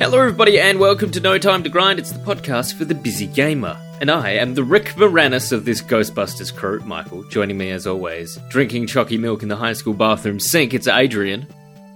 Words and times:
Hello, 0.00 0.18
everybody, 0.18 0.58
and 0.58 0.80
welcome 0.80 1.10
to 1.10 1.20
No 1.20 1.36
Time 1.36 1.62
to 1.62 1.68
Grind. 1.68 1.98
It's 1.98 2.10
the 2.10 2.18
podcast 2.20 2.72
for 2.72 2.86
the 2.86 2.94
busy 2.94 3.26
gamer. 3.26 3.76
And 4.00 4.10
I 4.10 4.30
am 4.30 4.54
the 4.54 4.64
Rick 4.64 4.94
Moranis 4.94 5.52
of 5.52 5.66
this 5.66 5.82
Ghostbusters 5.82 6.56
crew, 6.56 6.80
Michael. 6.86 7.22
Joining 7.24 7.58
me 7.58 7.70
as 7.70 7.86
always, 7.86 8.38
drinking 8.48 8.86
chalky 8.86 9.18
milk 9.18 9.42
in 9.42 9.50
the 9.50 9.56
high 9.56 9.74
school 9.74 9.92
bathroom 9.92 10.40
sink, 10.40 10.72
it's 10.72 10.88
Adrian. 10.88 11.46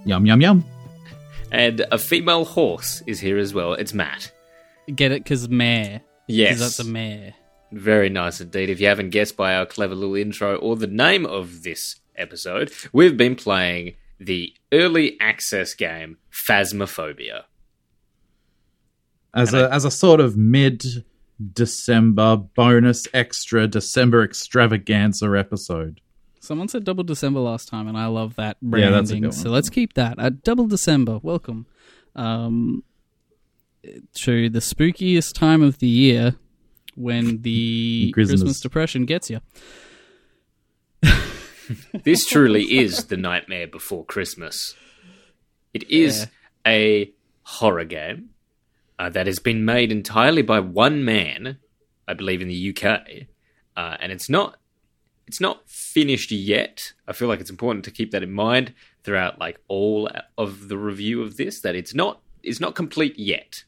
Yum 0.05 0.23
yum 0.27 0.39
yum. 0.39 0.63
And 1.51 1.83
a 1.91 1.97
female 1.97 2.45
horse 2.45 3.01
is 3.07 3.19
here 3.19 3.39
as 3.39 3.55
well, 3.55 3.73
it's 3.73 3.95
Matt. 3.95 4.31
Get 4.93 5.11
it? 5.11 5.23
Because 5.23 5.49
mare. 5.49 6.01
Yes. 6.27 6.59
Because 6.59 6.77
that's 6.77 6.87
a 6.87 6.91
mare. 6.91 7.33
Very 7.71 8.09
nice 8.09 8.39
indeed. 8.39 8.69
If 8.69 8.79
you 8.79 8.85
haven't 8.85 9.09
guessed 9.09 9.35
by 9.35 9.55
our 9.55 9.65
clever 9.65 9.95
little 9.95 10.15
intro 10.15 10.57
or 10.57 10.75
the 10.75 10.85
name 10.85 11.25
of 11.25 11.63
this 11.63 11.95
episode, 12.15 12.71
we've 12.93 13.17
been 13.17 13.35
playing 13.35 13.95
the 14.19 14.53
early 14.71 15.19
access 15.19 15.73
game 15.73 16.17
Phasmophobia. 16.31 17.45
As 19.35 19.53
a 19.53 19.71
as 19.71 19.83
a 19.83 19.91
sort 19.91 20.21
of 20.21 20.37
mid 20.37 20.83
December 21.53 22.37
bonus 22.37 23.07
extra 23.13 23.67
December 23.67 24.23
extravaganza 24.23 25.27
episode. 25.37 25.99
Someone 26.39 26.67
said 26.67 26.83
double 26.83 27.03
December 27.03 27.39
last 27.41 27.67
time, 27.67 27.87
and 27.87 27.97
I 27.97 28.05
love 28.05 28.35
that 28.35 28.57
branding. 28.61 28.91
Yeah, 28.91 28.97
that's 28.97 29.11
a 29.11 29.15
good 29.15 29.23
one. 29.23 29.31
So 29.31 29.49
let's 29.49 29.69
keep 29.69 29.93
that 29.93 30.17
at 30.19 30.43
double 30.43 30.67
December. 30.67 31.19
Welcome 31.21 31.65
um, 32.15 32.83
to 34.13 34.49
the 34.49 34.59
spookiest 34.59 35.33
time 35.33 35.61
of 35.61 35.79
the 35.79 35.87
year 35.87 36.35
when 36.95 37.41
the 37.41 38.11
Christmas. 38.13 38.41
Christmas 38.41 38.59
depression 38.61 39.05
gets 39.05 39.29
you. 39.29 39.41
This 42.03 42.27
truly 42.27 42.77
is 42.77 43.05
the 43.05 43.17
nightmare 43.17 43.65
before 43.65 44.05
Christmas. 44.05 44.75
It 45.73 45.89
is 45.89 46.27
a 46.65 47.11
horror 47.41 47.85
game 47.85 48.29
uh, 48.97 49.09
that 49.09 49.27
has 49.27 49.39
been 49.39 49.65
made 49.65 49.91
entirely 49.91 50.41
by 50.41 50.59
one 50.59 51.03
man, 51.03 51.57
I 52.07 52.13
believe, 52.13 52.41
in 52.41 52.47
the 52.47 52.75
UK, 52.75 53.27
uh, 53.75 53.97
and 53.99 54.11
it's 54.11 54.29
not 54.29 54.57
it's 55.27 55.41
not 55.41 55.67
finished 55.67 56.31
yet. 56.31 56.93
I 57.07 57.13
feel 57.13 57.27
like 57.27 57.39
it's 57.39 57.49
important 57.49 57.83
to 57.85 57.91
keep 57.91 58.11
that 58.11 58.23
in 58.23 58.31
mind 58.31 58.73
throughout, 59.03 59.39
like 59.39 59.59
all 59.67 60.09
of 60.37 60.67
the 60.67 60.77
review 60.77 61.23
of 61.23 61.37
this, 61.37 61.61
that 61.61 61.75
it's 61.75 61.95
not 61.95 62.21
it's 62.43 62.59
not 62.59 62.75
complete 62.75 63.17
yet. 63.17 63.63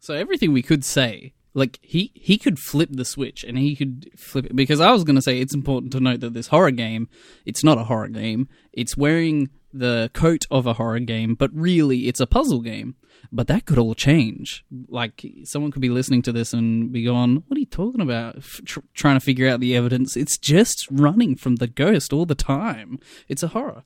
So 0.00 0.14
everything 0.14 0.52
we 0.52 0.62
could 0.62 0.84
say, 0.84 1.34
like 1.54 1.78
he 1.82 2.10
he 2.14 2.38
could 2.38 2.58
flip 2.58 2.88
the 2.92 3.04
switch 3.04 3.44
and 3.44 3.58
he 3.58 3.76
could 3.76 4.10
flip 4.16 4.46
it 4.46 4.56
because 4.56 4.80
I 4.80 4.90
was 4.90 5.04
going 5.04 5.16
to 5.16 5.22
say 5.22 5.38
it's 5.38 5.54
important 5.54 5.92
to 5.92 6.00
note 6.00 6.20
that 6.20 6.34
this 6.34 6.48
horror 6.48 6.70
game, 6.70 7.08
it's 7.44 7.62
not 7.62 7.78
a 7.78 7.84
horror 7.84 8.08
game. 8.08 8.48
It's 8.72 8.96
wearing 8.96 9.50
the 9.72 10.10
coat 10.12 10.46
of 10.50 10.66
a 10.66 10.74
horror 10.74 11.00
game, 11.00 11.34
but 11.34 11.50
really 11.54 12.08
it's 12.08 12.20
a 12.20 12.26
puzzle 12.26 12.60
game. 12.60 12.96
But 13.30 13.46
that 13.46 13.66
could 13.66 13.78
all 13.78 13.94
change. 13.94 14.64
Like 14.88 15.24
someone 15.44 15.70
could 15.70 15.82
be 15.82 15.88
listening 15.88 16.22
to 16.22 16.32
this 16.32 16.52
and 16.52 16.92
be 16.92 17.04
going, 17.04 17.44
"What 17.46 17.56
are 17.56 17.60
you 17.60 17.66
talking 17.66 18.00
about?" 18.00 18.38
F- 18.38 18.60
tr- 18.64 18.80
trying 18.94 19.16
to 19.16 19.24
figure 19.24 19.48
out 19.48 19.60
the 19.60 19.76
evidence. 19.76 20.16
It's 20.16 20.36
just 20.36 20.88
running 20.90 21.36
from 21.36 21.56
the 21.56 21.66
ghost 21.66 22.12
all 22.12 22.26
the 22.26 22.34
time. 22.34 22.98
It's 23.28 23.42
a 23.42 23.48
horror. 23.48 23.84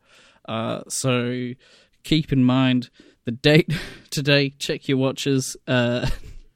Uh, 0.49 0.83
so 0.89 1.53
keep 2.03 2.33
in 2.33 2.45
mind 2.45 2.91
the 3.25 3.33
date 3.33 3.73
today. 4.11 4.51
Check 4.51 4.89
your 4.89 4.99
watches. 4.99 5.57
Uh, 5.67 6.09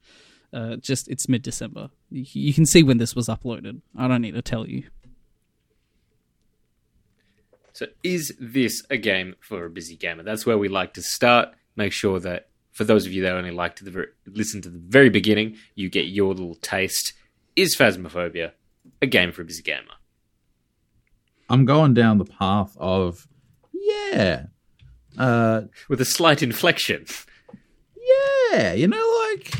uh, 0.53 0.77
just 0.77 1.07
it's 1.07 1.29
mid 1.29 1.43
December. 1.43 1.89
You, 2.09 2.25
you 2.33 2.53
can 2.53 2.65
see 2.65 2.83
when 2.83 2.97
this 2.97 3.15
was 3.15 3.27
uploaded. 3.27 3.81
I 3.97 4.07
don't 4.07 4.21
need 4.21 4.33
to 4.33 4.41
tell 4.41 4.67
you. 4.67 4.83
So, 7.73 7.87
is 8.03 8.33
this 8.39 8.83
a 8.89 8.97
game 8.97 9.35
for 9.39 9.65
a 9.65 9.69
busy 9.69 9.95
gamer? 9.95 10.23
That's 10.23 10.45
where 10.45 10.57
we 10.57 10.67
like 10.67 10.93
to 10.95 11.01
start. 11.01 11.49
Make 11.75 11.93
sure 11.93 12.19
that 12.19 12.49
for 12.81 12.85
those 12.85 13.05
of 13.05 13.13
you 13.13 13.21
that 13.21 13.35
only 13.35 13.51
like 13.51 13.75
to 13.75 13.83
the 13.83 14.07
listen 14.25 14.59
to 14.59 14.69
the 14.69 14.79
very 14.79 15.11
beginning, 15.11 15.55
you 15.75 15.87
get 15.87 16.07
your 16.07 16.33
little 16.33 16.55
taste. 16.55 17.13
Is 17.55 17.75
Phasmophobia 17.75 18.53
a 19.03 19.05
game 19.05 19.31
for 19.31 19.43
a 19.43 19.45
busy 19.45 19.61
gamer? 19.61 19.93
I'm 21.47 21.65
going 21.65 21.93
down 21.93 22.17
the 22.17 22.25
path 22.25 22.75
of 22.79 23.27
yeah. 23.71 24.45
Uh 25.15 25.61
With 25.89 26.01
a 26.01 26.05
slight 26.05 26.41
inflection. 26.41 27.05
yeah, 28.51 28.73
you 28.73 28.87
know 28.87 29.27
like 29.29 29.53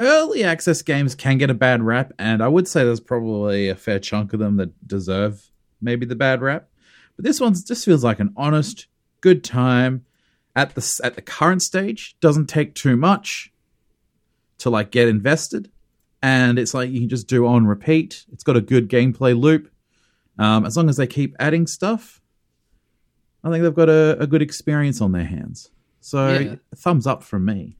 early 0.00 0.42
access 0.42 0.82
games 0.82 1.14
can 1.14 1.38
get 1.38 1.50
a 1.50 1.54
bad 1.54 1.80
rap 1.80 2.12
and 2.18 2.42
I 2.42 2.48
would 2.48 2.66
say 2.66 2.82
there's 2.82 2.98
probably 2.98 3.68
a 3.68 3.76
fair 3.76 4.00
chunk 4.00 4.32
of 4.32 4.40
them 4.40 4.56
that 4.56 4.88
deserve 4.88 5.48
maybe 5.80 6.06
the 6.06 6.16
bad 6.16 6.42
rap. 6.42 6.68
But 7.14 7.24
this 7.24 7.40
one 7.40 7.54
just 7.54 7.84
feels 7.84 8.02
like 8.02 8.18
an 8.18 8.32
honest 8.36 8.88
good 9.20 9.44
time 9.44 10.06
at 10.58 10.74
the 10.74 11.00
at 11.04 11.14
the 11.14 11.22
current 11.22 11.62
stage 11.62 12.16
doesn't 12.20 12.46
take 12.48 12.74
too 12.74 12.96
much 12.96 13.52
to 14.58 14.68
like 14.70 14.90
get 14.90 15.06
invested. 15.08 15.70
And 16.20 16.58
it's 16.58 16.74
like 16.74 16.90
you 16.90 16.98
can 17.00 17.08
just 17.08 17.28
do 17.28 17.46
on 17.46 17.66
repeat. 17.66 18.24
It's 18.32 18.42
got 18.42 18.56
a 18.56 18.60
good 18.60 18.88
gameplay 18.88 19.38
loop. 19.38 19.70
Um, 20.38 20.66
as 20.66 20.76
long 20.76 20.88
as 20.88 20.96
they 20.96 21.06
keep 21.06 21.34
adding 21.40 21.66
stuff 21.66 22.20
i 23.44 23.50
think 23.50 23.62
they've 23.62 23.74
got 23.74 23.88
a, 23.88 24.16
a 24.20 24.26
good 24.26 24.42
experience 24.42 25.00
on 25.00 25.12
their 25.12 25.24
hands. 25.24 25.70
So 26.00 26.38
Yeah. 26.38 26.56
thumbs 26.76 27.06
up 27.06 27.22
from 27.22 27.44
me. 27.44 27.76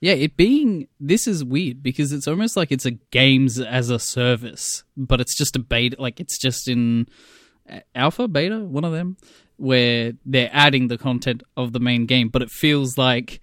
Yeah, 0.00 0.12
it 0.12 0.36
being 0.36 0.88
this 1.00 1.26
is 1.26 1.42
weird 1.42 1.82
because 1.82 2.12
it's 2.12 2.28
almost 2.28 2.54
like 2.56 2.70
it's 2.70 2.84
a 2.84 2.90
games 2.90 3.58
as 3.58 3.88
a 3.88 3.98
service, 3.98 4.84
but 4.94 5.20
it's 5.22 5.34
just 5.36 5.56
a 5.56 5.58
beta. 5.58 5.96
Like 5.98 6.20
it's 6.20 6.38
just 6.38 6.68
in 6.68 7.08
alpha, 7.94 8.28
beta, 8.28 8.58
one 8.60 8.84
of 8.84 8.92
them, 8.92 9.16
where 9.56 10.12
they're 10.24 10.50
adding 10.52 10.88
the 10.88 10.98
content 10.98 11.42
of 11.56 11.72
the 11.72 11.80
main 11.80 12.06
game. 12.06 12.28
But 12.28 12.42
it 12.42 12.50
feels 12.50 12.98
like 12.98 13.40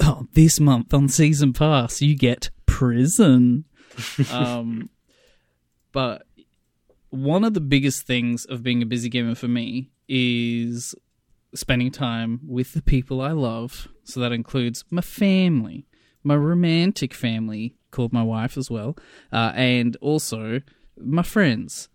oh, 0.00 0.26
this 0.32 0.60
month 0.60 0.92
on 0.92 1.08
season 1.08 1.52
pass 1.52 2.02
you 2.02 2.16
get 2.16 2.50
prison. 2.66 3.64
um, 4.32 4.90
but 5.92 6.26
one 7.10 7.44
of 7.44 7.54
the 7.54 7.60
biggest 7.60 8.06
things 8.06 8.44
of 8.44 8.62
being 8.62 8.82
a 8.82 8.86
busy 8.86 9.08
gamer 9.08 9.34
for 9.34 9.48
me 9.48 9.90
is 10.08 10.94
spending 11.54 11.90
time 11.90 12.40
with 12.46 12.72
the 12.72 12.82
people 12.82 13.20
I 13.20 13.30
love. 13.30 13.88
So 14.02 14.20
that 14.20 14.32
includes 14.32 14.84
my 14.90 15.00
family, 15.00 15.86
my 16.22 16.36
romantic 16.36 17.14
family, 17.14 17.76
called 17.90 18.12
my 18.12 18.22
wife 18.22 18.58
as 18.58 18.70
well, 18.70 18.96
uh, 19.32 19.52
and 19.54 19.96
also 20.00 20.60
my 20.98 21.22
friends. 21.22 21.88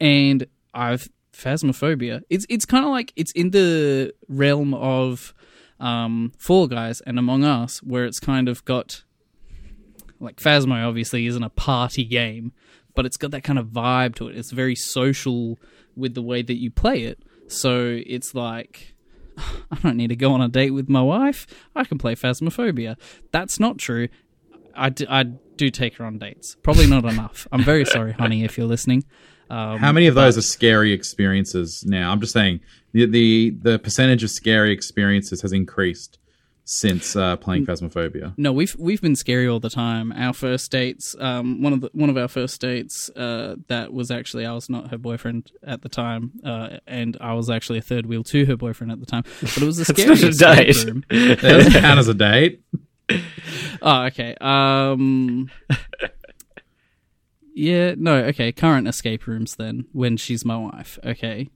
And 0.00 0.46
I've 0.72 1.08
phasmophobia. 1.40 2.22
It's 2.30 2.46
it's 2.48 2.64
kind 2.64 2.84
of 2.84 2.90
like 2.90 3.12
it's 3.16 3.32
in 3.32 3.50
the 3.50 4.12
realm 4.28 4.74
of 4.74 5.34
um, 5.78 6.32
Fall 6.38 6.66
Guys 6.66 7.00
and 7.02 7.18
Among 7.18 7.44
Us, 7.44 7.82
where 7.82 8.04
it's 8.04 8.20
kind 8.20 8.48
of 8.48 8.64
got 8.64 9.02
like 10.20 10.36
Phasmo. 10.36 10.86
Obviously, 10.86 11.26
isn't 11.26 11.42
a 11.42 11.50
party 11.50 12.04
game, 12.04 12.52
but 12.94 13.06
it's 13.06 13.16
got 13.16 13.30
that 13.32 13.44
kind 13.44 13.58
of 13.58 13.68
vibe 13.68 14.14
to 14.16 14.28
it. 14.28 14.36
It's 14.36 14.50
very 14.50 14.74
social 14.74 15.58
with 15.96 16.14
the 16.14 16.22
way 16.22 16.42
that 16.42 16.60
you 16.60 16.70
play 16.70 17.02
it. 17.02 17.22
So 17.48 18.00
it's 18.06 18.34
like 18.34 18.94
I 19.38 19.76
don't 19.82 19.96
need 19.96 20.08
to 20.08 20.16
go 20.16 20.32
on 20.32 20.40
a 20.40 20.48
date 20.48 20.70
with 20.70 20.88
my 20.88 21.02
wife. 21.02 21.46
I 21.74 21.84
can 21.84 21.98
play 21.98 22.14
Phasmophobia. 22.14 22.96
That's 23.32 23.58
not 23.58 23.78
true. 23.78 24.08
I 24.74 24.88
do 24.88 25.68
take 25.70 25.96
her 25.96 26.04
on 26.04 26.18
dates. 26.18 26.56
Probably 26.62 26.86
not 26.86 27.04
enough. 27.04 27.46
I'm 27.52 27.62
very 27.62 27.84
sorry, 27.84 28.12
honey, 28.12 28.44
if 28.44 28.56
you're 28.56 28.66
listening. 28.66 29.04
Um, 29.50 29.78
how 29.78 29.92
many 29.92 30.06
of 30.06 30.14
those 30.14 30.38
are 30.38 30.42
scary 30.42 30.92
experiences 30.92 31.84
now 31.86 32.12
i'm 32.12 32.20
just 32.20 32.32
saying 32.32 32.60
the 32.92 33.04
the, 33.06 33.50
the 33.62 33.78
percentage 33.78 34.22
of 34.24 34.30
scary 34.30 34.72
experiences 34.72 35.42
has 35.42 35.52
increased 35.52 36.18
since 36.64 37.16
uh, 37.16 37.34
playing 37.36 37.66
phasmophobia 37.66 38.32
No, 38.36 38.52
we've 38.52 38.76
we've 38.78 39.00
been 39.02 39.16
scary 39.16 39.48
all 39.48 39.58
the 39.58 39.70
time. 39.70 40.12
Our 40.12 40.32
first 40.32 40.70
dates, 40.70 41.16
um, 41.18 41.62
one 41.62 41.72
of 41.72 41.80
the 41.80 41.90
one 41.94 42.10
of 42.10 42.16
our 42.16 42.28
first 42.28 42.60
dates, 42.60 43.10
uh, 43.16 43.56
that 43.66 43.92
was 43.92 44.12
actually 44.12 44.46
I 44.46 44.52
was 44.52 44.70
not 44.70 44.90
her 44.92 44.98
boyfriend 44.98 45.50
at 45.64 45.82
the 45.82 45.88
time, 45.88 46.30
uh, 46.44 46.76
and 46.86 47.16
I 47.20 47.32
was 47.34 47.50
actually 47.50 47.78
a 47.80 47.82
third 47.82 48.06
wheel 48.06 48.22
to 48.24 48.44
her 48.46 48.56
boyfriend 48.56 48.92
at 48.92 49.00
the 49.00 49.06
time. 49.06 49.24
But 49.40 49.56
it 49.58 49.64
was 49.64 49.78
the 49.78 49.84
That's 49.92 50.06
not 50.06 50.16
scariest 50.18 50.42
a 50.42 50.50
escape 50.52 50.66
date. 50.76 50.84
room. 50.86 51.04
that 51.10 51.40
doesn't 51.40 51.72
count 51.80 51.98
as 51.98 52.06
a 52.08 52.14
date 52.14 52.62
Oh, 53.82 54.02
okay. 54.04 54.36
Um, 54.40 55.50
yeah, 57.54 57.94
no, 57.96 58.16
okay. 58.26 58.52
Current 58.52 58.88
escape 58.88 59.26
rooms 59.26 59.56
then, 59.56 59.86
when 59.92 60.16
she's 60.16 60.44
my 60.44 60.56
wife. 60.56 60.98
Okay. 61.04 61.48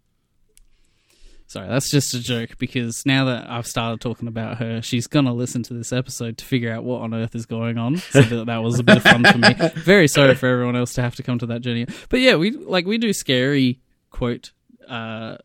Sorry, 1.46 1.68
that's 1.68 1.90
just 1.90 2.14
a 2.14 2.20
joke 2.20 2.56
because 2.58 3.04
now 3.04 3.26
that 3.26 3.48
I've 3.48 3.66
started 3.66 4.00
talking 4.00 4.28
about 4.28 4.58
her, 4.58 4.80
she's 4.80 5.06
gonna 5.06 5.34
listen 5.34 5.62
to 5.64 5.74
this 5.74 5.92
episode 5.92 6.38
to 6.38 6.44
figure 6.44 6.72
out 6.72 6.84
what 6.84 7.02
on 7.02 7.14
earth 7.14 7.34
is 7.34 7.46
going 7.46 7.76
on. 7.76 7.98
So 7.98 8.22
that, 8.22 8.46
that 8.46 8.62
was 8.62 8.78
a 8.78 8.82
bit 8.82 8.96
of 8.96 9.02
fun 9.02 9.24
for 9.24 9.38
me. 9.38 9.54
Very 9.74 10.08
sorry 10.08 10.34
for 10.34 10.46
everyone 10.48 10.74
else 10.74 10.94
to 10.94 11.02
have 11.02 11.14
to 11.16 11.22
come 11.22 11.38
to 11.40 11.46
that 11.46 11.60
journey. 11.60 11.86
But 12.08 12.20
yeah, 12.20 12.36
we 12.36 12.50
like 12.52 12.86
we 12.86 12.98
do 12.98 13.12
scary 13.12 13.80
quote 14.10 14.52
uh, 14.88 15.36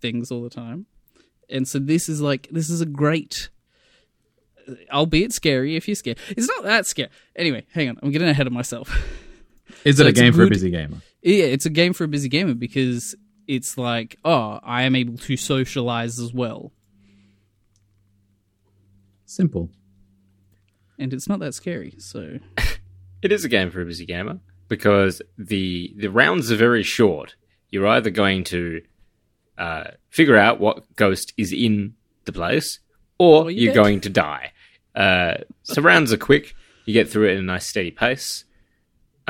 things 0.00 0.30
all 0.30 0.42
the 0.42 0.50
time, 0.50 0.86
and 1.48 1.66
so 1.66 1.78
this 1.78 2.08
is 2.08 2.20
like 2.20 2.48
this 2.50 2.70
is 2.70 2.80
a 2.80 2.86
great 2.86 3.50
albeit 4.92 5.32
scary 5.32 5.76
if 5.76 5.88
you're 5.88 5.94
scared. 5.94 6.18
It's 6.28 6.48
not 6.48 6.62
that 6.64 6.86
scary. 6.86 7.10
Anyway, 7.36 7.66
hang 7.72 7.88
on. 7.88 7.98
I'm 8.02 8.10
getting 8.10 8.28
ahead 8.28 8.46
of 8.46 8.52
myself. 8.52 8.96
is 9.84 9.96
So 9.96 10.02
it 10.02 10.06
a 10.06 10.08
it's 10.10 10.20
game 10.20 10.32
for 10.32 10.44
a 10.44 10.48
busy 10.48 10.70
gamer 10.70 10.98
yeah, 11.22 11.44
it's 11.44 11.66
a 11.66 11.70
game 11.70 11.92
for 11.92 12.04
a 12.04 12.08
busy 12.08 12.28
gamer 12.30 12.54
because 12.54 13.14
it's 13.46 13.76
like, 13.76 14.16
oh, 14.24 14.58
I 14.62 14.82
am 14.84 14.94
able 14.96 15.18
to 15.18 15.36
socialize 15.36 16.18
as 16.18 16.32
well. 16.32 16.72
Simple. 19.26 19.70
and 20.98 21.12
it's 21.12 21.28
not 21.28 21.40
that 21.40 21.54
scary. 21.54 21.94
So 21.98 22.38
It 23.22 23.32
is 23.32 23.44
a 23.44 23.48
game 23.48 23.70
for 23.70 23.82
a 23.82 23.84
busy 23.84 24.06
gamer 24.06 24.38
because 24.68 25.20
the 25.36 25.92
the 25.96 26.08
rounds 26.08 26.50
are 26.50 26.56
very 26.56 26.82
short. 26.82 27.34
You're 27.70 27.86
either 27.86 28.08
going 28.10 28.44
to 28.44 28.80
uh, 29.58 29.84
figure 30.08 30.36
out 30.38 30.58
what 30.58 30.96
ghost 30.96 31.34
is 31.36 31.52
in 31.52 31.94
the 32.24 32.32
place, 32.32 32.80
or 33.18 33.44
Or 33.44 33.50
you're 33.50 33.64
you're 33.64 33.74
dead. 33.74 33.80
going 33.82 34.00
to 34.00 34.08
die. 34.10 34.52
Uh, 34.94 35.34
so 35.64 35.82
rounds 35.82 36.12
are 36.14 36.16
quick. 36.16 36.54
You 36.86 36.94
get 36.94 37.10
through 37.10 37.28
it 37.28 37.32
at 37.34 37.38
a 37.40 37.42
nice 37.42 37.66
steady 37.66 37.90
pace. 37.90 38.44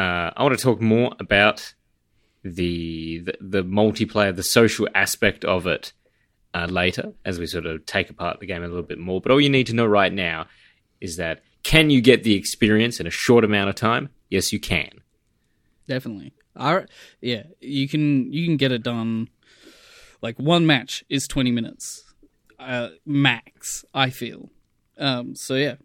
Uh, 0.01 0.31
I 0.37 0.43
want 0.43 0.57
to 0.59 0.63
talk 0.63 0.81
more 0.81 1.13
about 1.21 1.75
the, 2.43 3.19
the 3.27 3.35
the 3.59 3.65
multiplayer, 3.65 4.35
the 4.35 4.43
social 4.43 4.89
aspect 4.95 5.45
of 5.45 5.67
it 5.67 5.93
uh, 6.55 6.67
later, 6.71 7.13
as 7.25 7.39
we 7.39 7.47
sort 7.47 7.67
of 7.67 7.85
take 7.85 8.09
apart 8.09 8.41
the 8.41 8.47
game 8.47 8.63
a 8.63 8.69
little 8.69 8.83
bit 8.93 8.99
more. 8.99 9.21
But 9.21 9.31
all 9.33 9.41
you 9.41 9.51
need 9.51 9.67
to 9.67 9.75
know 9.75 9.87
right 9.87 10.13
now 10.13 10.47
is 11.01 11.17
that 11.17 11.43
can 11.63 11.91
you 11.91 12.01
get 12.01 12.23
the 12.23 12.35
experience 12.35 12.99
in 13.01 13.07
a 13.07 13.11
short 13.11 13.45
amount 13.45 13.69
of 13.69 13.75
time? 13.75 14.09
Yes, 14.31 14.53
you 14.55 14.61
can. 14.61 14.91
definitely, 15.87 16.33
I 16.57 16.85
yeah, 17.21 17.45
you 17.61 17.87
can 17.87 18.33
you 18.33 18.47
can 18.47 18.57
get 18.57 18.73
it 18.73 18.83
done. 18.83 19.29
Like 20.23 20.39
one 20.39 20.65
match 20.67 21.05
is 21.09 21.29
twenty 21.29 21.51
minutes, 21.51 22.05
uh, 22.59 22.89
max. 23.05 23.85
I 23.93 24.09
feel. 24.11 24.51
Um, 24.99 25.35
so 25.35 25.57
yeah, 25.57 25.77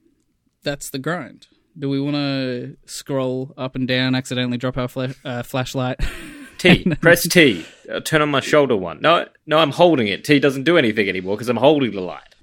that's 0.63 0.89
the 0.89 0.99
grind. 0.99 1.47
Do 1.77 1.89
we 1.89 1.99
want 1.99 2.15
to 2.15 2.77
scroll 2.85 3.53
up 3.57 3.75
and 3.75 3.87
down, 3.87 4.15
accidentally 4.15 4.57
drop 4.57 4.77
our 4.77 4.87
fla- 4.87 5.15
uh, 5.25 5.43
flashlight? 5.43 5.99
T, 6.57 6.85
press 7.01 7.27
T. 7.27 7.65
Uh, 7.91 7.99
turn 7.99 8.21
on 8.21 8.29
my 8.29 8.39
shoulder 8.39 8.77
one. 8.77 9.01
No, 9.01 9.27
no, 9.45 9.57
I'm 9.57 9.71
holding 9.71 10.07
it. 10.07 10.23
T 10.23 10.39
doesn't 10.39 10.63
do 10.63 10.77
anything 10.77 11.09
anymore 11.09 11.35
because 11.35 11.49
I'm 11.49 11.57
holding 11.57 11.91
the 11.91 11.99
light. 12.01 12.33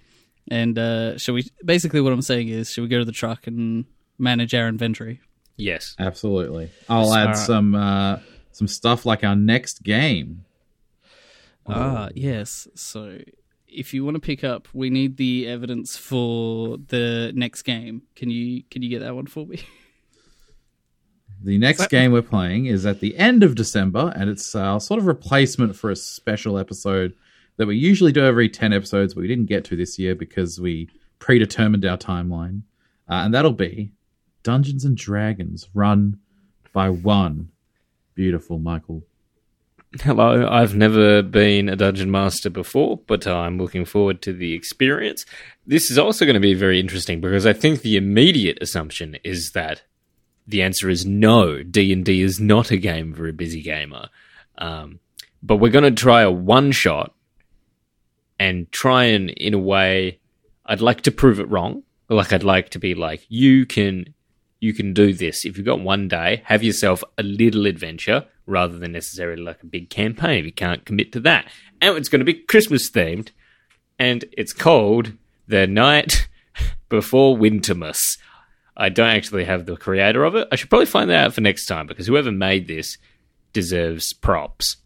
and 0.51 0.79
uh, 0.79 1.17
shall 1.19 1.35
we? 1.35 1.49
Basically, 1.65 2.01
what 2.03 2.13
I'm 2.13 2.21
saying 2.23 2.49
is, 2.49 2.71
should 2.71 2.83
we 2.83 2.89
go 2.89 2.99
to 2.99 3.05
the 3.07 3.13
truck 3.13 3.47
and 3.47 3.87
manage 4.19 4.55
our 4.55 4.69
inventory? 4.69 5.21
Yes. 5.57 5.97
Absolutely. 5.99 6.71
I'll 6.91 7.07
All 7.09 7.15
add 7.15 7.35
some 7.35 7.75
uh, 7.75 8.19
some 8.53 8.69
stuff 8.69 9.07
like 9.07 9.25
our 9.25 9.35
next 9.35 9.83
game. 9.83 10.45
Ah, 11.67 12.11
yes. 12.15 12.69
So 12.75 13.19
if 13.73 13.95
you 13.95 14.05
want 14.05 14.15
to 14.15 14.21
pick 14.21 14.45
up, 14.45 14.69
we 14.73 14.91
need 14.91 15.17
the 15.17 15.49
evidence 15.49 15.97
for 15.97 16.79
the 16.89 17.33
next 17.35 17.63
game. 17.63 18.03
Can 18.15 18.31
you 18.31 18.63
can 18.71 18.83
you 18.83 18.89
get 18.89 19.01
that 19.01 19.15
one 19.15 19.27
for 19.27 19.47
me? 19.47 19.61
The 21.45 21.59
next 21.59 21.89
game 21.89 22.13
we're 22.13 22.23
playing 22.23 22.67
is 22.67 22.87
at 22.87 23.01
the 23.01 23.19
end 23.19 23.43
of 23.43 23.57
December, 23.57 24.13
and 24.15 24.31
it's 24.31 24.55
uh, 24.55 24.79
sort 24.79 25.01
of 25.01 25.07
replacement 25.07 25.75
for 25.75 25.91
a 25.91 25.97
special 25.97 26.57
episode 26.57 27.15
that 27.57 27.67
we 27.67 27.77
usually 27.77 28.13
do 28.13 28.25
every 28.25 28.49
10 28.49 28.73
episodes, 28.73 29.15
but 29.15 29.23
we 29.23 29.27
didn't 29.27 29.47
get 29.47 29.65
to 29.65 29.75
this 29.75 29.99
year 29.99 30.15
because 30.15 30.61
we 30.61 30.89
predetermined 31.19 31.85
our 31.85 31.99
timeline. 31.99 32.63
Uh, 33.09 33.25
and 33.25 33.35
that'll 33.35 33.53
be 33.53 33.93
Dungeons 34.45 34.85
and 34.85 34.97
Dragons 34.97 35.69
run 35.75 36.19
by 36.73 36.89
one 36.89 37.51
beautiful 38.15 38.59
Michael. 38.59 39.03
Hello, 40.01 40.49
I've 40.49 40.75
never 40.75 41.21
been 41.21 41.69
a 41.69 41.77
dungeon 41.77 42.11
master 42.11 42.49
before, 42.49 43.01
but 43.07 43.27
I'm 43.27 43.59
looking 43.59 43.85
forward 43.85 44.23
to 44.23 44.33
the 44.33 44.55
experience. 44.55 45.27
This 45.67 45.91
is 45.91 45.99
also 45.99 46.25
going 46.25 46.35
to 46.35 46.41
be 46.41 46.55
very 46.55 46.81
interesting 46.81 47.21
because 47.21 47.45
I 47.45 47.53
think 47.53 47.83
the 47.83 47.97
immediate 47.97 48.57
assumption 48.63 49.19
is 49.23 49.51
that 49.51 49.83
the 50.47 50.63
answer 50.63 50.89
is 50.89 51.05
no. 51.05 51.63
D 51.63 51.93
and 51.93 52.07
D 52.07 52.23
is 52.23 52.41
not 52.41 52.71
a 52.71 52.79
game 52.79 53.13
for 53.13 53.29
a 53.29 53.35
busy 53.35 53.61
gamer. 53.61 54.09
Um, 54.57 55.01
but 55.43 55.57
we're 55.57 55.71
going 55.71 55.85
to 55.85 56.03
try 56.03 56.23
a 56.23 56.31
one 56.31 56.73
shot 56.73 57.15
and 58.39 58.73
try 58.73 59.05
and, 59.05 59.29
in 59.29 59.53
a 59.53 59.59
way, 59.59 60.21
I'd 60.65 60.81
like 60.81 61.03
to 61.03 61.11
prove 61.11 61.39
it 61.39 61.51
wrong. 61.51 61.83
Like 62.09 62.33
I'd 62.33 62.45
like 62.45 62.71
to 62.71 62.79
be 62.79 62.95
like, 62.95 63.27
you 63.29 63.67
can, 63.67 64.15
you 64.63 64.73
can 64.73 64.95
do 64.95 65.13
this 65.13 65.45
if 65.45 65.57
you've 65.57 65.67
got 65.67 65.81
one 65.81 66.07
day. 66.07 66.41
Have 66.45 66.63
yourself 66.63 67.03
a 67.19 67.23
little 67.25 67.67
adventure 67.67 68.27
rather 68.47 68.79
than 68.79 68.93
necessarily 68.93 69.43
like 69.43 69.61
a 69.61 69.67
big 69.67 69.91
campaign. 69.91 70.39
If 70.39 70.45
you 70.45 70.53
can't 70.53 70.85
commit 70.85 71.11
to 71.13 71.21
that, 71.21 71.51
and 71.81 71.97
it's 71.97 72.09
going 72.09 72.21
to 72.21 72.25
be 72.25 72.35
Christmas 72.35 72.89
themed, 72.89 73.31
and 73.99 74.25
it's 74.31 74.53
called 74.53 75.15
the 75.49 75.67
night 75.67 76.29
before 76.89 77.37
Wintermas. 77.37 78.19
I 78.77 78.89
don't 78.89 79.09
actually 79.09 79.47
have 79.47 79.67
the 79.67 79.77
creator 79.77 80.23
of 80.23 80.37
it. 80.37 80.47
I 80.53 80.55
should 80.55 80.71
probably 80.71 80.87
find 80.87 81.11
that 81.11 81.27
out 81.27 81.35
for 81.35 81.41
next 81.41 81.67
time 81.67 81.89
because 81.89 82.07
whoever 82.07 82.31
made 82.31 82.69
this 82.69 82.99
deserves 83.53 84.13
props. 84.13 84.77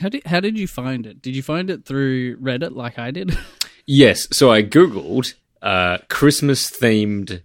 How 0.00 0.08
did 0.08 0.24
how 0.24 0.40
did 0.40 0.58
you 0.58 0.66
find 0.66 1.06
it? 1.06 1.20
Did 1.20 1.36
you 1.36 1.42
find 1.42 1.68
it 1.68 1.84
through 1.84 2.38
Reddit 2.38 2.74
like 2.74 2.98
I 2.98 3.10
did? 3.10 3.36
Yes, 3.88 4.26
so 4.32 4.50
I 4.50 4.64
googled 4.64 5.34
uh, 5.62 5.98
Christmas 6.08 6.68
themed 6.68 7.42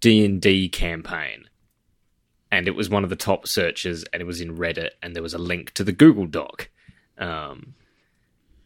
D 0.00 0.24
and 0.24 0.40
D 0.40 0.68
campaign, 0.68 1.44
and 2.50 2.68
it 2.68 2.74
was 2.76 2.88
one 2.90 3.04
of 3.04 3.10
the 3.10 3.16
top 3.16 3.46
searches, 3.46 4.04
and 4.12 4.20
it 4.20 4.24
was 4.26 4.40
in 4.40 4.56
Reddit, 4.56 4.90
and 5.02 5.14
there 5.14 5.22
was 5.22 5.34
a 5.34 5.38
link 5.38 5.72
to 5.74 5.84
the 5.84 5.92
Google 5.92 6.26
Doc. 6.26 6.68
Um, 7.18 7.74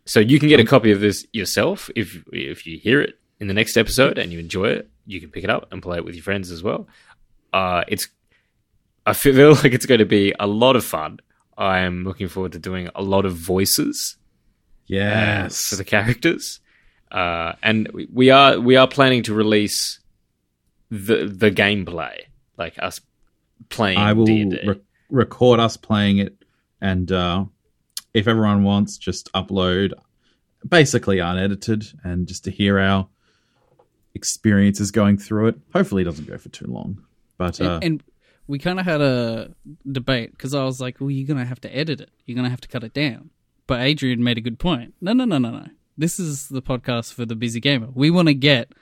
so 0.04 0.20
you 0.20 0.38
can 0.38 0.48
get 0.48 0.60
a 0.60 0.64
copy 0.64 0.92
of 0.92 1.00
this 1.00 1.26
yourself 1.32 1.90
if 1.96 2.22
if 2.32 2.66
you 2.66 2.78
hear 2.78 3.00
it 3.00 3.18
in 3.40 3.48
the 3.48 3.54
next 3.54 3.76
episode 3.76 4.18
and 4.18 4.32
you 4.32 4.38
enjoy 4.38 4.66
it. 4.68 4.88
You 5.06 5.20
can 5.20 5.30
pick 5.30 5.44
it 5.44 5.50
up 5.50 5.68
and 5.72 5.82
play 5.82 5.98
it 5.98 6.04
with 6.04 6.14
your 6.14 6.22
friends 6.24 6.50
as 6.50 6.62
well. 6.62 6.86
Uh, 7.52 7.82
it's 7.88 8.08
I 9.04 9.12
feel 9.12 9.54
like 9.62 9.72
it's 9.72 9.86
going 9.86 9.98
to 10.00 10.04
be 10.06 10.32
a 10.38 10.46
lot 10.46 10.76
of 10.76 10.84
fun. 10.84 11.20
I 11.58 11.80
am 11.80 12.04
looking 12.04 12.28
forward 12.28 12.52
to 12.52 12.58
doing 12.58 12.88
a 12.94 13.02
lot 13.02 13.24
of 13.24 13.34
voices 13.34 14.16
uh, 14.18 14.22
Yes. 14.86 15.68
for 15.70 15.76
the 15.76 15.84
characters. 15.84 16.60
Uh, 17.10 17.54
and 17.62 17.88
we 18.12 18.30
are 18.30 18.58
we 18.60 18.76
are 18.76 18.86
planning 18.88 19.22
to 19.24 19.34
release 19.34 19.98
the 20.90 21.26
the 21.26 21.50
gameplay, 21.50 22.22
like 22.56 22.74
us 22.78 23.00
playing. 23.68 23.98
I 23.98 24.12
will 24.12 24.26
D&D. 24.26 24.60
re- 24.66 24.80
record 25.10 25.60
us 25.60 25.76
playing 25.76 26.18
it, 26.18 26.36
and 26.80 27.10
uh, 27.10 27.44
if 28.14 28.28
everyone 28.28 28.64
wants, 28.64 28.96
just 28.96 29.32
upload 29.32 29.92
basically 30.66 31.18
unedited, 31.18 31.86
and 32.04 32.26
just 32.26 32.44
to 32.44 32.50
hear 32.50 32.78
our 32.78 33.08
experiences 34.14 34.90
going 34.90 35.18
through 35.18 35.48
it. 35.48 35.58
Hopefully, 35.72 36.02
it 36.02 36.06
doesn't 36.06 36.26
go 36.28 36.38
for 36.38 36.48
too 36.48 36.66
long. 36.66 37.02
But 37.38 37.60
uh, 37.60 37.74
and, 37.74 37.84
and 37.84 38.02
we 38.46 38.58
kind 38.58 38.80
of 38.80 38.86
had 38.86 39.00
a 39.00 39.54
debate 39.90 40.32
because 40.32 40.54
I 40.54 40.64
was 40.64 40.80
like, 40.80 41.00
"Well, 41.00 41.10
you're 41.10 41.26
gonna 41.26 41.44
have 41.44 41.60
to 41.62 41.76
edit 41.76 42.00
it. 42.00 42.10
You're 42.24 42.36
gonna 42.36 42.50
have 42.50 42.60
to 42.62 42.68
cut 42.68 42.84
it 42.84 42.94
down." 42.94 43.30
But 43.66 43.80
Adrian 43.80 44.22
made 44.22 44.38
a 44.38 44.40
good 44.40 44.58
point. 44.58 44.94
No, 45.00 45.12
no, 45.12 45.24
no, 45.24 45.38
no, 45.38 45.50
no. 45.50 45.66
This 45.98 46.20
is 46.20 46.48
the 46.48 46.62
podcast 46.62 47.14
for 47.14 47.24
the 47.24 47.34
busy 47.34 47.58
gamer. 47.58 47.88
We 47.92 48.10
want 48.10 48.28
to 48.28 48.34
get 48.34 48.72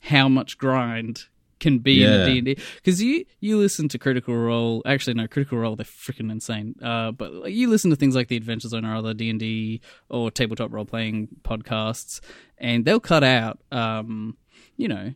how 0.00 0.28
much 0.28 0.58
grind 0.58 1.26
can 1.62 1.78
be 1.78 2.02
in 2.04 2.10
Yeah. 2.10 2.22
a 2.24 2.26
D&D 2.26 2.56
because 2.76 3.00
you 3.02 3.24
you 3.40 3.56
listen 3.56 3.88
to 3.88 3.98
Critical 3.98 4.36
Role. 4.36 4.82
Actually, 4.84 5.14
no, 5.14 5.26
Critical 5.26 5.56
Role 5.58 5.76
they're 5.76 5.86
freaking 5.86 6.30
insane. 6.30 6.74
Uh, 6.82 7.12
but 7.12 7.32
like, 7.32 7.54
you 7.54 7.70
listen 7.70 7.88
to 7.90 7.96
things 7.96 8.14
like 8.14 8.28
the 8.28 8.36
Adventure 8.36 8.68
Zone 8.68 8.84
or 8.84 8.94
other 8.94 9.14
D 9.14 9.30
and 9.30 9.40
D 9.40 9.80
or 10.10 10.30
tabletop 10.30 10.70
role 10.72 10.84
playing 10.84 11.28
podcasts, 11.42 12.20
and 12.58 12.84
they'll 12.84 13.00
cut 13.00 13.24
out, 13.24 13.58
um, 13.70 14.36
you 14.76 14.88
know, 14.88 15.14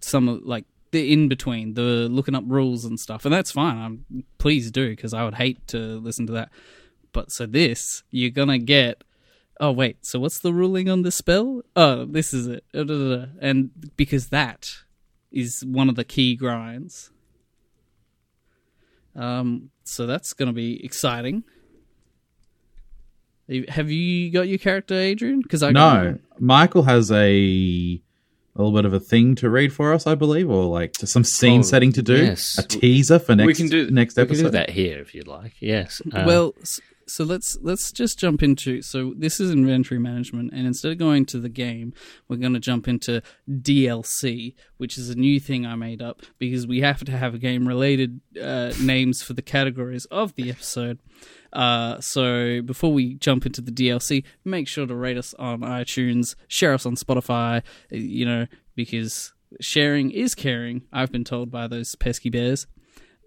some 0.00 0.28
of, 0.28 0.42
like 0.44 0.64
the 0.92 1.12
in 1.12 1.28
between, 1.28 1.74
the 1.74 2.08
looking 2.10 2.34
up 2.34 2.44
rules 2.46 2.84
and 2.84 2.98
stuff, 2.98 3.24
and 3.24 3.32
that's 3.34 3.50
fine. 3.52 3.76
I'm 3.76 4.24
please 4.38 4.70
do 4.70 4.88
because 4.90 5.12
I 5.12 5.24
would 5.24 5.34
hate 5.34 5.66
to 5.68 5.78
listen 5.78 6.26
to 6.28 6.32
that. 6.34 6.50
But 7.12 7.30
so 7.32 7.44
this, 7.46 8.02
you're 8.10 8.30
gonna 8.30 8.58
get. 8.58 9.02
Oh 9.60 9.70
wait, 9.70 10.04
so 10.04 10.18
what's 10.18 10.38
the 10.40 10.52
ruling 10.52 10.88
on 10.88 11.02
this 11.02 11.14
spell? 11.16 11.62
Oh, 11.76 12.04
this 12.04 12.32
is 12.34 12.46
it, 12.48 12.64
and 12.74 13.70
because 13.96 14.28
that 14.28 14.76
is 15.32 15.64
one 15.66 15.88
of 15.88 15.94
the 15.96 16.04
key 16.04 16.36
grinds. 16.36 17.10
Um, 19.14 19.70
so 19.84 20.06
that's 20.06 20.32
gonna 20.32 20.52
be 20.52 20.84
exciting. 20.84 21.44
Have 23.68 23.90
you 23.90 24.30
got 24.30 24.48
your 24.48 24.58
character, 24.58 24.94
Adrian? 24.94 25.40
Because 25.40 25.62
I 25.62 25.72
no, 25.72 25.80
mine. 25.80 26.20
Michael 26.38 26.84
has 26.84 27.10
a, 27.10 27.16
a 27.16 28.00
little 28.56 28.72
bit 28.72 28.84
of 28.86 28.94
a 28.94 29.00
thing 29.00 29.34
to 29.36 29.50
read 29.50 29.72
for 29.74 29.92
us, 29.92 30.06
I 30.06 30.14
believe, 30.14 30.48
or 30.48 30.64
like 30.64 30.94
some 30.96 31.24
scene 31.24 31.60
Oh, 31.60 31.62
setting 31.62 31.92
to 31.92 32.02
do. 32.02 32.16
yes. 32.24 32.56
A 32.58 32.62
teaser 32.62 33.18
for 33.18 33.34
next 33.34 33.46
we 33.46 33.54
can 33.54 33.68
do 33.68 33.90
next 33.90 34.16
we 34.16 34.22
episode. 34.22 34.42
can 34.44 34.52
do 34.52 34.58
that 34.58 34.70
here 34.70 35.00
if 35.00 35.14
you'd 35.14 35.26
like. 35.28 35.54
Yes. 35.60 36.00
Uh, 36.12 36.24
well, 36.26 36.54
s- 36.62 36.80
so 37.12 37.24
let's 37.24 37.58
let's 37.60 37.92
just 37.92 38.18
jump 38.18 38.42
into. 38.42 38.80
So 38.80 39.12
this 39.16 39.38
is 39.38 39.50
inventory 39.50 40.00
management, 40.00 40.52
and 40.54 40.66
instead 40.66 40.92
of 40.92 40.98
going 40.98 41.26
to 41.26 41.38
the 41.38 41.50
game, 41.50 41.92
we're 42.26 42.36
going 42.36 42.54
to 42.54 42.60
jump 42.60 42.88
into 42.88 43.22
DLC, 43.48 44.54
which 44.78 44.96
is 44.96 45.10
a 45.10 45.14
new 45.14 45.38
thing 45.38 45.66
I 45.66 45.74
made 45.74 46.00
up 46.00 46.22
because 46.38 46.66
we 46.66 46.80
have 46.80 47.04
to 47.04 47.12
have 47.12 47.38
game 47.38 47.68
related 47.68 48.22
uh, 48.42 48.72
names 48.80 49.22
for 49.22 49.34
the 49.34 49.42
categories 49.42 50.06
of 50.06 50.34
the 50.36 50.48
episode. 50.48 51.00
Uh, 51.52 52.00
so 52.00 52.62
before 52.62 52.94
we 52.94 53.16
jump 53.16 53.44
into 53.44 53.60
the 53.60 53.72
DLC, 53.72 54.24
make 54.42 54.66
sure 54.66 54.86
to 54.86 54.94
rate 54.94 55.18
us 55.18 55.34
on 55.34 55.60
iTunes, 55.60 56.34
share 56.48 56.72
us 56.72 56.86
on 56.86 56.96
Spotify. 56.96 57.62
You 57.90 58.24
know 58.24 58.46
because 58.74 59.34
sharing 59.60 60.10
is 60.10 60.34
caring. 60.34 60.84
I've 60.90 61.12
been 61.12 61.24
told 61.24 61.50
by 61.50 61.66
those 61.66 61.94
pesky 61.94 62.30
bears. 62.30 62.66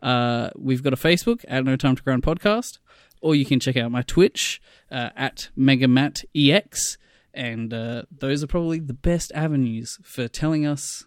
Uh, 0.01 0.49
we've 0.55 0.83
got 0.83 0.93
a 0.93 0.97
Facebook 0.97 1.43
at 1.47 1.63
No 1.65 1.75
Time 1.75 1.95
to 1.95 2.03
Grind 2.03 2.23
Podcast, 2.23 2.79
or 3.25 3.33
you 3.33 3.43
can 3.43 3.59
check 3.59 3.75
out 3.75 3.91
my 3.91 4.03
Twitch 4.03 4.61
uh, 4.91 5.09
at 5.15 5.49
MegamatEX. 5.57 6.97
and 7.33 7.73
uh, 7.73 8.03
those 8.15 8.43
are 8.43 8.47
probably 8.47 8.77
the 8.77 8.93
best 8.93 9.31
avenues 9.33 9.97
for 10.03 10.27
telling 10.27 10.63
us 10.63 11.05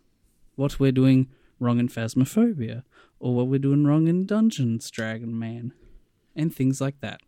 what 0.57 0.81
we're 0.81 0.91
doing 0.91 1.29
wrong 1.61 1.79
in 1.79 1.89
Phasmophobia, 1.89 2.83
or 3.21 3.37
what 3.37 3.47
we're 3.47 3.61
doing 3.61 3.87
wrong 3.87 4.09
in 4.09 4.27
Dungeons 4.27 4.91
Dragon 4.91 5.39
Man, 5.39 5.73
and 6.35 6.53
things 6.53 6.81
like 6.81 7.01
that. 7.03 7.21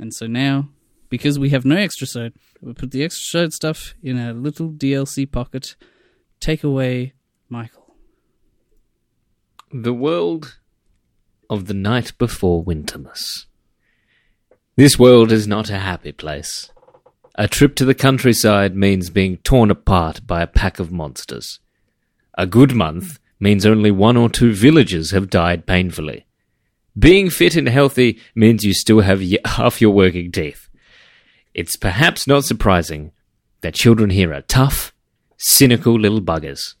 And 0.00 0.12
so 0.12 0.26
now, 0.26 0.70
because 1.08 1.38
we 1.38 1.50
have 1.50 1.64
no 1.64 1.76
extra 1.76 2.08
sode, 2.08 2.34
we 2.60 2.72
put 2.72 2.90
the 2.90 3.04
extra 3.04 3.38
sode 3.40 3.52
stuff 3.52 3.94
in 4.02 4.18
a 4.18 4.32
little 4.32 4.70
DLC 4.70 5.30
pocket. 5.30 5.76
Take 6.40 6.64
away, 6.64 7.12
Michael. 7.48 7.94
The 9.70 9.94
world 9.94 10.58
of 11.48 11.66
the 11.66 11.74
night 11.74 12.18
before 12.18 12.64
Wintermas. 12.64 13.46
This 14.74 14.98
world 14.98 15.32
is 15.32 15.46
not 15.46 15.68
a 15.68 15.78
happy 15.78 16.12
place. 16.12 16.70
A 17.34 17.46
trip 17.46 17.74
to 17.74 17.84
the 17.84 17.94
countryside 17.94 18.74
means 18.74 19.10
being 19.10 19.36
torn 19.38 19.70
apart 19.70 20.26
by 20.26 20.40
a 20.40 20.46
pack 20.46 20.78
of 20.78 20.90
monsters. 20.90 21.60
A 22.38 22.46
good 22.46 22.74
month 22.74 23.18
means 23.38 23.66
only 23.66 23.90
one 23.90 24.16
or 24.16 24.30
two 24.30 24.54
villagers 24.54 25.10
have 25.10 25.28
died 25.28 25.66
painfully. 25.66 26.24
Being 26.98 27.28
fit 27.28 27.54
and 27.54 27.68
healthy 27.68 28.18
means 28.34 28.64
you 28.64 28.72
still 28.72 29.00
have 29.00 29.22
half 29.44 29.82
your 29.82 29.90
working 29.90 30.32
teeth. 30.32 30.70
It's 31.52 31.76
perhaps 31.76 32.26
not 32.26 32.44
surprising 32.44 33.12
that 33.60 33.74
children 33.74 34.08
here 34.08 34.32
are 34.32 34.40
tough, 34.40 34.94
cynical 35.36 36.00
little 36.00 36.22
buggers. 36.22 36.76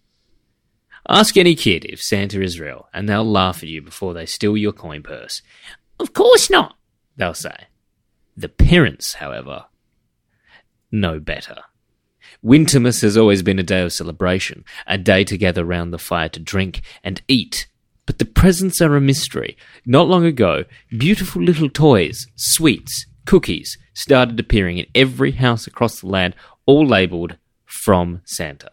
Ask 1.06 1.36
any 1.36 1.54
kid 1.54 1.84
if 1.84 2.00
Santa 2.00 2.40
is 2.40 2.58
real, 2.58 2.88
and 2.94 3.06
they'll 3.06 3.22
laugh 3.22 3.62
at 3.62 3.68
you 3.68 3.82
before 3.82 4.14
they 4.14 4.24
steal 4.24 4.56
your 4.56 4.72
coin 4.72 5.02
purse. 5.02 5.42
Of 6.00 6.14
course 6.14 6.48
not, 6.48 6.74
they'll 7.18 7.34
say. 7.34 7.66
The 8.36 8.48
parents, 8.48 9.14
however, 9.14 9.66
know 10.90 11.20
better. 11.20 11.58
Wintermas 12.42 13.02
has 13.02 13.16
always 13.16 13.42
been 13.42 13.58
a 13.58 13.64
day 13.64 13.82
of 13.82 13.92
celebration, 13.92 14.64
a 14.86 14.98
day 14.98 15.24
to 15.24 15.36
gather 15.36 15.64
round 15.64 15.92
the 15.92 15.98
fire 15.98 16.28
to 16.30 16.40
drink 16.40 16.82
and 17.04 17.22
eat. 17.28 17.68
But 18.06 18.18
the 18.18 18.24
presents 18.24 18.80
are 18.80 18.96
a 18.96 19.00
mystery. 19.00 19.56
Not 19.86 20.08
long 20.08 20.24
ago, 20.24 20.64
beautiful 20.90 21.42
little 21.42 21.68
toys, 21.68 22.26
sweets, 22.36 23.06
cookies 23.26 23.78
started 23.94 24.40
appearing 24.40 24.78
in 24.78 24.86
every 24.94 25.32
house 25.32 25.66
across 25.66 26.00
the 26.00 26.08
land, 26.08 26.34
all 26.66 26.86
labelled 26.86 27.36
from 27.64 28.22
Santa. 28.24 28.70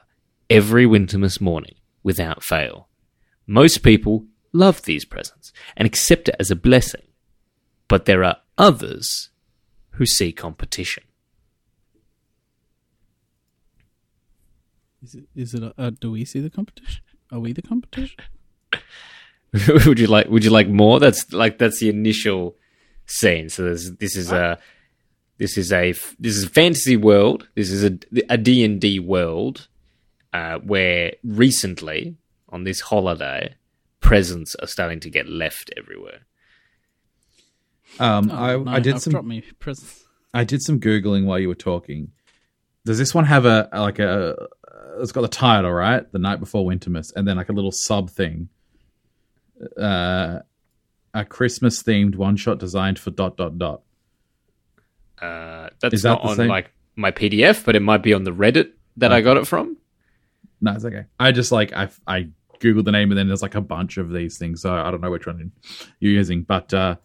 Every 0.50 0.86
Wintermas 0.86 1.40
morning, 1.40 1.76
without 2.02 2.44
fail. 2.44 2.88
Most 3.46 3.84
people 3.84 4.26
love 4.52 4.84
these 4.84 5.06
presents 5.06 5.52
and 5.78 5.86
accept 5.86 6.30
it 6.30 6.36
as 6.40 6.50
a 6.50 6.56
blessing. 6.56 7.04
But 7.88 8.06
there 8.06 8.24
are 8.24 8.38
others 8.58 9.30
who 9.92 10.06
see 10.06 10.32
competition. 10.32 11.04
Is 15.02 15.16
it? 15.16 15.24
Is 15.36 15.54
it? 15.54 15.64
A, 15.64 15.74
uh, 15.78 15.92
do 15.92 16.12
we 16.12 16.26
see 16.26 16.40
the 16.40 16.50
competition? 16.50 17.02
Are 17.32 17.40
we 17.40 17.54
the 17.54 17.62
competition? 17.62 18.18
would 19.86 20.00
you 20.00 20.08
like 20.08 20.28
would 20.30 20.44
you 20.44 20.52
like 20.52 20.68
more 20.68 21.00
that's 21.00 21.34
like 21.34 21.58
that's 21.58 21.80
the 21.80 21.90
initial 21.90 22.56
scene 23.08 23.50
so 23.50 23.64
there's, 23.64 23.92
this 23.94 24.16
is 24.16 24.32
a 24.32 24.60
this 25.38 25.58
is 25.58 25.74
a 25.74 25.94
this 26.20 26.36
is 26.36 26.44
a 26.44 26.50
fantasy 26.50 26.96
world 26.96 27.48
this 27.56 27.72
is 27.72 27.84
a, 27.84 27.98
a 28.30 28.38
d&d 28.38 29.00
world 29.00 29.68
uh, 30.34 30.60
where 30.60 31.14
recently 31.24 32.16
on 32.50 32.64
this 32.64 32.82
holiday 32.82 33.56
presents 34.02 34.54
are 34.56 34.68
starting 34.68 35.00
to 35.00 35.10
get 35.10 35.28
left 35.28 35.72
everywhere 35.76 36.28
Um, 38.00 38.30
Oh, 38.32 38.36
I, 38.36 38.58
no, 38.58 38.72
I 38.72 38.80
did 38.80 38.96
I've 38.96 39.02
some 39.02 39.12
dropped 39.12 39.28
me 39.28 39.42
presents. 39.60 40.06
I 40.34 40.44
did 40.44 40.62
some 40.62 40.80
googling 40.80 41.26
while 41.26 41.40
you 41.40 41.48
were 41.48 41.56
talking. 41.56 42.12
Does 42.86 42.98
this 42.98 43.14
one 43.16 43.26
have 43.26 43.46
a 43.46 43.70
like 43.74 44.00
a? 44.00 44.36
It's 45.00 45.12
got 45.12 45.22
the 45.22 45.28
title 45.28 45.72
right, 45.72 46.10
the 46.12 46.20
night 46.20 46.40
before 46.40 46.66
Wintermas, 46.66 47.12
and 47.16 47.28
then 47.28 47.38
like 47.38 47.50
a 47.50 47.54
little 47.54 47.72
sub 47.72 48.10
thing. 48.10 48.50
Uh, 49.80 50.40
a 51.14 51.26
Christmas 51.26 51.82
themed 51.84 52.16
one 52.16 52.36
shot 52.38 52.60
designed 52.60 53.00
for 53.00 53.12
dot 53.12 53.36
dot 53.38 53.58
dot. 53.58 53.82
uh, 55.22 55.70
that's 55.82 55.96
Is 55.96 56.02
that 56.04 56.10
not 56.10 56.22
the 56.24 56.28
on 56.30 56.36
same? 56.38 56.48
like 56.48 56.72
my 56.96 57.12
pdf 57.12 57.64
but 57.66 57.76
it 57.76 57.82
might 57.82 58.04
be 58.04 58.14
on 58.14 58.24
the 58.24 58.32
reddit 58.32 58.72
that 58.98 59.12
i 59.14 59.22
got 59.22 59.38
it 59.38 59.48
from 59.48 59.78
No, 60.62 60.74
it's 60.74 60.84
okay. 60.84 61.06
I 61.20 61.32
just 61.32 61.52
like 61.52 61.72
I 61.74 61.90
I 62.06 62.30
googled 62.60 62.84
the 62.86 62.92
name 62.92 63.10
and 63.12 63.18
then 63.18 63.28
there's 63.28 63.42
like 63.42 63.56
a 63.56 63.62
bunch 63.62 63.98
of 63.98 64.10
these 64.12 64.38
things, 64.38 64.62
so 64.62 64.74
I 64.74 64.92
don't 64.92 65.00
know 65.02 65.12
which 65.12 65.26
one 65.26 65.52
you're 66.00 66.12
using, 66.14 66.44
but 66.44 66.74
uh, 66.74 66.96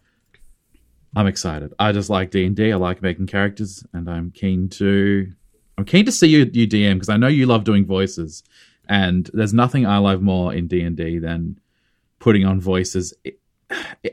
I'm 1.15 1.27
excited. 1.27 1.73
I 1.79 1.91
just 1.91 2.09
like 2.09 2.31
D 2.31 2.45
and 2.45 2.59
I 2.59 2.75
like 2.75 3.01
making 3.01 3.27
characters, 3.27 3.85
and 3.93 4.09
I'm 4.09 4.31
keen 4.31 4.69
to 4.69 5.31
I'm 5.77 5.85
keen 5.85 6.05
to 6.05 6.11
see 6.11 6.27
you 6.27 6.49
you 6.51 6.67
DM 6.67 6.95
because 6.95 7.09
I 7.09 7.17
know 7.17 7.27
you 7.27 7.45
love 7.45 7.63
doing 7.63 7.85
voices, 7.85 8.43
and 8.89 9.29
there's 9.33 9.53
nothing 9.53 9.85
I 9.85 9.97
love 9.97 10.21
more 10.21 10.53
in 10.53 10.67
D 10.67 10.81
and 10.81 10.95
D 10.97 11.19
than 11.19 11.59
putting 12.19 12.45
on 12.45 12.59
voices. 12.59 13.13
It, 13.23 13.39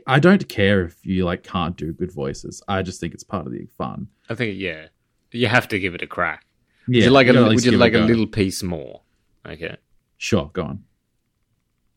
I 0.07 0.19
don't 0.19 0.47
care 0.49 0.83
if 0.83 1.05
you 1.05 1.25
like 1.25 1.43
can't 1.43 1.77
do 1.77 1.93
good 1.93 2.11
voices. 2.11 2.61
I 2.67 2.81
just 2.81 2.99
think 2.99 3.13
it's 3.13 3.23
part 3.23 3.45
of 3.45 3.51
the 3.51 3.67
fun. 3.77 4.07
i 4.29 4.33
think 4.35 4.57
yeah 4.59 4.87
you 5.31 5.47
have 5.47 5.67
to 5.67 5.77
give 5.79 5.93
it 5.93 6.01
a 6.01 6.07
crack 6.07 6.43
Yeah, 6.87 6.99
would 6.99 7.05
you 7.05 7.11
like 7.11 7.27
a, 7.27 7.43
would 7.43 7.63
you 7.65 7.77
like 7.77 7.93
a 7.93 7.99
go. 7.99 8.05
little 8.05 8.25
piece 8.27 8.63
more 8.63 9.01
okay 9.45 9.77
Sure, 10.17 10.49
go 10.53 10.63
on. 10.63 10.83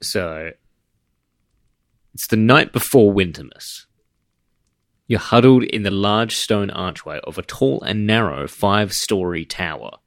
So 0.03 0.51
it's 2.15 2.27
the 2.27 2.37
night 2.37 2.73
before 2.73 3.15
Wintermas. 3.15 3.86
You're 5.07 5.21
huddled 5.21 5.63
in 5.65 5.85
the 5.85 5.91
large 5.91 6.35
stone 6.35 6.71
archway 6.71 7.21
of 7.25 7.39
a 7.39 7.43
tall 7.43 7.81
and 7.83 8.07
narrow 8.07 8.49
five 8.49 8.93
story 8.93 9.45
tower. 9.45 9.99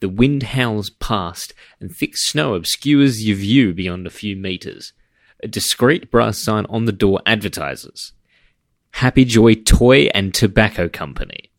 The 0.00 0.08
wind 0.08 0.42
howls 0.42 0.90
past, 0.90 1.54
and 1.80 1.94
thick 1.94 2.16
snow 2.16 2.54
obscures 2.54 3.24
your 3.24 3.36
view 3.36 3.74
beyond 3.74 4.06
a 4.06 4.10
few 4.10 4.36
meters. 4.36 4.92
A 5.42 5.48
discreet 5.48 6.10
brass 6.10 6.42
sign 6.42 6.66
on 6.68 6.86
the 6.86 6.92
door 6.92 7.20
advertises 7.26 8.12
Happy 8.92 9.26
Joy 9.26 9.54
Toy 9.54 10.08
and 10.14 10.32
Tobacco 10.32 10.88
Company, 10.88 11.50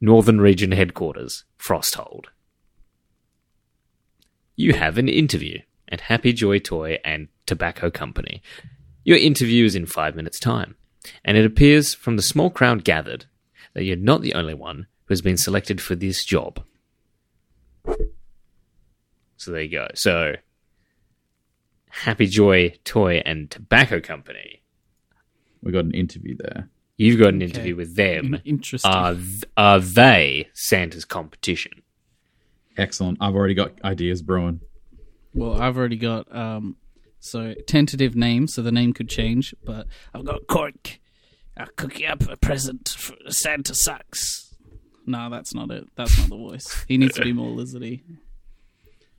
Northern 0.00 0.40
Region 0.40 0.72
Headquarters, 0.72 1.44
Frosthold. 1.58 2.26
You 4.56 4.74
have 4.74 4.98
an 4.98 5.08
interview 5.08 5.60
at 5.88 6.02
Happy 6.02 6.34
Joy 6.34 6.58
Toy 6.58 6.98
and 7.02 7.28
Tobacco 7.46 7.90
Company. 7.90 8.42
Your 9.04 9.16
interview 9.16 9.64
is 9.64 9.74
in 9.74 9.86
five 9.86 10.14
minutes' 10.14 10.38
time, 10.38 10.76
and 11.24 11.36
it 11.36 11.44
appears 11.44 11.94
from 11.94 12.16
the 12.16 12.22
small 12.22 12.50
crowd 12.50 12.84
gathered 12.84 13.26
that 13.74 13.84
you're 13.84 13.96
not 13.96 14.20
the 14.22 14.34
only 14.34 14.54
one 14.54 14.86
who 15.06 15.12
has 15.12 15.20
been 15.22 15.36
selected 15.36 15.80
for 15.80 15.94
this 15.94 16.24
job. 16.24 16.62
So 19.36 19.50
there 19.52 19.62
you 19.62 19.70
go. 19.70 19.88
So, 19.94 20.34
Happy 21.88 22.26
Joy 22.26 22.74
Toy 22.84 23.22
and 23.24 23.50
Tobacco 23.50 24.00
Company. 24.00 24.62
We 25.62 25.72
got 25.72 25.84
an 25.84 25.92
interview 25.92 26.36
there. 26.38 26.68
You've 26.96 27.18
got 27.18 27.30
an 27.30 27.36
Okay. 27.42 27.46
interview 27.46 27.76
with 27.76 27.96
them. 27.96 28.38
Interesting. 28.44 28.90
Are 28.90 29.14
th- 29.14 29.44
are 29.56 29.80
they 29.80 30.48
Santa's 30.52 31.04
competition? 31.04 31.72
Excellent. 32.76 33.18
I've 33.20 33.34
already 33.34 33.54
got 33.54 33.72
ideas 33.82 34.22
brewing. 34.22 34.60
Well, 35.34 35.60
I've 35.60 35.76
already 35.76 35.96
got 35.96 36.34
um, 36.34 36.76
so 37.20 37.54
tentative 37.66 38.16
name, 38.16 38.48
so 38.48 38.62
the 38.62 38.72
name 38.72 38.92
could 38.92 39.08
change. 39.08 39.54
But 39.64 39.86
I've 40.12 40.24
got 40.24 40.46
Cork. 40.48 40.98
I'll 41.56 41.66
cook 41.76 42.00
you 42.00 42.06
up 42.08 42.28
a 42.28 42.36
present 42.36 42.88
for 42.88 43.14
Santa 43.28 43.74
sucks. 43.74 44.54
No, 45.06 45.28
that's 45.30 45.54
not 45.54 45.70
it. 45.70 45.88
That's 45.96 46.16
not 46.18 46.28
the 46.30 46.36
voice. 46.36 46.84
He 46.88 46.96
needs 46.96 47.14
to 47.16 47.22
be 47.22 47.32
more 47.32 47.54
lizardy. 47.54 48.02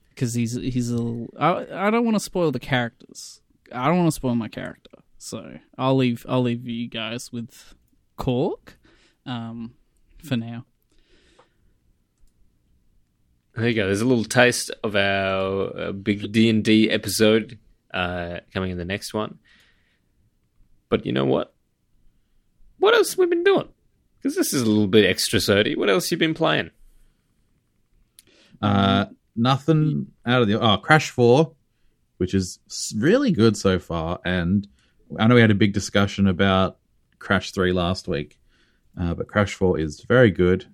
Because 0.09 0.33
he's 0.33 0.53
he's 0.53 0.89
a. 0.89 0.95
little- 0.97 1.33
I 1.39 1.87
I 1.87 1.89
don't 1.89 2.03
want 2.05 2.15
to 2.15 2.19
spoil 2.19 2.51
the 2.51 2.59
characters. 2.59 3.41
I 3.71 3.87
don't 3.87 3.97
want 3.97 4.07
to 4.07 4.15
spoil 4.15 4.35
my 4.35 4.47
character, 4.49 4.91
so 5.17 5.59
I'll 5.77 5.95
leave 5.95 6.25
I'll 6.27 6.41
leave 6.41 6.67
you 6.67 6.87
guys 6.89 7.31
with 7.31 7.73
Cork, 8.17 8.77
um, 9.25 9.73
for 10.23 10.35
now. 10.35 10.65
There 13.55 13.67
you 13.67 13.73
go. 13.75 13.85
There's 13.85 14.01
a 14.01 14.05
little 14.05 14.23
taste 14.25 14.71
of 14.83 14.95
our 14.95 15.77
uh, 15.77 15.91
big 15.91 16.31
D 16.31 16.49
and 16.49 16.63
D 16.63 16.89
episode 16.89 17.59
uh, 17.93 18.39
coming 18.53 18.71
in 18.71 18.77
the 18.77 18.85
next 18.85 19.13
one. 19.13 19.39
But 20.89 21.05
you 21.05 21.11
know 21.11 21.25
what? 21.25 21.53
What 22.79 22.93
else 22.93 23.17
we 23.17 23.25
been 23.27 23.43
doing? 23.43 23.69
Because 24.17 24.35
this 24.35 24.53
is 24.53 24.61
a 24.61 24.65
little 24.65 24.87
bit 24.87 25.05
extra 25.05 25.39
sody. 25.39 25.75
What 25.75 25.89
else 25.89 26.11
you 26.11 26.17
been 26.17 26.33
playing? 26.33 26.71
Uh, 28.61 29.05
nothing 29.35 30.07
out 30.25 30.41
of 30.41 30.47
the 30.47 30.59
oh 30.59 30.77
Crash 30.77 31.09
Four, 31.09 31.53
which 32.17 32.33
is 32.33 32.59
really 32.95 33.31
good 33.31 33.57
so 33.57 33.79
far, 33.79 34.19
and 34.23 34.67
I 35.19 35.27
know 35.27 35.35
we 35.35 35.41
had 35.41 35.51
a 35.51 35.55
big 35.55 35.73
discussion 35.73 36.27
about 36.27 36.77
Crash 37.19 37.51
Three 37.51 37.71
last 37.71 38.07
week, 38.07 38.39
uh, 38.99 39.13
but 39.15 39.27
Crash 39.27 39.55
Four 39.55 39.79
is 39.79 40.01
very 40.01 40.29
good, 40.29 40.65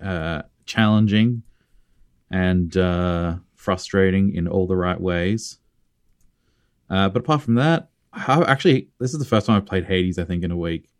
uh, 0.00 0.42
challenging, 0.64 1.42
and 2.30 2.74
uh, 2.76 3.36
frustrating 3.54 4.34
in 4.34 4.48
all 4.48 4.66
the 4.66 4.76
right 4.76 5.00
ways. 5.00 5.58
Uh, 6.92 7.08
but 7.08 7.20
apart 7.22 7.40
from 7.40 7.54
that, 7.54 7.88
I, 8.12 8.42
actually, 8.42 8.88
this 9.00 9.14
is 9.14 9.18
the 9.18 9.24
first 9.24 9.46
time 9.46 9.56
I've 9.56 9.66
played 9.66 9.86
Hades. 9.86 10.18
I 10.18 10.24
think 10.24 10.44
in 10.44 10.50
a 10.50 10.56
week. 10.56 10.90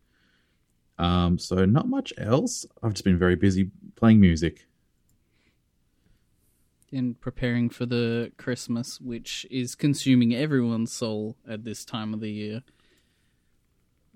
Um, 0.98 1.38
so 1.38 1.64
not 1.66 1.86
much 1.86 2.12
else. 2.16 2.64
I've 2.82 2.94
just 2.94 3.04
been 3.04 3.18
very 3.18 3.36
busy 3.36 3.70
playing 3.94 4.18
music 4.18 4.66
in 6.90 7.14
preparing 7.14 7.70
for 7.70 7.86
the 7.86 8.32
Christmas, 8.36 9.00
which 9.00 9.46
is 9.50 9.74
consuming 9.74 10.34
everyone's 10.34 10.92
soul 10.92 11.36
at 11.48 11.64
this 11.64 11.84
time 11.84 12.12
of 12.12 12.20
the 12.20 12.30
year. 12.30 12.62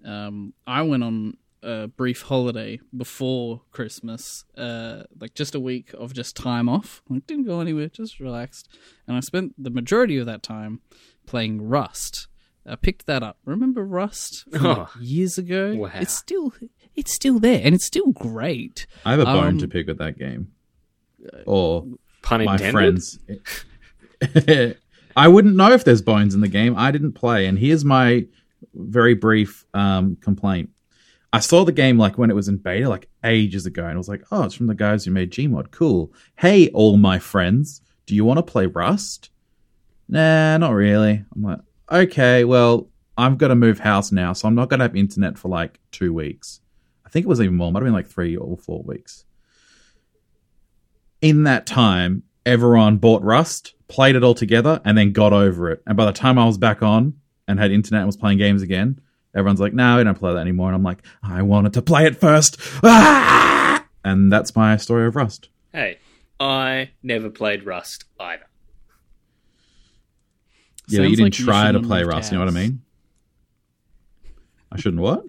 Um, 0.05 0.53
I 0.67 0.83
went 0.83 1.03
on 1.03 1.39
a 1.63 1.89
brief 1.89 2.23
holiday 2.23 2.79
before 2.97 3.63
Christmas, 3.73 4.45
uh, 4.57 5.05
like 5.19 5.35
just 5.35 5.55
a 5.55 5.61
week 5.61 5.93
of 5.95 6.13
just 6.13 6.37
time 6.37 6.69
off. 6.69 7.03
Like 7.09 7.27
didn't 7.27 7.47
go 7.47 7.61
anywhere, 7.61 7.89
just 7.89 8.21
relaxed, 8.21 8.69
and 9.09 9.17
I 9.17 9.21
spent 9.21 9.55
the 9.63 9.71
majority 9.71 10.19
of 10.19 10.27
that 10.27 10.43
time 10.43 10.81
playing 11.27 11.63
Rust. 11.69 12.29
I 12.69 12.75
picked 12.77 13.07
that 13.07 13.23
up. 13.23 13.39
Remember 13.45 13.85
Rust 13.85 14.45
from 14.51 14.63
like, 14.63 14.79
Oh. 14.79 14.89
years 15.01 15.39
ago? 15.39 15.75
Wow. 15.77 15.91
It's 15.95 16.15
still 16.15 16.53
it's 16.95 17.13
still 17.15 17.39
there, 17.39 17.61
and 17.63 17.75
it's 17.75 17.85
still 17.85 18.11
great. 18.13 18.87
I 19.05 19.11
have 19.13 19.21
a 19.21 19.25
bone 19.27 19.47
Um, 19.49 19.59
to 19.59 19.69
pick 19.69 19.87
with 19.87 19.99
that 19.99 20.19
game. 20.19 20.49
Or 21.47 21.87
Pun 22.23 22.45
my 22.45 22.57
friends. 22.59 23.19
I 25.17 25.29
wouldn't 25.29 25.57
know 25.57 25.73
if 25.73 25.85
there's 25.85 26.03
bones 26.03 26.35
in 26.35 26.41
the 26.41 26.49
game. 26.49 26.77
I 26.77 26.91
didn't 26.91 27.13
play. 27.13 27.47
And 27.47 27.59
here's 27.59 27.85
my 27.85 28.27
very 28.75 29.15
brief 29.15 29.65
um, 29.75 30.17
complaint. 30.21 30.71
I 31.33 31.41
saw 31.41 31.65
the 31.65 31.73
game 31.73 31.99
like 31.99 32.17
when 32.19 32.31
it 32.31 32.35
was 32.35 32.49
in 32.49 32.57
beta, 32.57 32.89
like 32.89 33.09
ages 33.25 33.67
ago, 33.67 33.83
and 33.85 33.93
I 33.93 33.97
was 33.97 34.09
like, 34.09 34.25
oh, 34.31 34.45
it's 34.45 34.55
from 34.55 34.67
the 34.69 34.75
guys 34.75 35.05
who 35.05 35.11
made 35.11 35.31
Gmod. 35.33 35.71
Cool. 35.71 36.13
Hey, 36.37 36.69
all 36.71 36.97
my 36.97 37.19
friends, 37.19 37.81
do 38.07 38.15
you 38.15 38.25
want 38.25 38.39
to 38.39 38.43
play 38.43 38.67
Rust? 38.67 39.31
Nah, 40.09 40.57
not 40.59 40.73
really. 40.73 41.25
I'm 41.35 41.43
like, 41.43 41.61
okay, 41.91 42.45
well, 42.45 42.89
I've 43.19 43.39
got 43.39 43.49
to 43.49 43.55
move 43.55 43.79
house 43.81 44.13
now, 44.13 44.33
so 44.33 44.47
I'm 44.47 44.55
not 44.55 44.69
going 44.69 44.81
to 44.81 44.85
have 44.85 44.97
internet 44.97 45.39
for 45.39 45.49
like 45.49 45.81
two 45.91 46.13
weeks. 46.13 46.61
I 47.05 47.09
think 47.09 47.25
it 47.25 47.29
was 47.29 47.41
even 47.41 47.57
more. 47.57 47.73
Might 47.73 47.81
have 47.81 47.87
been 47.87 47.93
like 47.93 48.09
three 48.09 48.37
or 48.37 48.57
four 48.57 48.83
weeks. 48.83 49.25
In 51.23 51.45
that 51.45 51.67
time, 51.67 52.25
everyone 52.45 52.99
bought 52.99 53.23
Rust, 53.23 53.75
played 53.89 54.17
it 54.17 54.23
all 54.23 54.35
together, 54.35 54.81
and 54.85 54.97
then 54.97 55.13
got 55.13 55.33
over 55.33 55.71
it. 55.71 55.83
And 55.87 55.97
by 55.97 56.05
the 56.05 56.13
time 56.13 56.39
I 56.39 56.45
was 56.45 56.59
back 56.59 56.83
on 56.83 57.15
and 57.49 57.59
had 57.59 57.71
internet 57.71 58.01
and 58.01 58.09
was 58.09 58.17
playing 58.17 58.39
games 58.39 58.63
again, 58.63 59.01
everyone's 59.35 59.61
like, 59.61 59.73
"No, 59.73 59.97
we 59.97 60.05
don't 60.05 60.19
play 60.19 60.35
that 60.35 60.41
anymore." 60.41 60.69
And 60.69 60.77
I'm 60.77 60.83
like, 60.83 61.03
"I 61.23 61.43
wanted 61.43 61.73
to 61.75 61.83
play 61.83 62.07
it 62.07 62.17
first. 62.17 62.59
Ah! 62.83 63.87
And 64.05 64.31
that's 64.33 64.55
my 64.55 64.77
story 64.77 65.07
of 65.07 65.17
Rust. 65.17 65.49
Hey, 65.73 65.99
I 66.39 66.91
never 67.03 67.31
played 67.31 67.65
Rust 67.65 68.05
either. 68.21 68.46
Yeah, 70.89 71.03
you 71.03 71.11
didn't 71.17 71.25
like 71.25 71.39
you 71.39 71.45
try 71.45 71.73
to 71.73 71.81
play 71.81 72.03
Rust. 72.05 72.31
You 72.33 72.39
know 72.39 72.45
what 72.45 72.55
I 72.55 72.57
mean? 72.59 72.83
I 74.73 74.79
shouldn't 74.79 75.03
what? 75.03 75.25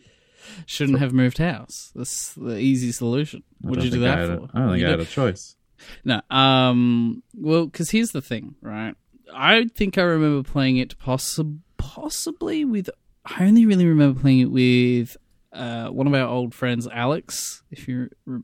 Shouldn't 0.65 0.99
have 0.99 1.13
moved 1.13 1.37
house. 1.37 1.91
That's 1.95 2.33
the 2.33 2.57
easy 2.57 2.91
solution. 2.91 3.43
I 3.63 3.67
What 3.69 3.75
don't 3.75 3.85
you 3.85 3.91
do 3.91 4.01
think 4.01 4.11
I 4.11 4.25
that 4.25 4.27
for? 4.39 4.45
a- 4.45 4.49
I 4.53 4.59
don't 4.59 4.69
think 4.71 4.81
You 4.81 4.87
I 4.87 4.91
had 4.91 4.99
a 4.99 5.05
choice. 5.05 5.55
No, 6.03 6.21
um, 6.31 7.21
well, 7.35 7.67
because 7.67 7.91
here's 7.91 8.11
the 8.11 8.21
thing, 8.21 8.55
right? 8.61 8.95
I 9.33 9.65
think 9.75 9.97
I 9.97 10.01
remember 10.01 10.47
playing 10.49 10.77
it 10.77 10.97
possi- 10.99 11.59
possibly 11.77 12.65
with. 12.65 12.89
I 13.25 13.43
only 13.45 13.65
really 13.65 13.85
remember 13.85 14.19
playing 14.19 14.39
it 14.39 14.51
with 14.51 15.17
uh, 15.53 15.89
one 15.89 16.07
of 16.07 16.13
our 16.13 16.27
old 16.27 16.55
friends, 16.55 16.87
Alex. 16.87 17.61
If 17.69 17.87
you, 17.87 18.09
re- 18.25 18.41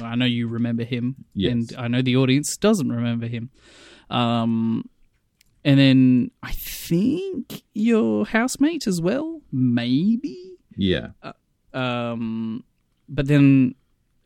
I 0.00 0.14
know 0.14 0.24
you 0.24 0.46
remember 0.48 0.84
him, 0.84 1.16
Yes. 1.34 1.52
and 1.52 1.74
I 1.76 1.88
know 1.88 2.00
the 2.00 2.16
audience 2.16 2.56
doesn't 2.56 2.90
remember 2.90 3.26
him. 3.26 3.50
Um, 4.08 4.88
and 5.64 5.78
then 5.78 6.30
I 6.42 6.52
think 6.52 7.62
your 7.74 8.26
housemate 8.26 8.86
as 8.86 9.00
well, 9.00 9.42
maybe. 9.52 10.56
Yeah. 10.76 11.08
Um, 11.74 12.64
but 13.08 13.26
then 13.26 13.74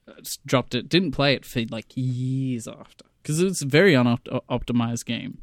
uh, 0.07 0.12
dropped 0.47 0.75
it. 0.75 0.88
Didn't 0.88 1.12
play 1.12 1.35
it 1.35 1.44
for 1.44 1.62
like 1.70 1.87
years 1.94 2.68
after 2.68 3.05
because 3.23 3.40
it's 3.40 3.62
a 3.62 3.66
very 3.66 3.94
unoptimized 3.94 5.07
game. 5.07 5.38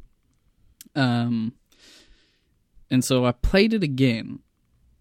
Um, 0.94 1.54
and 2.90 3.04
so 3.04 3.24
I 3.24 3.32
played 3.32 3.74
it 3.74 3.82
again 3.82 4.40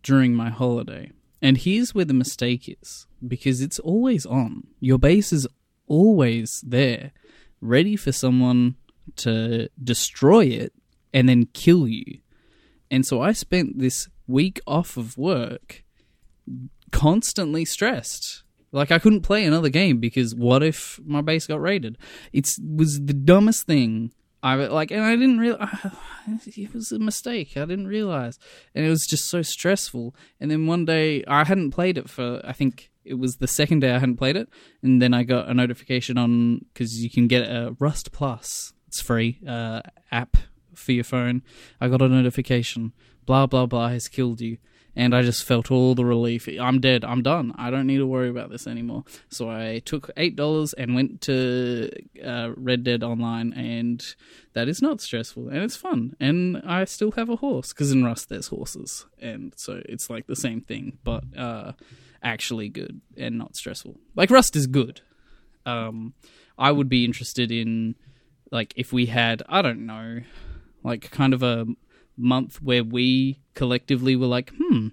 during 0.04 0.34
my 0.34 0.50
holiday. 0.50 1.12
And 1.42 1.58
here's 1.58 1.96
where 1.96 2.06
the 2.06 2.14
mistake 2.14 2.76
is 2.82 3.08
because 3.26 3.62
it's 3.62 3.80
always 3.80 4.26
on. 4.26 4.68
Your 4.80 4.98
base 4.98 5.32
is 5.34 5.48
always 5.88 6.62
there, 6.66 7.12
ready 7.62 7.96
for 7.96 8.12
someone 8.12 8.76
to 9.18 9.70
destroy 9.84 10.46
it 10.46 10.74
and 11.14 11.28
then 11.28 11.48
kill 11.54 11.88
you. 11.88 12.20
And 12.90 13.06
so 13.06 13.22
I 13.22 13.32
spent 13.32 13.80
this 13.80 14.10
week 14.28 14.60
off 14.68 14.98
of 14.98 15.18
work 15.18 15.84
constantly 16.92 17.66
stressed. 17.66 18.44
Like 18.72 18.92
I 18.92 19.00
couldn't 19.00 19.22
play 19.22 19.46
another 19.46 19.70
game 19.70 20.00
because 20.00 20.34
what 20.34 20.64
if 20.64 21.00
my 21.06 21.22
base 21.22 21.48
got 21.48 21.62
raided? 21.62 21.98
It 22.32 22.50
was 22.60 23.02
the 23.06 23.14
dumbest 23.14 23.66
thing 23.66 24.12
I 24.44 24.56
like, 24.56 24.92
and 24.92 25.04
I 25.04 25.16
didn't 25.16 25.40
real. 25.40 25.58
It 26.46 26.74
was 26.74 26.92
a 26.92 27.00
mistake. 27.00 27.58
I 27.58 27.62
didn't 27.62 27.88
realize, 27.88 28.38
and 28.76 28.86
it 28.86 28.90
was 28.90 29.08
just 29.08 29.26
so 29.26 29.42
stressful. 29.42 30.16
And 30.40 30.52
then 30.52 30.68
one 30.68 30.86
day 30.86 31.24
I 31.28 31.44
hadn't 31.44 31.72
played 31.72 31.98
it 31.98 32.10
for. 32.10 32.42
I 32.44 32.54
think 32.54 32.92
it 33.04 33.16
was 33.16 33.38
the 33.38 33.48
second 33.48 33.80
day 33.80 33.92
I 33.92 33.98
hadn't 33.98 34.18
played 34.18 34.38
it, 34.38 34.48
and 34.84 35.02
then 35.02 35.16
I 35.16 35.24
got 35.24 35.50
a 35.50 35.54
notification 35.54 36.20
on 36.20 36.66
because 36.74 37.04
you 37.04 37.10
can 37.10 37.28
get 37.28 37.50
a 37.50 37.76
Rust 37.80 38.12
Plus. 38.12 38.74
It's 38.88 39.02
free 39.02 39.40
uh, 39.48 39.82
app 40.12 40.38
for 40.74 40.92
your 40.92 41.04
phone. 41.04 41.44
I 41.80 41.88
got 41.88 42.02
a 42.02 42.08
notification. 42.08 42.94
Blah 43.26 43.48
blah 43.48 43.66
blah 43.66 43.90
has 43.90 44.08
killed 44.08 44.42
you 44.42 44.58
and 44.96 45.16
I 45.16 45.22
just 45.22 45.44
felt 45.44 45.72
all 45.72 45.96
the 45.96 46.06
relief. 46.06 46.48
I'm 46.60 46.80
dead. 46.80 47.06
I'm 47.06 47.22
done. 47.22 47.54
I 47.58 47.70
don't 47.70 47.88
need 47.88 47.98
to 47.98 48.08
worry 48.08 48.30
about 48.30 48.50
this 48.50 48.68
anymore. 48.68 49.04
So 49.30 49.50
I 49.50 49.82
took 49.86 50.10
eight 50.18 50.36
dollars 50.36 50.74
and 50.74 50.96
went 50.96 51.22
to 51.22 51.90
uh, 52.24 52.52
Red 52.56 52.84
Dead 52.84 53.04
Online, 53.04 53.54
and 53.54 54.04
that 54.54 54.68
is 54.68 54.82
not 54.82 55.02
stressful 55.02 55.48
and 55.48 55.60
it's 55.60 55.76
fun. 55.76 56.16
And 56.20 56.62
I 56.66 56.86
still 56.86 57.12
have 57.12 57.30
a 57.30 57.38
horse 57.38 57.70
because 57.70 57.92
in 57.92 58.04
Rust 58.04 58.30
there's 58.30 58.48
horses, 58.48 59.06
and 59.20 59.54
so 59.56 59.82
it's 59.86 60.10
like 60.10 60.28
the 60.28 60.36
same 60.36 60.62
thing, 60.62 60.98
but 61.04 61.24
uh, 61.38 61.74
actually 62.22 62.70
good 62.70 63.02
and 63.18 63.38
not 63.38 63.56
stressful. 63.56 63.98
Like 64.16 64.30
Rust 64.30 64.56
is 64.56 64.68
good. 64.68 65.02
Um, 65.66 66.14
I 66.58 66.72
would 66.72 66.90
be 66.90 67.06
interested 67.06 67.52
in 67.52 67.96
like 68.52 68.74
if 68.76 68.92
we 68.92 69.06
had 69.06 69.42
I 69.48 69.62
don't 69.62 69.86
know, 69.86 70.22
like 70.84 71.12
kind 71.12 71.34
of 71.34 71.44
a 71.44 71.68
month 72.18 72.62
where 72.62 72.84
we 72.84 73.40
collectively 73.54 74.16
were 74.16 74.28
like, 74.28 74.52
hmm, 74.58 74.90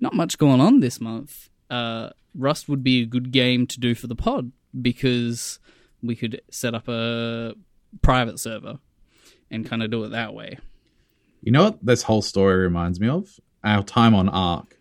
not 0.00 0.14
much 0.14 0.38
going 0.38 0.60
on 0.60 0.80
this 0.80 1.00
month. 1.00 1.48
Uh, 1.70 2.10
Rust 2.34 2.68
would 2.68 2.82
be 2.82 3.02
a 3.02 3.06
good 3.06 3.30
game 3.30 3.66
to 3.68 3.80
do 3.80 3.94
for 3.94 4.06
the 4.06 4.16
pod 4.16 4.52
because 4.80 5.58
we 6.02 6.16
could 6.16 6.40
set 6.50 6.74
up 6.74 6.88
a 6.88 7.54
private 8.02 8.38
server 8.38 8.78
and 9.50 9.66
kind 9.68 9.82
of 9.82 9.90
do 9.90 10.04
it 10.04 10.10
that 10.10 10.34
way. 10.34 10.58
You 11.42 11.52
know 11.52 11.64
what 11.64 11.84
this 11.84 12.02
whole 12.02 12.22
story 12.22 12.56
reminds 12.56 13.00
me 13.00 13.08
of? 13.08 13.38
Our 13.62 13.82
time 13.82 14.14
on 14.14 14.28
Ark. 14.28 14.76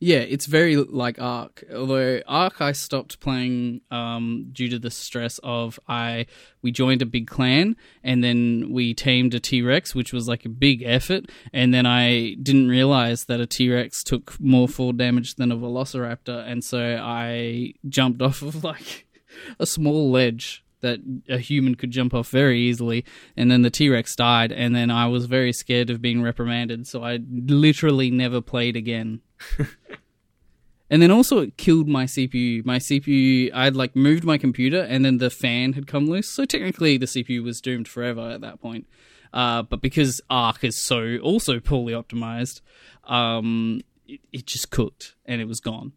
Yeah, 0.00 0.18
it's 0.18 0.46
very 0.46 0.76
like 0.76 1.20
Ark. 1.20 1.64
Although 1.74 2.20
Ark, 2.26 2.60
I 2.60 2.72
stopped 2.72 3.20
playing 3.20 3.80
um, 3.90 4.50
due 4.52 4.68
to 4.68 4.78
the 4.78 4.90
stress 4.90 5.38
of 5.42 5.78
I 5.88 6.26
we 6.62 6.72
joined 6.72 7.02
a 7.02 7.06
big 7.06 7.26
clan 7.26 7.76
and 8.02 8.22
then 8.22 8.68
we 8.70 8.94
tamed 8.94 9.34
a 9.34 9.40
T 9.40 9.62
Rex, 9.62 9.94
which 9.94 10.12
was 10.12 10.28
like 10.28 10.44
a 10.44 10.48
big 10.48 10.82
effort. 10.82 11.30
And 11.52 11.72
then 11.72 11.86
I 11.86 12.34
didn't 12.42 12.68
realize 12.68 13.24
that 13.24 13.40
a 13.40 13.46
T 13.46 13.70
Rex 13.70 14.02
took 14.02 14.38
more 14.40 14.68
fall 14.68 14.92
damage 14.92 15.36
than 15.36 15.52
a 15.52 15.56
Velociraptor, 15.56 16.46
and 16.46 16.64
so 16.64 17.00
I 17.00 17.74
jumped 17.88 18.22
off 18.22 18.42
of 18.42 18.64
like 18.64 19.06
a 19.58 19.66
small 19.66 20.10
ledge 20.10 20.64
that 20.84 21.00
a 21.30 21.38
human 21.38 21.74
could 21.74 21.90
jump 21.90 22.12
off 22.12 22.28
very 22.28 22.60
easily 22.60 23.06
and 23.38 23.50
then 23.50 23.62
the 23.62 23.70
T-Rex 23.70 24.14
died 24.14 24.52
and 24.52 24.76
then 24.76 24.90
I 24.90 25.06
was 25.06 25.24
very 25.24 25.50
scared 25.50 25.88
of 25.88 26.02
being 26.02 26.20
reprimanded 26.20 26.86
so 26.86 27.02
I 27.02 27.20
literally 27.30 28.10
never 28.10 28.42
played 28.42 28.76
again. 28.76 29.22
and 30.90 31.00
then 31.02 31.10
also 31.10 31.38
it 31.40 31.56
killed 31.56 31.88
my 31.88 32.04
CPU. 32.04 32.64
My 32.64 32.78
CPU 32.78 33.50
I'd 33.54 33.76
like 33.76 33.94
moved 33.96 34.24
my 34.24 34.38
computer 34.38 34.80
and 34.82 35.04
then 35.04 35.18
the 35.18 35.30
fan 35.30 35.72
had 35.74 35.86
come 35.86 36.06
loose. 36.06 36.28
So 36.28 36.44
technically 36.44 36.96
the 36.96 37.06
CPU 37.06 37.42
was 37.42 37.60
doomed 37.60 37.88
forever 37.88 38.30
at 38.30 38.40
that 38.42 38.60
point. 38.60 38.86
Uh, 39.32 39.62
but 39.62 39.80
because 39.82 40.20
Ark 40.30 40.62
is 40.62 40.76
so 40.78 41.16
also 41.18 41.58
poorly 41.58 41.92
optimized, 41.92 42.60
um, 43.04 43.80
it, 44.06 44.20
it 44.32 44.46
just 44.46 44.70
cooked 44.70 45.16
and 45.26 45.40
it 45.40 45.48
was 45.48 45.60
gone. 45.60 45.92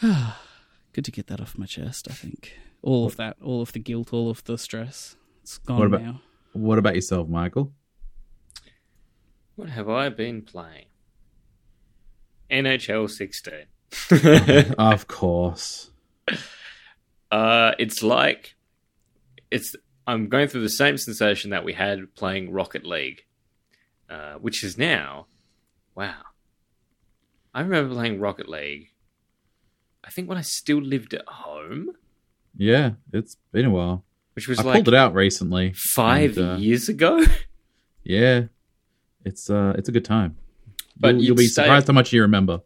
Good 0.92 1.04
to 1.04 1.10
get 1.10 1.26
that 1.28 1.40
off 1.40 1.58
my 1.58 1.66
chest, 1.66 2.08
I 2.10 2.14
think. 2.14 2.58
All 2.82 3.06
of 3.06 3.16
that, 3.16 3.36
all 3.42 3.60
of 3.60 3.72
the 3.72 3.78
guilt, 3.78 4.12
all 4.12 4.30
of 4.30 4.42
the 4.44 4.56
stress. 4.56 5.16
It's 5.42 5.58
gone 5.58 5.78
What 5.78 5.86
about- 5.86 6.02
now. 6.02 6.20
What 6.52 6.78
about 6.78 6.96
yourself, 6.96 7.28
Michael? 7.28 7.72
What 9.60 9.68
have 9.68 9.90
I 9.90 10.08
been 10.08 10.40
playing? 10.40 10.86
NHL 12.50 13.10
16. 13.10 14.74
of 14.78 15.06
course. 15.06 15.90
Uh, 17.30 17.72
it's 17.78 18.02
like 18.02 18.54
it's. 19.50 19.76
I'm 20.06 20.30
going 20.30 20.48
through 20.48 20.62
the 20.62 20.70
same 20.70 20.96
sensation 20.96 21.50
that 21.50 21.62
we 21.62 21.74
had 21.74 22.14
playing 22.14 22.50
Rocket 22.52 22.86
League, 22.86 23.26
uh, 24.08 24.36
which 24.36 24.64
is 24.64 24.78
now, 24.78 25.26
wow. 25.94 26.22
I 27.54 27.60
remember 27.60 27.94
playing 27.94 28.18
Rocket 28.18 28.48
League. 28.48 28.88
I 30.02 30.08
think 30.08 30.26
when 30.26 30.38
I 30.38 30.40
still 30.40 30.80
lived 30.80 31.12
at 31.12 31.28
home, 31.28 31.90
Yeah, 32.56 32.92
it's 33.12 33.36
been 33.52 33.66
a 33.66 33.70
while. 33.70 34.04
which 34.32 34.48
was 34.48 34.58
I 34.58 34.62
like 34.62 34.74
pulled 34.76 34.88
it 34.88 34.94
out 34.94 35.12
recently. 35.14 35.74
five 35.74 36.38
and, 36.38 36.48
uh, 36.52 36.56
years 36.56 36.88
ago. 36.88 37.22
Yeah, 38.02 38.44
it's 39.24 39.50
uh, 39.50 39.74
it's 39.76 39.88
a 39.88 39.92
good 39.92 40.04
time. 40.04 40.36
But 40.96 41.14
you'll, 41.14 41.24
you'll 41.24 41.36
be 41.36 41.46
surprised 41.46 41.86
how 41.86 41.92
much 41.92 42.12
you 42.12 42.22
remember. 42.22 42.60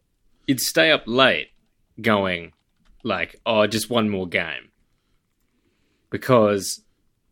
You'd 0.46 0.60
stay 0.60 0.90
up 0.90 1.04
late, 1.06 1.48
going 2.00 2.52
like, 3.02 3.40
"Oh, 3.46 3.66
just 3.66 3.90
one 3.90 4.08
more 4.08 4.26
game," 4.26 4.70
because 6.10 6.82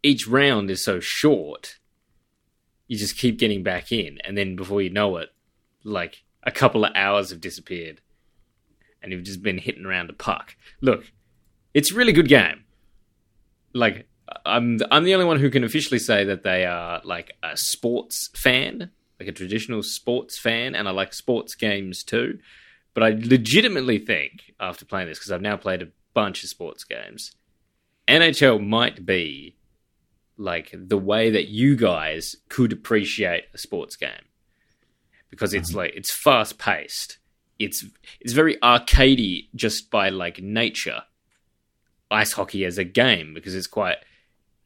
each 0.02 0.26
round 0.26 0.70
is 0.70 0.84
so 0.84 1.00
short. 1.00 1.78
You 2.88 2.98
just 2.98 3.16
keep 3.16 3.38
getting 3.38 3.62
back 3.62 3.90
in, 3.90 4.18
and 4.24 4.36
then 4.36 4.56
before 4.56 4.82
you 4.82 4.90
know 4.90 5.16
it, 5.16 5.30
like 5.84 6.24
a 6.42 6.50
couple 6.50 6.84
of 6.84 6.92
hours 6.94 7.30
have 7.30 7.40
disappeared, 7.40 8.00
and 9.02 9.12
you've 9.12 9.24
just 9.24 9.42
been 9.42 9.58
hitting 9.58 9.86
around 9.86 10.10
a 10.10 10.14
puck. 10.14 10.56
Look, 10.80 11.12
it's 11.74 11.92
a 11.92 11.94
really 11.94 12.12
good 12.12 12.28
game. 12.28 12.64
Like 13.72 14.06
I'm, 14.44 14.78
I'm 14.90 15.04
the 15.04 15.14
only 15.14 15.26
one 15.26 15.38
who 15.38 15.50
can 15.50 15.64
officially 15.64 15.98
say 15.98 16.24
that 16.24 16.42
they 16.42 16.64
are 16.64 17.00
like 17.04 17.32
a 17.42 17.56
sports 17.56 18.28
fan, 18.36 18.90
like 19.22 19.28
a 19.28 19.32
traditional 19.32 19.82
sports 19.82 20.38
fan, 20.38 20.74
and 20.74 20.88
I 20.88 20.90
like 20.90 21.14
sports 21.14 21.54
games 21.54 22.02
too. 22.02 22.38
But 22.94 23.04
I 23.04 23.10
legitimately 23.10 23.98
think 23.98 24.52
after 24.60 24.84
playing 24.84 25.08
this, 25.08 25.18
because 25.18 25.32
I've 25.32 25.40
now 25.40 25.56
played 25.56 25.82
a 25.82 25.88
bunch 26.12 26.42
of 26.42 26.50
sports 26.50 26.84
games, 26.84 27.32
NHL 28.08 28.66
might 28.66 29.06
be 29.06 29.56
like 30.36 30.74
the 30.74 30.98
way 30.98 31.30
that 31.30 31.48
you 31.48 31.76
guys 31.76 32.36
could 32.48 32.72
appreciate 32.72 33.44
a 33.54 33.58
sports 33.58 33.96
game 33.96 34.10
because 35.30 35.54
it's 35.54 35.70
mm-hmm. 35.70 35.78
like 35.78 35.92
it's 35.94 36.12
fast 36.12 36.58
paced. 36.58 37.18
It's 37.58 37.84
it's 38.20 38.32
very 38.32 38.56
arcadey 38.56 39.48
just 39.54 39.90
by 39.90 40.08
like 40.08 40.42
nature. 40.42 41.02
Ice 42.10 42.32
hockey 42.32 42.64
as 42.66 42.76
a 42.76 42.84
game 42.84 43.32
because 43.32 43.54
it's 43.54 43.66
quite 43.66 43.96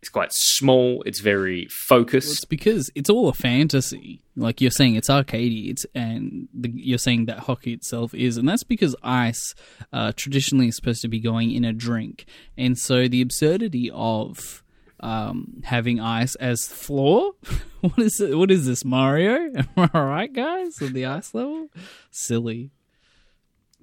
it's 0.01 0.09
quite 0.11 0.33
small. 0.33 1.03
It's 1.07 1.21
very 1.21 1.63
Well, 1.63 2.01
focused. 2.01 2.31
it's 2.33 2.45
because 2.45 2.91
it's 2.95 3.11
all 3.11 3.29
a 3.29 3.33
fantasy. 3.33 4.23
Like 4.37 4.61
you're 4.61 4.71
saying, 4.71 4.95
it's 4.97 5.09
arcadey. 5.09 5.71
It's 5.71 5.87
and 5.95 6.49
the, 6.55 6.71
you're 6.75 6.99
saying 6.99 7.27
that 7.27 7.41
hockey 7.41 7.73
itself 7.73 8.15
is, 8.15 8.37
and 8.37 8.49
that's 8.49 8.63
because 8.63 8.95
ice 9.03 9.55
uh, 9.93 10.13
traditionally 10.15 10.69
is 10.69 10.77
supposed 10.77 11.03
to 11.03 11.09
be 11.09 11.19
going 11.21 11.51
in 11.51 11.65
a 11.65 11.73
drink, 11.73 12.27
and 12.57 12.77
so 12.79 13.09
the 13.09 13.23
absurdity 13.23 13.91
of 13.93 14.63
um, 15.01 15.63
having 15.65 15.99
ice 16.01 16.35
as 16.37 16.69
floor. 16.69 17.33
what 17.81 17.99
is 17.99 18.21
it? 18.21 18.37
What 18.37 18.51
is 18.51 18.67
this, 18.67 18.85
Mario? 18.85 19.51
Am 19.57 19.69
I 19.77 19.99
right, 19.99 20.33
guys? 20.33 20.81
At 20.83 20.93
the 20.93 21.07
ice 21.07 21.35
level, 21.35 21.69
silly. 22.11 22.71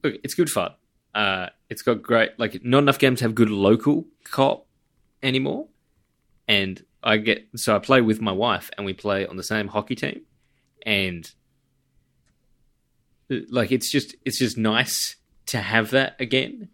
Look, 0.03 0.15
it's 0.23 0.33
good 0.35 0.49
fun. 0.49 0.71
Uh, 1.15 1.47
it's 1.69 1.81
got 1.81 2.01
great 2.01 2.31
like 2.39 2.63
not 2.63 2.79
enough 2.79 2.99
games 2.99 3.21
have 3.21 3.33
good 3.35 3.49
local 3.49 4.05
co-op 4.25 4.67
anymore, 5.21 5.67
and 6.47 6.83
I 7.03 7.17
get 7.17 7.47
so 7.55 7.75
I 7.75 7.79
play 7.79 8.01
with 8.01 8.21
my 8.21 8.31
wife 8.31 8.69
and 8.77 8.85
we 8.85 8.93
play 8.93 9.25
on 9.25 9.37
the 9.37 9.43
same 9.43 9.67
hockey 9.67 9.95
team, 9.95 10.21
and 10.85 11.29
uh, 13.31 13.37
like 13.49 13.71
it's 13.71 13.91
just 13.91 14.15
it's 14.25 14.39
just 14.39 14.57
nice 14.57 15.17
to 15.47 15.59
have 15.59 15.91
that 15.91 16.15
again. 16.19 16.69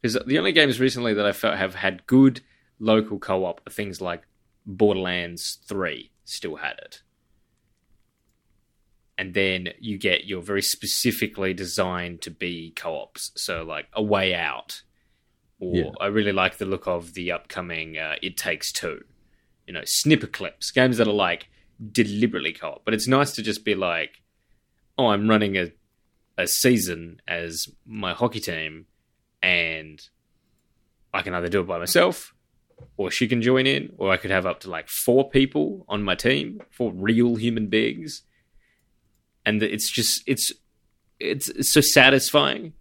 Because 0.00 0.18
the 0.26 0.38
only 0.38 0.52
games 0.52 0.78
recently 0.78 1.14
that 1.14 1.26
I 1.26 1.32
felt 1.32 1.56
have 1.56 1.74
had 1.74 2.06
good 2.06 2.42
local 2.78 3.18
co-op 3.18 3.66
are 3.66 3.70
things 3.70 4.00
like 4.00 4.22
Borderlands 4.66 5.58
Three 5.66 6.10
still 6.24 6.56
had 6.56 6.78
it. 6.78 7.02
And 9.18 9.32
then 9.32 9.70
you 9.80 9.96
get 9.96 10.26
your 10.26 10.42
very 10.42 10.60
specifically 10.60 11.54
designed 11.54 12.20
to 12.22 12.30
be 12.30 12.74
co-ops, 12.76 13.32
so 13.34 13.62
like 13.62 13.86
a 13.94 14.02
way 14.02 14.34
out, 14.34 14.82
or 15.60 15.74
Yeah. 15.74 15.90
I 16.00 16.06
really 16.06 16.32
like 16.32 16.58
the 16.58 16.66
look 16.66 16.86
of 16.86 17.14
the 17.14 17.32
upcoming 17.32 17.98
uh, 17.98 18.16
It 18.22 18.36
Takes 18.36 18.72
Two, 18.72 19.04
you 19.66 19.72
know, 19.74 19.82
Snipperclips, 19.82 20.72
games 20.74 20.98
that 20.98 21.08
are 21.08 21.12
like 21.12 21.48
deliberately 21.92 22.52
co-op. 22.52 22.84
But 22.84 22.94
it's 22.94 23.08
nice 23.08 23.32
to 23.32 23.42
just 23.42 23.64
be 23.64 23.74
like, 23.74 24.22
oh, 24.98 25.08
I'm 25.08 25.28
running 25.28 25.56
a 25.56 25.72
a 26.38 26.46
season 26.46 27.20
as 27.26 27.66
my 27.86 28.12
hockey 28.12 28.40
team, 28.40 28.86
and 29.42 30.00
I 31.14 31.22
can 31.22 31.32
either 31.34 31.48
do 31.48 31.60
it 31.60 31.66
by 31.66 31.78
myself, 31.78 32.34
or 32.98 33.10
she 33.10 33.26
can 33.26 33.40
join 33.40 33.66
in, 33.66 33.94
or 33.96 34.10
I 34.12 34.18
could 34.18 34.30
have 34.30 34.44
up 34.44 34.60
to 34.60 34.70
like 34.70 34.88
four 34.88 35.30
people 35.30 35.86
on 35.88 36.02
my 36.02 36.14
team, 36.14 36.60
four 36.70 36.92
real 36.92 37.36
human 37.36 37.68
beings, 37.68 38.22
and 39.46 39.62
it's 39.62 39.90
just 39.90 40.22
it's 40.26 40.52
it's, 41.18 41.48
it's 41.48 41.72
so 41.72 41.80
satisfying. 41.80 42.74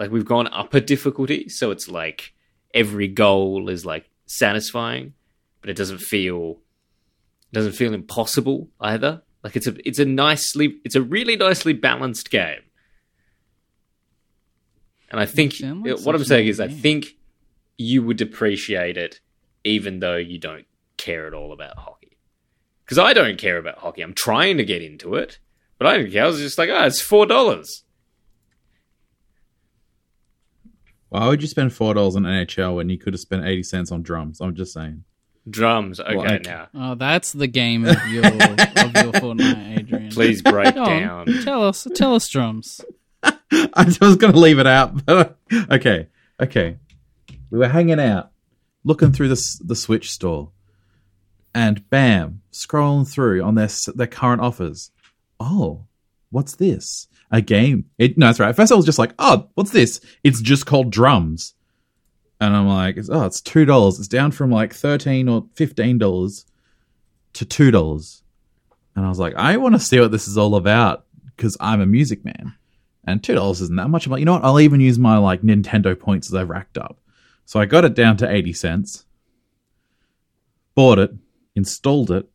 Like 0.00 0.10
we've 0.10 0.24
gone 0.24 0.48
up 0.48 0.72
a 0.72 0.80
difficulty, 0.80 1.50
so 1.50 1.70
it's 1.70 1.86
like 1.86 2.32
every 2.72 3.06
goal 3.06 3.68
is 3.68 3.84
like 3.84 4.08
satisfying, 4.24 5.12
but 5.60 5.68
it 5.68 5.76
doesn't 5.76 5.98
feel 5.98 6.58
doesn't 7.52 7.72
feel 7.72 7.92
impossible 7.92 8.68
either. 8.80 9.20
Like 9.44 9.56
it's 9.56 9.66
a 9.66 9.76
it's 9.86 9.98
a 9.98 10.06
nicely 10.06 10.80
it's 10.86 10.94
a 10.94 11.02
really 11.02 11.36
nicely 11.36 11.74
balanced 11.74 12.30
game. 12.30 12.62
And 15.10 15.20
I 15.20 15.26
think 15.26 15.56
what 15.60 16.14
I'm 16.14 16.24
saying 16.24 16.48
is 16.48 16.60
I 16.60 16.68
think 16.68 17.18
you 17.76 18.02
would 18.02 18.22
appreciate 18.22 18.96
it 18.96 19.20
even 19.64 20.00
though 20.00 20.16
you 20.16 20.38
don't 20.38 20.64
care 20.96 21.26
at 21.26 21.34
all 21.34 21.52
about 21.52 21.76
hockey. 21.76 22.16
Because 22.84 22.98
I 22.98 23.12
don't 23.12 23.36
care 23.36 23.58
about 23.58 23.78
hockey. 23.78 24.00
I'm 24.00 24.14
trying 24.14 24.56
to 24.56 24.64
get 24.64 24.80
into 24.80 25.16
it, 25.16 25.40
but 25.76 25.86
I 25.86 25.98
didn't 25.98 26.12
care. 26.12 26.24
I 26.24 26.26
was 26.26 26.38
just 26.38 26.56
like, 26.56 26.70
oh, 26.70 26.84
it's 26.84 27.02
four 27.02 27.26
dollars. 27.26 27.84
Why 31.10 31.28
would 31.28 31.42
you 31.42 31.48
spend 31.48 31.72
four 31.72 31.92
dollars 31.94 32.16
on 32.16 32.22
NHL 32.22 32.76
when 32.76 32.88
you 32.88 32.96
could 32.98 33.12
have 33.14 33.20
spent 33.20 33.44
eighty 33.44 33.62
cents 33.62 33.92
on 33.92 34.02
drums? 34.02 34.40
I'm 34.40 34.54
just 34.54 34.72
saying. 34.72 35.04
Drums. 35.48 35.98
Okay, 36.00 36.16
Well, 36.16 36.30
I- 36.30 36.38
now 36.44 36.68
Oh, 36.74 36.94
that's 36.94 37.32
the 37.32 37.46
game 37.46 37.84
of 37.84 37.96
your 38.08 38.26
of 38.26 38.94
your 38.94 39.12
fortnight, 39.20 39.78
Adrian. 39.80 40.10
please 40.10 40.40
break 40.42 40.74
Go 40.74 40.82
on, 40.84 41.00
down. 41.00 41.26
Tell 41.44 41.66
us, 41.66 41.86
tell 41.94 42.14
us, 42.14 42.28
drums. 42.28 42.80
I 43.22 43.96
was 44.00 44.16
going 44.16 44.32
to 44.32 44.38
leave 44.38 44.58
it 44.58 44.66
out, 44.66 45.04
but 45.04 45.36
okay, 45.70 46.08
okay. 46.40 46.76
We 47.50 47.58
were 47.58 47.68
hanging 47.68 47.98
out, 48.00 48.30
looking 48.84 49.12
through 49.12 49.28
the 49.28 49.58
the 49.64 49.74
Switch 49.74 50.10
store, 50.12 50.52
and 51.54 51.88
bam, 51.90 52.42
scrolling 52.52 53.10
through 53.10 53.42
on 53.42 53.56
their 53.56 53.68
their 53.94 54.06
current 54.06 54.40
offers. 54.42 54.90
Oh, 55.40 55.86
what's 56.30 56.54
this? 56.54 57.08
A 57.30 57.40
game? 57.40 57.86
It, 57.98 58.18
no, 58.18 58.26
that's 58.26 58.40
right. 58.40 58.48
At 58.48 58.56
first, 58.56 58.72
I 58.72 58.74
was 58.74 58.86
just 58.86 58.98
like, 58.98 59.14
"Oh, 59.18 59.48
what's 59.54 59.70
this?" 59.70 60.00
It's 60.24 60.40
just 60.40 60.66
called 60.66 60.90
Drums, 60.90 61.54
and 62.40 62.56
I'm 62.56 62.66
like, 62.66 62.98
"Oh, 63.08 63.24
it's 63.24 63.40
two 63.40 63.64
dollars. 63.64 63.98
It's 63.98 64.08
down 64.08 64.32
from 64.32 64.50
like 64.50 64.74
thirteen 64.74 65.28
or 65.28 65.46
fifteen 65.54 65.98
dollars 65.98 66.44
to 67.34 67.44
two 67.44 67.70
dollars." 67.70 68.22
And 68.96 69.06
I 69.06 69.08
was 69.08 69.20
like, 69.20 69.34
"I 69.36 69.56
want 69.58 69.74
to 69.76 69.80
see 69.80 70.00
what 70.00 70.10
this 70.10 70.26
is 70.26 70.36
all 70.36 70.56
about 70.56 71.04
because 71.36 71.56
I'm 71.60 71.80
a 71.80 71.86
music 71.86 72.24
man." 72.24 72.54
and 73.04 73.22
two 73.22 73.34
dollars 73.34 73.60
isn't 73.60 73.76
that 73.76 73.88
much. 73.88 74.06
I'm 74.06 74.12
like, 74.12 74.20
you 74.20 74.26
know 74.26 74.34
what? 74.34 74.44
I'll 74.44 74.60
even 74.60 74.80
use 74.80 74.98
my 74.98 75.18
like 75.18 75.42
Nintendo 75.42 75.98
points 75.98 76.28
that 76.28 76.38
I've 76.38 76.50
racked 76.50 76.78
up. 76.78 76.98
So 77.44 77.58
I 77.58 77.66
got 77.66 77.84
it 77.84 77.94
down 77.94 78.16
to 78.18 78.30
eighty 78.30 78.52
cents, 78.52 79.04
bought 80.74 80.98
it, 80.98 81.10
installed 81.54 82.10
it, 82.10 82.28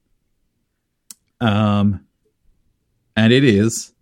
um, 1.39 2.05
and 3.15 3.31
it 3.31 3.43
is 3.43 3.93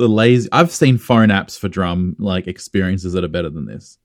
the 0.00 0.08
lazy. 0.08 0.48
I've 0.52 0.72
seen 0.72 0.98
phone 0.98 1.28
apps 1.28 1.58
for 1.58 1.68
drum 1.68 2.16
like 2.18 2.46
experiences 2.46 3.12
that 3.12 3.24
are 3.24 3.28
better 3.28 3.50
than 3.50 3.66
this. 3.66 3.98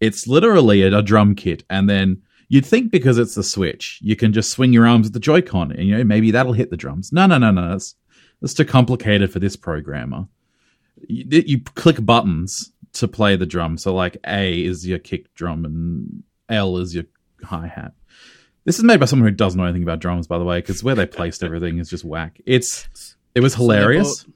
It's 0.00 0.26
literally 0.26 0.82
a, 0.82 0.98
a 0.98 1.02
drum 1.02 1.34
kit, 1.34 1.64
and 1.68 1.88
then 1.88 2.22
you'd 2.48 2.66
think 2.66 2.90
because 2.90 3.18
it's 3.18 3.34
the 3.34 3.42
Switch, 3.42 3.98
you 4.02 4.16
can 4.16 4.32
just 4.32 4.50
swing 4.50 4.72
your 4.72 4.86
arms 4.86 5.06
with 5.06 5.14
the 5.14 5.20
Joy-Con, 5.20 5.72
and 5.72 5.86
you 5.86 5.96
know 5.96 6.04
maybe 6.04 6.30
that'll 6.30 6.52
hit 6.52 6.70
the 6.70 6.76
drums. 6.76 7.12
No, 7.12 7.26
no, 7.26 7.38
no, 7.38 7.50
no. 7.50 7.70
That's 7.70 7.96
that's 8.40 8.54
too 8.54 8.64
complicated 8.64 9.32
for 9.32 9.38
this 9.38 9.56
programmer 9.56 10.28
you, 11.08 11.42
you 11.46 11.60
click 11.60 12.04
buttons 12.04 12.72
to 12.94 13.08
play 13.08 13.36
the 13.36 13.46
drum. 13.46 13.78
So 13.78 13.94
like 13.94 14.16
A 14.26 14.64
is 14.64 14.86
your 14.86 14.98
kick 14.98 15.32
drum 15.34 15.64
and 15.64 16.22
L 16.48 16.78
is 16.78 16.94
your 16.94 17.04
hi 17.42 17.66
hat. 17.66 17.92
This 18.64 18.78
is 18.78 18.84
made 18.84 19.00
by 19.00 19.06
someone 19.06 19.28
who 19.28 19.34
doesn't 19.34 19.58
know 19.58 19.64
anything 19.64 19.82
about 19.82 20.00
drums, 20.00 20.26
by 20.26 20.38
the 20.38 20.44
way, 20.44 20.60
because 20.60 20.84
where 20.84 20.94
they 20.94 21.06
placed 21.06 21.42
everything 21.42 21.78
is 21.78 21.88
just 21.88 22.04
whack. 22.04 22.40
It's 22.44 23.16
it 23.34 23.40
was 23.40 23.54
hilarious. 23.54 24.26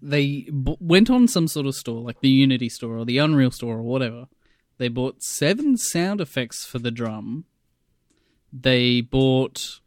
They 0.00 0.42
b- 0.50 0.76
went 0.80 1.10
on 1.10 1.26
some 1.28 1.48
sort 1.48 1.66
of 1.66 1.74
store, 1.74 2.00
like 2.02 2.20
the 2.20 2.28
Unity 2.28 2.68
store 2.68 2.98
or 2.98 3.04
the 3.04 3.18
Unreal 3.18 3.50
store 3.50 3.78
or 3.78 3.82
whatever. 3.82 4.26
They 4.78 4.88
bought 4.88 5.22
seven 5.22 5.76
sound 5.76 6.20
effects 6.20 6.64
for 6.64 6.78
the 6.78 6.90
drum. 6.90 7.44
They 8.52 9.00
bought, 9.00 9.80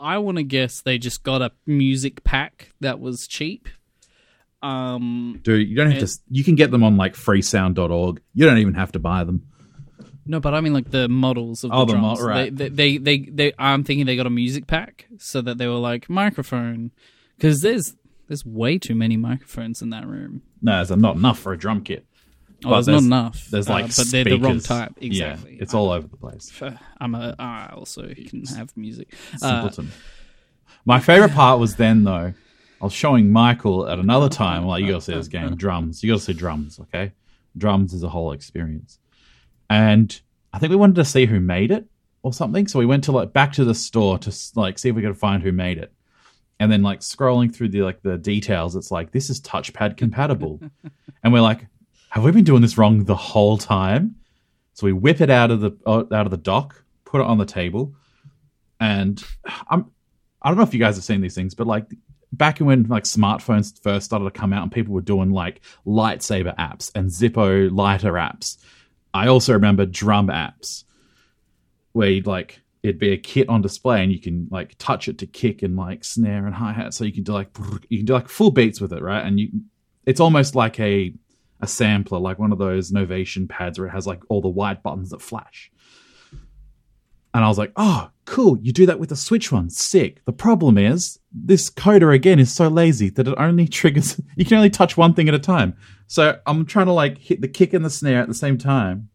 I 0.00 0.18
want 0.18 0.38
to 0.38 0.42
guess, 0.44 0.80
they 0.80 0.98
just 0.98 1.22
got 1.22 1.42
a 1.42 1.52
music 1.66 2.24
pack 2.24 2.72
that 2.80 3.00
was 3.00 3.26
cheap. 3.28 3.68
Um, 4.62 5.40
Dude, 5.42 5.68
you 5.68 5.76
don't 5.76 5.90
have 5.90 6.06
to. 6.08 6.18
You 6.30 6.44
can 6.44 6.54
get 6.54 6.70
them 6.70 6.84
on 6.84 6.96
like 6.96 7.14
freesound.org. 7.14 8.20
You 8.32 8.46
don't 8.46 8.58
even 8.58 8.74
have 8.74 8.92
to 8.92 8.98
buy 8.98 9.24
them. 9.24 9.46
No, 10.24 10.38
but 10.38 10.54
I 10.54 10.60
mean 10.60 10.72
like 10.72 10.90
the 10.90 11.08
models 11.08 11.64
of 11.64 11.70
the 11.70 11.76
Oh, 11.76 11.84
the 11.84 11.94
drums. 11.94 12.20
mo- 12.20 12.26
right. 12.26 12.54
They, 12.54 12.68
they, 12.68 12.96
they, 12.98 13.18
they, 13.18 13.30
they, 13.30 13.52
I'm 13.58 13.82
thinking 13.82 14.06
they 14.06 14.14
got 14.14 14.26
a 14.26 14.30
music 14.30 14.68
pack 14.68 15.06
so 15.18 15.42
that 15.42 15.58
they 15.58 15.66
were 15.66 15.74
like 15.74 16.08
microphone 16.08 16.92
because 17.36 17.60
there's 17.60 17.96
there's 18.28 18.46
way 18.46 18.78
too 18.78 18.94
many 18.94 19.16
microphones 19.16 19.82
in 19.82 19.90
that 19.90 20.06
room. 20.06 20.42
No, 20.60 20.84
there's 20.84 20.90
not 20.90 21.16
enough 21.16 21.38
for 21.38 21.52
a 21.52 21.58
drum 21.58 21.82
kit. 21.82 22.06
Oh, 22.64 22.70
But 22.70 22.86
there's, 22.86 23.02
not 23.02 23.22
enough. 23.24 23.46
There's 23.46 23.68
uh, 23.68 23.72
like 23.72 23.96
but 23.96 24.06
they're 24.10 24.24
the 24.24 24.38
wrong 24.38 24.60
type. 24.60 24.92
Exactly. 25.00 25.56
Yeah, 25.56 25.62
it's 25.62 25.74
all 25.74 25.90
over 25.90 26.06
the 26.06 26.16
place. 26.16 26.52
I'm 26.98 27.14
a. 27.14 27.34
I 27.38 27.70
also 27.74 28.06
can 28.14 28.44
have 28.46 28.76
music. 28.76 29.12
Uh, 29.34 29.62
Simpleton. 29.62 29.90
My 30.84 31.00
favorite 31.00 31.32
part 31.32 31.58
was 31.58 31.76
then 31.76 32.04
though. 32.04 32.32
I 32.80 32.84
was 32.84 32.92
showing 32.92 33.30
Michael 33.30 33.88
at 33.88 33.98
another 33.98 34.28
time. 34.28 34.66
Like 34.66 34.82
you 34.82 34.88
gotta 34.90 35.00
see 35.00 35.14
this 35.14 35.28
game, 35.28 35.56
drums. 35.56 36.02
You 36.02 36.12
gotta 36.12 36.22
see 36.22 36.32
drums. 36.32 36.80
Okay, 36.80 37.12
drums 37.56 37.92
is 37.92 38.02
a 38.02 38.08
whole 38.08 38.32
experience. 38.32 38.98
And 39.70 40.20
I 40.52 40.58
think 40.58 40.70
we 40.70 40.76
wanted 40.76 40.96
to 40.96 41.04
see 41.04 41.26
who 41.26 41.40
made 41.40 41.70
it 41.70 41.86
or 42.22 42.32
something. 42.32 42.66
So 42.66 42.78
we 42.78 42.86
went 42.86 43.04
to 43.04 43.12
like 43.12 43.32
back 43.32 43.52
to 43.54 43.64
the 43.64 43.74
store 43.74 44.18
to 44.18 44.36
like 44.54 44.78
see 44.78 44.88
if 44.88 44.96
we 44.96 45.02
could 45.02 45.16
find 45.16 45.42
who 45.42 45.52
made 45.52 45.78
it. 45.78 45.92
And 46.62 46.70
then 46.70 46.84
like 46.84 47.00
scrolling 47.00 47.52
through 47.52 47.70
the 47.70 47.82
like 47.82 48.02
the 48.02 48.16
details, 48.16 48.76
it's 48.76 48.92
like 48.92 49.10
this 49.10 49.30
is 49.30 49.40
touchpad 49.40 49.96
compatible. 49.96 50.60
and 51.24 51.32
we're 51.32 51.40
like, 51.40 51.66
have 52.10 52.22
we 52.22 52.30
been 52.30 52.44
doing 52.44 52.62
this 52.62 52.78
wrong 52.78 53.02
the 53.02 53.16
whole 53.16 53.58
time? 53.58 54.14
So 54.74 54.86
we 54.86 54.92
whip 54.92 55.20
it 55.20 55.28
out 55.28 55.50
of 55.50 55.60
the 55.60 55.72
uh, 55.84 56.04
out 56.12 56.24
of 56.24 56.30
the 56.30 56.36
dock, 56.36 56.84
put 57.04 57.20
it 57.20 57.26
on 57.26 57.38
the 57.38 57.46
table, 57.46 57.96
and 58.78 59.20
I'm 59.68 59.90
I 60.40 60.50
don't 60.50 60.56
know 60.56 60.62
if 60.62 60.72
you 60.72 60.78
guys 60.78 60.94
have 60.94 61.02
seen 61.02 61.20
these 61.20 61.34
things, 61.34 61.56
but 61.56 61.66
like 61.66 61.86
back 62.30 62.58
when 62.58 62.84
like 62.84 63.04
smartphones 63.04 63.82
first 63.82 64.04
started 64.04 64.26
to 64.26 64.30
come 64.30 64.52
out 64.52 64.62
and 64.62 64.70
people 64.70 64.94
were 64.94 65.00
doing 65.00 65.32
like 65.32 65.62
lightsaber 65.84 66.54
apps 66.58 66.92
and 66.94 67.10
Zippo 67.10 67.76
lighter 67.76 68.12
apps. 68.12 68.56
I 69.12 69.26
also 69.26 69.54
remember 69.54 69.84
drum 69.84 70.28
apps 70.28 70.84
where 71.90 72.08
you'd 72.08 72.28
like 72.28 72.61
it'd 72.82 72.98
be 72.98 73.12
a 73.12 73.16
kit 73.16 73.48
on 73.48 73.62
display 73.62 74.02
and 74.02 74.12
you 74.12 74.20
can 74.20 74.48
like 74.50 74.74
touch 74.78 75.08
it 75.08 75.18
to 75.18 75.26
kick 75.26 75.62
and 75.62 75.76
like 75.76 76.04
snare 76.04 76.46
and 76.46 76.54
hi 76.54 76.72
hat, 76.72 76.94
so 76.94 77.04
you 77.04 77.12
can 77.12 77.22
do 77.22 77.32
like 77.32 77.48
you 77.88 77.98
can 77.98 78.06
do 78.06 78.12
like 78.12 78.28
full 78.28 78.50
beats 78.50 78.80
with 78.80 78.92
it, 78.92 79.02
right? 79.02 79.24
And 79.24 79.38
you 79.38 79.50
it's 80.04 80.20
almost 80.20 80.54
like 80.54 80.78
a 80.80 81.14
a 81.60 81.66
sampler, 81.66 82.18
like 82.18 82.38
one 82.38 82.52
of 82.52 82.58
those 82.58 82.90
Novation 82.90 83.48
pads 83.48 83.78
where 83.78 83.86
it 83.86 83.92
has 83.92 84.06
like 84.06 84.20
all 84.28 84.40
the 84.40 84.48
white 84.48 84.82
buttons 84.82 85.10
that 85.10 85.22
flash. 85.22 85.70
And 87.34 87.44
I 87.44 87.48
was 87.48 87.56
like, 87.56 87.72
oh, 87.76 88.10
cool. 88.26 88.58
You 88.60 88.72
do 88.72 88.84
that 88.86 88.98
with 88.98 89.08
the 89.08 89.16
Switch 89.16 89.50
one. 89.50 89.70
Sick. 89.70 90.22
The 90.26 90.32
problem 90.32 90.76
is, 90.76 91.18
this 91.32 91.70
coder 91.70 92.14
again 92.14 92.38
is 92.38 92.52
so 92.52 92.68
lazy 92.68 93.08
that 93.10 93.28
it 93.28 93.34
only 93.38 93.66
triggers, 93.68 94.20
you 94.36 94.44
can 94.44 94.56
only 94.56 94.70
touch 94.70 94.96
one 94.96 95.14
thing 95.14 95.28
at 95.28 95.34
a 95.34 95.38
time. 95.38 95.76
So 96.08 96.38
I'm 96.46 96.66
trying 96.66 96.86
to 96.86 96.92
like 96.92 97.16
hit 97.16 97.40
the 97.40 97.48
kick 97.48 97.72
and 97.72 97.84
the 97.84 97.90
snare 97.90 98.20
at 98.20 98.28
the 98.28 98.34
same 98.34 98.58
time, 98.58 99.08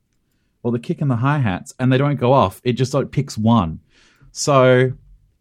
or 0.64 0.72
the 0.72 0.80
kick 0.80 1.02
and 1.02 1.10
the 1.10 1.18
hi 1.18 1.40
hats, 1.40 1.74
and 1.80 1.92
they 1.92 1.98
don't 1.98 2.16
go 2.16 2.34
off. 2.34 2.62
It 2.64 2.74
just 2.74 2.94
like 2.94 3.12
picks 3.12 3.38
one. 3.38 3.80
So 4.32 4.94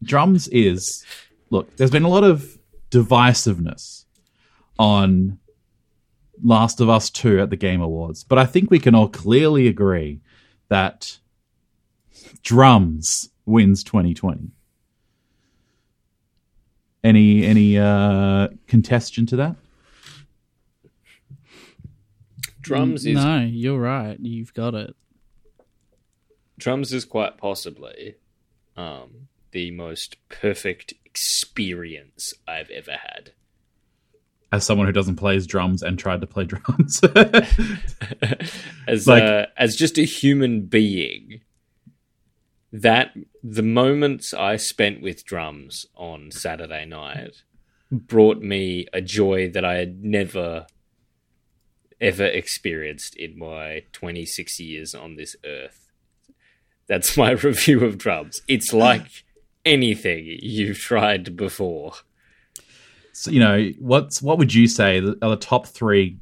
drums 0.03 0.49
is, 0.49 1.05
look, 1.51 1.77
there's 1.77 1.91
been 1.91 2.05
a 2.05 2.09
lot 2.09 2.25
of 2.25 2.59
divisiveness 2.91 4.05
on 4.79 5.39
Last 6.43 6.81
of 6.81 6.89
Us 6.89 7.11
2 7.11 7.41
at 7.41 7.51
the 7.51 7.57
Game 7.57 7.81
Awards, 7.81 8.25
but 8.25 8.39
I 8.39 8.47
think 8.47 8.71
we 8.71 8.79
can 8.79 8.95
all 8.95 9.09
clearly 9.09 9.69
agree 9.69 10.21
that 10.69 11.19
drums 12.43 13.31
wins 13.45 13.83
2020. 13.85 14.51
Any 17.05 17.45
any 17.45 17.79
uh 17.79 18.49
contestation 18.67 19.27
to 19.27 19.37
that? 19.37 19.57
Drums 22.61 23.07
is 23.07 23.15
No, 23.15 23.39
you're 23.41 23.79
right. 23.79 24.19
You've 24.19 24.53
got 24.53 24.75
it. 24.75 24.97
Drums 26.59 26.93
is 26.93 27.05
quite 27.05 27.37
possibly 27.39 28.17
um, 28.77 29.29
the 29.53 29.71
most 29.71 30.17
perfect 30.29 30.95
experience 31.05 32.35
I've 32.47 32.71
ever 32.71 32.93
had. 32.93 33.33
As 34.53 34.65
someone 34.65 34.87
who 34.87 34.93
doesn't 34.93 35.17
play 35.17 35.39
drums 35.41 35.83
and 35.83 35.99
tried 35.99 36.21
to 36.21 36.27
play 36.27 36.45
drums. 36.47 37.01
as 38.89 39.07
Like- 39.07 39.23
uh, 39.23 39.47
as 39.57 39.77
just 39.77 39.99
a 39.99 40.05
human 40.05 40.63
being, 40.63 41.41
that 42.73 43.13
the 43.43 43.63
moments 43.63 44.33
I 44.35 44.57
spent 44.57 45.01
with 45.03 45.25
drums 45.25 45.87
on 45.95 46.31
Saturday 46.31 46.85
night 46.85 47.43
brought 47.91 48.41
me 48.43 48.87
a 48.93 49.01
joy 49.01 49.49
that 49.51 49.65
I 49.65 49.77
had 49.77 50.03
never 50.03 50.67
ever 52.01 52.27
experienced 52.27 53.17
in 53.17 53.39
my 53.39 53.83
26 53.93 54.61
years 54.61 54.95
on 54.95 55.17
this 55.17 55.35
earth. 55.47 55.86
That's 56.89 57.17
my 57.17 57.31
review 57.43 57.85
of 57.85 57.99
drums. 57.99 58.43
It's 58.49 58.73
like 58.87 59.07
anything 59.65 60.25
you've 60.27 60.79
tried 60.79 61.37
before. 61.37 61.93
so, 63.13 63.31
you 63.31 63.41
know, 63.41 63.71
what's 63.79 64.23
what 64.23 64.39
would 64.39 64.55
you 64.55 64.67
say 64.69 64.99
are 64.99 65.31
the 65.31 65.37
top 65.41 65.67
three 65.67 66.19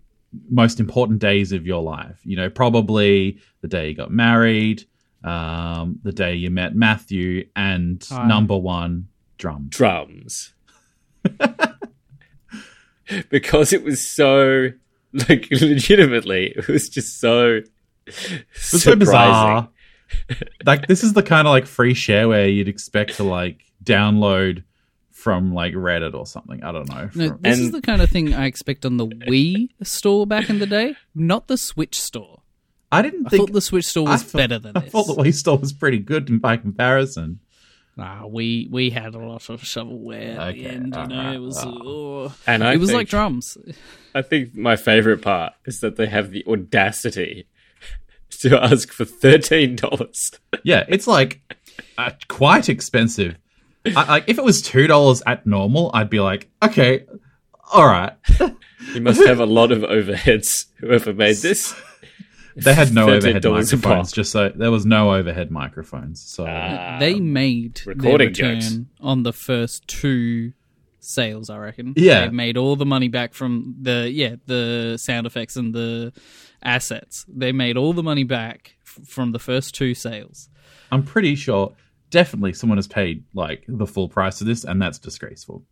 most 0.49 0.81
important 0.81 1.19
days 1.21 1.53
of 1.53 1.67
your 1.67 1.83
life? 1.83 2.21
You 2.25 2.37
know, 2.37 2.51
probably 2.51 3.39
the 3.61 3.69
day 3.69 3.89
you 3.91 3.95
got 3.95 4.11
married, 4.11 4.85
um, 5.23 6.01
the 6.03 6.13
day 6.13 6.35
you 6.35 6.51
met 6.51 6.75
Matthew, 6.75 7.49
and 7.55 8.05
Hi. 8.11 8.27
number 8.27 8.57
one, 8.57 9.09
drums. 9.39 9.71
drums 9.71 10.53
because 13.31 13.73
it 13.73 13.85
was 13.85 14.07
so 14.07 14.71
like 15.29 15.49
legitimately 15.51 16.53
it 16.57 16.69
was 16.69 16.89
just 16.89 17.21
so 17.21 17.61
It's 18.07 18.83
so 18.83 18.97
bizarre. 18.97 19.69
like 20.67 20.87
this 20.87 21.03
is 21.05 21.13
the 21.13 21.23
kind 21.23 21.47
of 21.47 21.53
like 21.53 21.67
free 21.67 21.95
shareware 21.95 22.55
you'd 22.55 22.69
expect 22.69 23.17
to 23.17 23.25
like 23.25 23.65
download 23.83 24.65
from 25.11 25.55
like 25.55 25.73
Reddit 25.75 26.15
or 26.15 26.27
something. 26.27 26.63
I 26.63 26.73
don't 26.73 26.89
know. 26.89 27.11
No, 27.15 27.29
From- 27.29 27.41
this 27.41 27.59
is 27.59 27.71
the 27.73 27.81
kind 27.81 28.03
of 28.03 28.11
thing 28.11 28.35
I 28.35 28.47
expect 28.47 28.85
on 28.85 28.97
the 28.99 29.07
Wii 29.29 29.69
store 29.83 30.27
back 30.27 30.51
in 30.51 30.59
the 30.59 30.67
day, 30.67 30.95
not 31.15 31.49
the 31.49 31.57
Switch 31.57 31.99
store. 31.99 32.43
I 32.93 33.03
didn't 33.03 33.27
I 33.27 33.31
think 33.31 33.41
thought 33.49 33.53
the 33.55 33.61
Switch 33.61 33.87
store 33.87 34.07
was 34.07 34.23
thought- 34.23 34.39
better 34.39 34.59
than 34.59 34.77
I 34.77 34.81
this. 34.81 34.89
I 34.89 34.91
thought 34.91 35.17
the 35.17 35.23
Wii 35.23 35.35
store 35.35 35.59
was 35.59 35.73
pretty 35.73 35.99
good 35.99 36.43
by 36.43 36.57
comparison. 36.57 37.41
Nah, 37.97 38.27
we 38.27 38.69
we 38.73 38.91
had 38.91 39.15
a 39.15 39.19
lot 39.19 39.49
of 39.49 39.63
shovelware 39.63 40.37
at 40.37 40.55
the 40.55 40.67
end. 40.67 40.87
You 40.87 40.91
know, 40.91 40.99
alright, 40.99 41.37
it 41.37 41.39
was 41.39 41.59
oh. 41.65 42.35
and 42.47 42.65
I 42.65 42.75
it 42.75 42.81
was 42.81 42.91
think, 42.91 42.99
like 42.99 43.09
drums. 43.09 43.57
I 44.15 44.23
think 44.23 44.55
my 44.57 44.75
favorite 44.75 45.23
part 45.23 45.53
is 45.65 45.81
that 45.81 45.95
they 45.97 46.07
have 46.07 46.33
the 46.33 46.45
audacity 46.47 47.47
to 48.45 48.63
ask 48.63 48.93
for 48.93 49.05
thirteen 49.05 49.77
dollars. 49.77 50.31
Yeah, 50.63 50.85
it's 50.89 51.07
like 51.07 51.41
uh, 51.99 52.13
quite 52.29 52.69
expensive. 52.69 53.37
I, 53.87 54.05
like 54.09 54.25
if 54.29 54.39
it 54.39 54.45
was 54.45 54.63
two 54.63 54.87
dollars 54.87 55.23
at 55.27 55.47
normal, 55.47 55.91
I'd 55.93 56.09
be 56.11 56.21
like, 56.21 56.49
okay, 56.63 57.05
all 57.73 57.87
right. 57.87 58.13
You 58.95 59.01
must 59.01 59.25
have 59.27 59.41
a 59.41 59.47
lot 59.47 59.73
of 59.73 59.81
overheads. 59.81 60.67
Whoever 60.77 61.13
made 61.15 61.37
this, 61.37 61.75
They 62.57 62.73
had 62.75 62.93
no 62.95 63.07
$13 63.09 63.17
overhead 63.17 63.45
microphones, 63.45 64.13
just 64.13 64.31
so 64.31 64.51
there 64.51 64.71
was 64.71 64.85
no 64.87 65.13
overhead 65.15 65.51
microphones. 65.51 66.21
So 66.23 66.47
Ah, 66.47 66.99
they 67.01 67.19
made 67.19 67.81
their 67.85 67.95
recording 67.95 68.29
return 68.29 68.61
jokes. 68.61 68.77
on 69.01 69.23
the 69.23 69.33
first 69.33 69.89
two 69.89 70.53
sales. 71.01 71.51
I 71.51 71.57
reckon. 71.59 71.95
Yeah. 71.97 72.27
they 72.27 72.31
made 72.33 72.57
all 72.57 72.77
the 72.77 72.87
money 72.87 73.09
back 73.09 73.35
from 73.35 73.75
the 73.81 74.11
yeah 74.13 74.37
the 74.47 74.97
sound 74.99 75.27
effects 75.27 75.57
and 75.57 75.75
the 75.75 76.13
assets. 76.65 77.25
They 77.29 77.53
made 77.53 77.77
all 77.77 77.93
the 77.93 78.03
money 78.03 78.25
back 78.25 78.77
f- 78.83 79.07
from 79.07 79.33
the 79.33 79.39
first 79.39 79.75
two 79.75 79.95
sales. 79.95 80.49
I'm 80.91 81.03
pretty 81.03 81.35
sure, 81.35 81.75
definitely, 82.11 82.53
someone 82.53 82.79
has 82.79 82.87
paid 82.87 83.25
like 83.35 83.65
the 83.69 83.87
full 83.87 84.09
price 84.09 84.41
of 84.41 84.47
this, 84.47 84.65
and 84.65 84.81
that's 84.81 84.99
disgraceful. 84.99 85.65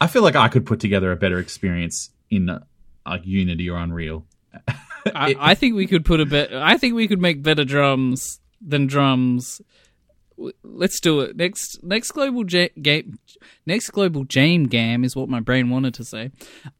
I 0.00 0.06
feel 0.06 0.22
like 0.22 0.36
I 0.36 0.48
could 0.48 0.64
put 0.66 0.80
together 0.80 1.10
a 1.10 1.16
better 1.16 1.38
experience 1.38 2.10
in 2.30 2.48
uh, 2.48 2.60
like 3.06 3.22
Unity 3.24 3.68
or 3.68 3.78
Unreal. 3.78 4.26
I, 5.06 5.34
I 5.38 5.54
think 5.54 5.74
we 5.74 5.86
could 5.86 6.04
put 6.04 6.20
a 6.20 6.26
bit. 6.26 6.52
I 6.52 6.78
think 6.78 6.94
we 6.94 7.08
could 7.08 7.20
make 7.20 7.42
better 7.42 7.64
drums 7.64 8.40
than 8.60 8.86
drums. 8.86 9.60
Let's 10.62 11.00
do 11.00 11.20
it 11.20 11.36
next. 11.36 11.82
Next 11.82 12.12
global 12.12 12.44
ja- 12.48 12.68
game. 12.80 13.18
Next 13.66 13.90
global 13.90 14.24
jam 14.24 14.66
gam 14.66 15.04
is 15.04 15.16
what 15.16 15.28
my 15.28 15.40
brain 15.40 15.70
wanted 15.70 15.94
to 15.94 16.04
say. 16.04 16.30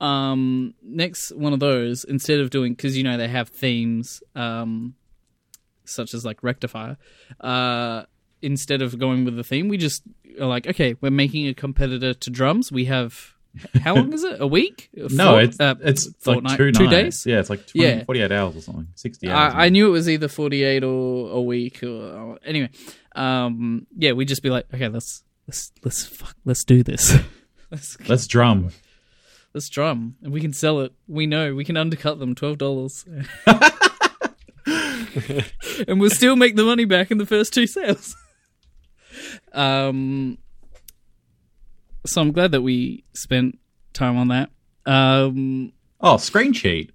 Um, 0.01 0.75
next 0.83 1.33
one 1.35 1.53
of 1.53 1.61
those 1.61 2.05
instead 2.05 2.41
of 2.41 2.51
doing 2.51 2.75
because 2.75 2.97
you 2.97 3.03
know 3.03 3.17
they 3.17 3.29
have 3.29 3.49
themes, 3.49 4.23
um, 4.35 4.95
such 5.85 6.15
as 6.15 6.25
like 6.25 6.43
rectifier. 6.43 6.97
Uh, 7.41 8.05
instead 8.43 8.83
of 8.83 8.99
going 8.99 9.25
with 9.25 9.37
the 9.37 9.45
theme, 9.45 9.69
we 9.69 9.77
just 9.77 10.03
are 10.41 10.47
like, 10.47 10.67
okay, 10.67 10.95
we're 11.01 11.11
making 11.11 11.49
a 11.49 11.55
competitor 11.55 12.15
to 12.15 12.31
drums. 12.31 12.71
We 12.71 12.85
have 12.85 13.35
how 13.83 13.95
long 13.95 14.13
is 14.13 14.23
it? 14.25 14.41
A 14.41 14.47
week? 14.47 14.91
No, 14.95 15.39
it's 15.39 15.59
uh, 15.59 15.75
it's 15.81 16.13
fortnight? 16.21 16.51
like 16.51 16.59
two, 16.59 16.73
two 16.73 16.89
days. 16.89 17.25
Yeah, 17.27 17.41
it's 17.41 17.51
like 17.51 17.67
20, 17.67 17.89
Yeah. 17.89 18.05
48 18.05 18.33
hours 18.33 18.57
or 18.57 18.61
something, 18.61 18.89
sixty 18.95 19.29
hours. 19.29 19.55
I, 19.55 19.67
I 19.67 19.69
knew 19.71 19.89
it 19.89 19.91
was 19.91 20.09
either 20.09 20.29
48 20.29 20.85
or 20.85 21.31
a 21.31 21.41
week 21.41 21.83
or, 21.83 21.89
or- 21.89 22.39
anyway 22.45 22.71
um 23.17 23.87
yeah 23.97 24.13
we'd 24.13 24.29
just 24.29 24.43
be 24.43 24.51
like 24.51 24.67
okay 24.73 24.87
let's 24.89 25.25
let's 25.49 25.73
let's 25.83 26.07
fuck 26.07 26.37
let's 26.45 26.63
do 26.63 26.85
this 26.85 27.17
let's 27.73 27.99
Let's 28.09 28.27
drum. 28.29 28.71
let's 29.55 29.69
drum 29.69 30.15
and 30.23 30.33
we 30.33 30.41
can 30.41 30.53
sell 30.53 30.81
it 30.81 30.93
we 31.09 31.27
know 31.27 31.53
we 31.55 31.65
can 31.65 31.77
undercut 31.77 32.21
them 32.21 32.35
$12 32.37 33.27
and 35.89 36.01
we'll 36.01 36.11
still 36.11 36.37
make 36.37 36.55
the 36.55 36.63
money 36.65 36.85
back 36.85 37.11
in 37.11 37.19
the 37.19 37.27
first 37.27 37.53
two 37.53 37.67
sales 37.67 38.15
um 39.53 40.39
so 42.09 42.21
i'm 42.21 42.33
glad 42.33 42.53
that 42.53 42.63
we 42.63 43.05
spent 43.15 43.59
time 43.93 44.17
on 44.17 44.29
that 44.29 44.51
um 44.87 45.73
Oh, 46.01 46.17
screen 46.17 46.53
cheat. 46.53 46.93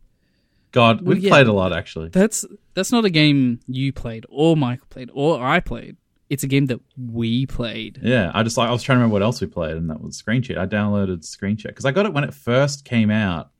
God, 0.71 1.02
we've 1.02 1.19
yeah. 1.21 1.30
played 1.30 1.47
a 1.47 1.54
lot 1.54 1.73
actually. 1.73 2.10
That's 2.10 2.45
that's 2.73 2.91
not 2.91 3.04
a 3.06 3.10
game 3.10 3.60
you 3.67 3.91
played 3.91 4.26
or 4.30 4.56
Michael 4.56 4.88
played 4.89 5.10
or 5.13 5.43
I 5.45 5.60
played. 5.60 5.97
It's 6.30 6.43
a 6.43 6.47
game 6.47 6.67
that 6.67 6.80
we 6.97 7.45
played. 7.45 7.99
Yeah, 8.02 8.32
I 8.34 8.43
just 8.43 8.58
like 8.58 8.69
I 8.69 8.71
was 8.71 8.82
trying 8.82 8.95
to 8.95 8.99
remember 8.99 9.13
what 9.13 9.21
else 9.21 9.41
we 9.41 9.47
played, 9.47 9.76
and 9.76 9.89
that 9.89 10.02
was 10.02 10.15
Screen 10.15 10.41
Cheat. 10.41 10.58
I 10.58 10.65
downloaded 10.65 11.23
Screen 11.26 11.58
Cheat 11.58 11.71
because 11.71 11.86
I 11.86 11.91
got 11.91 12.06
it 12.06 12.13
when 12.13 12.23
it 12.23 12.34
first 12.34 12.86
came 12.86 13.12
out, 13.12 13.52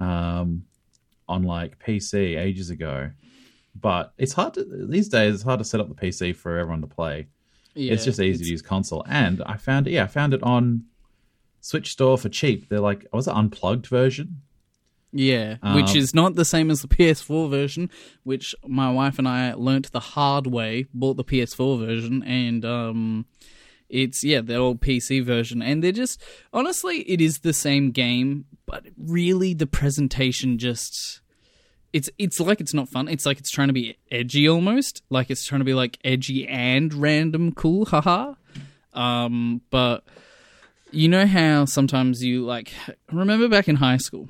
um, 0.00 0.64
on 1.28 1.42
like 1.44 1.78
PC 1.78 2.38
ages 2.38 2.70
ago. 2.70 3.10
But 3.78 4.12
it's 4.18 4.32
hard 4.32 4.54
to 4.54 4.64
these 4.88 5.08
days. 5.08 5.34
It's 5.34 5.44
hard 5.44 5.58
to 5.58 5.64
set 5.64 5.78
up 5.78 5.88
the 5.88 5.94
PC 5.94 6.34
for 6.34 6.58
everyone 6.58 6.80
to 6.80 6.88
play. 6.88 7.28
Yeah, 7.78 7.92
it's 7.92 8.04
just 8.04 8.20
easy 8.20 8.44
to 8.44 8.50
use 8.50 8.62
console, 8.62 9.04
and 9.08 9.42
I 9.46 9.56
found 9.56 9.86
it. 9.86 9.92
Yeah, 9.92 10.04
I 10.04 10.08
found 10.08 10.34
it 10.34 10.42
on 10.42 10.84
Switch 11.60 11.92
Store 11.92 12.18
for 12.18 12.28
cheap. 12.28 12.68
They're 12.68 12.80
like, 12.80 13.06
was 13.12 13.28
it 13.28 13.34
unplugged 13.34 13.86
version? 13.86 14.42
Yeah, 15.12 15.56
which 15.74 15.90
Um, 15.92 15.96
is 15.96 16.14
not 16.14 16.34
the 16.34 16.44
same 16.44 16.70
as 16.70 16.82
the 16.82 16.88
PS4 16.96 17.48
version, 17.48 17.90
which 18.24 18.54
my 18.66 18.90
wife 18.90 19.18
and 19.18 19.26
I 19.26 19.54
learnt 19.54 19.90
the 19.92 20.00
hard 20.00 20.46
way. 20.46 20.86
Bought 20.92 21.16
the 21.16 21.24
PS4 21.24 21.78
version, 21.78 22.22
and 22.24 22.64
um, 22.64 23.26
it's 23.88 24.22
yeah 24.22 24.40
the 24.42 24.56
old 24.56 24.80
PC 24.80 25.24
version, 25.24 25.62
and 25.62 25.82
they're 25.82 25.92
just 25.92 26.20
honestly, 26.52 27.08
it 27.10 27.20
is 27.22 27.38
the 27.38 27.54
same 27.54 27.90
game, 27.90 28.44
but 28.66 28.86
really 28.98 29.54
the 29.54 29.66
presentation 29.66 30.58
just. 30.58 31.20
It's 31.92 32.10
it's 32.18 32.38
like 32.38 32.60
it's 32.60 32.74
not 32.74 32.88
fun. 32.88 33.08
It's 33.08 33.24
like 33.24 33.38
it's 33.38 33.50
trying 33.50 33.68
to 33.68 33.74
be 33.74 33.96
edgy 34.10 34.48
almost. 34.48 35.02
Like 35.10 35.30
it's 35.30 35.44
trying 35.44 35.60
to 35.60 35.64
be 35.64 35.74
like 35.74 35.98
edgy 36.04 36.46
and 36.46 36.92
random 36.92 37.52
cool, 37.52 37.86
haha. 37.86 38.34
Um, 38.92 39.62
but 39.70 40.04
you 40.90 41.08
know 41.08 41.26
how 41.26 41.64
sometimes 41.64 42.22
you 42.22 42.44
like 42.44 42.72
remember 43.12 43.48
back 43.48 43.68
in 43.68 43.76
high 43.76 43.96
school 43.96 44.28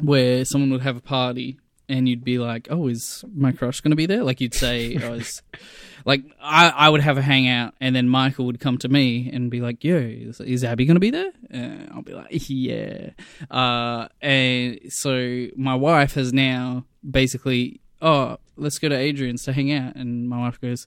where 0.00 0.44
someone 0.44 0.70
would 0.70 0.82
have 0.82 0.96
a 0.96 1.00
party 1.00 1.58
and 1.90 2.08
you'd 2.08 2.24
be 2.24 2.38
like, 2.38 2.68
"Oh, 2.70 2.86
is 2.88 3.24
my 3.34 3.52
crush 3.52 3.80
going 3.82 3.90
to 3.90 3.96
be 3.96 4.06
there?" 4.06 4.22
Like 4.24 4.40
you'd 4.40 4.54
say, 4.54 4.96
oh, 5.02 5.14
is, 5.14 5.42
like 6.06 6.22
I, 6.40 6.68
I 6.70 6.88
would 6.88 7.00
have 7.02 7.18
a 7.18 7.22
hangout, 7.22 7.74
and 7.80 7.94
then 7.94 8.08
Michael 8.08 8.46
would 8.46 8.60
come 8.60 8.78
to 8.78 8.88
me 8.88 9.30
and 9.32 9.50
be 9.50 9.60
like, 9.60 9.84
"Yo, 9.84 9.96
is, 9.96 10.40
is 10.40 10.64
Abby 10.64 10.86
going 10.86 10.94
to 10.96 11.00
be 11.00 11.10
there?" 11.10 11.32
And 11.50 11.90
I'll 11.92 12.02
be 12.02 12.14
like, 12.14 12.28
"Yeah." 12.30 13.10
Uh, 13.50 14.08
and 14.22 14.80
so 14.88 15.48
my 15.56 15.74
wife 15.74 16.14
has 16.14 16.32
now 16.32 16.84
basically, 17.08 17.80
"Oh, 18.00 18.38
let's 18.56 18.78
go 18.78 18.88
to 18.88 18.96
Adrian's 18.96 19.42
to 19.44 19.52
hang 19.52 19.72
out," 19.72 19.96
and 19.96 20.28
my 20.28 20.38
wife 20.38 20.60
goes, 20.60 20.86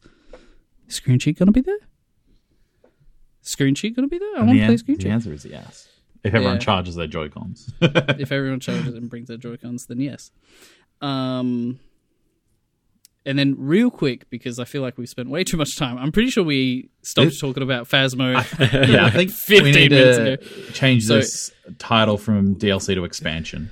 "Is 0.87 0.99
going 0.99 1.19
to 1.19 1.51
be 1.51 1.61
there?" 1.61 1.77
Screen 3.41 3.75
Cheat 3.75 3.95
going 3.95 4.07
to 4.07 4.09
be 4.09 4.19
there? 4.19 4.35
I 4.35 4.39
And 4.39 4.47
want 4.47 4.57
the, 4.57 4.61
to 4.61 4.65
play 4.67 4.73
an- 4.73 4.77
Screen 4.77 4.97
the 4.99 5.09
answer 5.09 5.33
is 5.33 5.45
yes. 5.45 5.89
If 6.23 6.33
everyone 6.33 6.55
Yeah. 6.55 6.59
charges 6.59 6.95
their 6.95 7.07
Joy 7.07 7.27
Cons. 7.27 7.73
if 7.81 8.31
everyone 8.31 8.61
charges 8.61 8.93
and 8.95 9.09
brings 9.09 9.27
their 9.27 9.35
Joy 9.35 9.57
Cons, 9.57 9.87
then 9.87 9.99
yes. 9.99 10.31
Um, 11.03 11.79
and 13.25 13.39
then 13.39 13.55
real 13.57 13.89
quick 13.89 14.29
because 14.29 14.59
I 14.59 14.65
feel 14.65 14.81
like 14.81 14.97
we've 14.97 15.07
spent 15.09 15.29
way 15.29 15.43
too 15.43 15.57
much 15.57 15.77
time. 15.77 15.97
I'm 15.97 16.11
pretty 16.11 16.29
sure 16.29 16.43
we 16.43 16.89
stopped 17.03 17.39
talking 17.39 17.63
about 17.63 17.87
Phasmo. 17.87 18.33
yeah, 18.89 19.05
I 19.05 19.09
think 19.11 19.31
15 19.31 19.63
we 19.63 19.71
need 19.71 19.91
minutes 19.91 20.17
to 20.17 20.33
ago. 20.33 20.71
change 20.73 21.03
So- 21.05 21.15
this 21.17 21.51
title 21.77 22.17
from 22.17 22.55
DLC 22.55 22.95
to 22.95 23.03
expansion. 23.05 23.69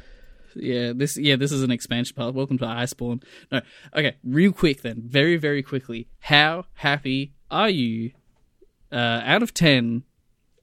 yeah, 0.56 0.94
this 0.96 1.18
yeah 1.18 1.36
this 1.38 1.52
is 1.52 1.64
an 1.64 1.72
expansion 1.72 2.16
part. 2.16 2.34
Welcome 2.34 2.58
to 2.60 2.66
Iceborne. 2.66 3.24
No, 3.52 3.62
okay, 3.96 4.16
real 4.24 4.52
quick 4.54 4.82
then, 4.82 5.02
very 5.06 5.38
very 5.38 5.64
quickly. 5.64 6.08
How 6.20 6.66
happy 6.76 7.34
are 7.50 7.70
you? 7.70 8.12
Uh, 8.92 9.22
out 9.24 9.42
of 9.42 9.54
ten, 9.54 10.04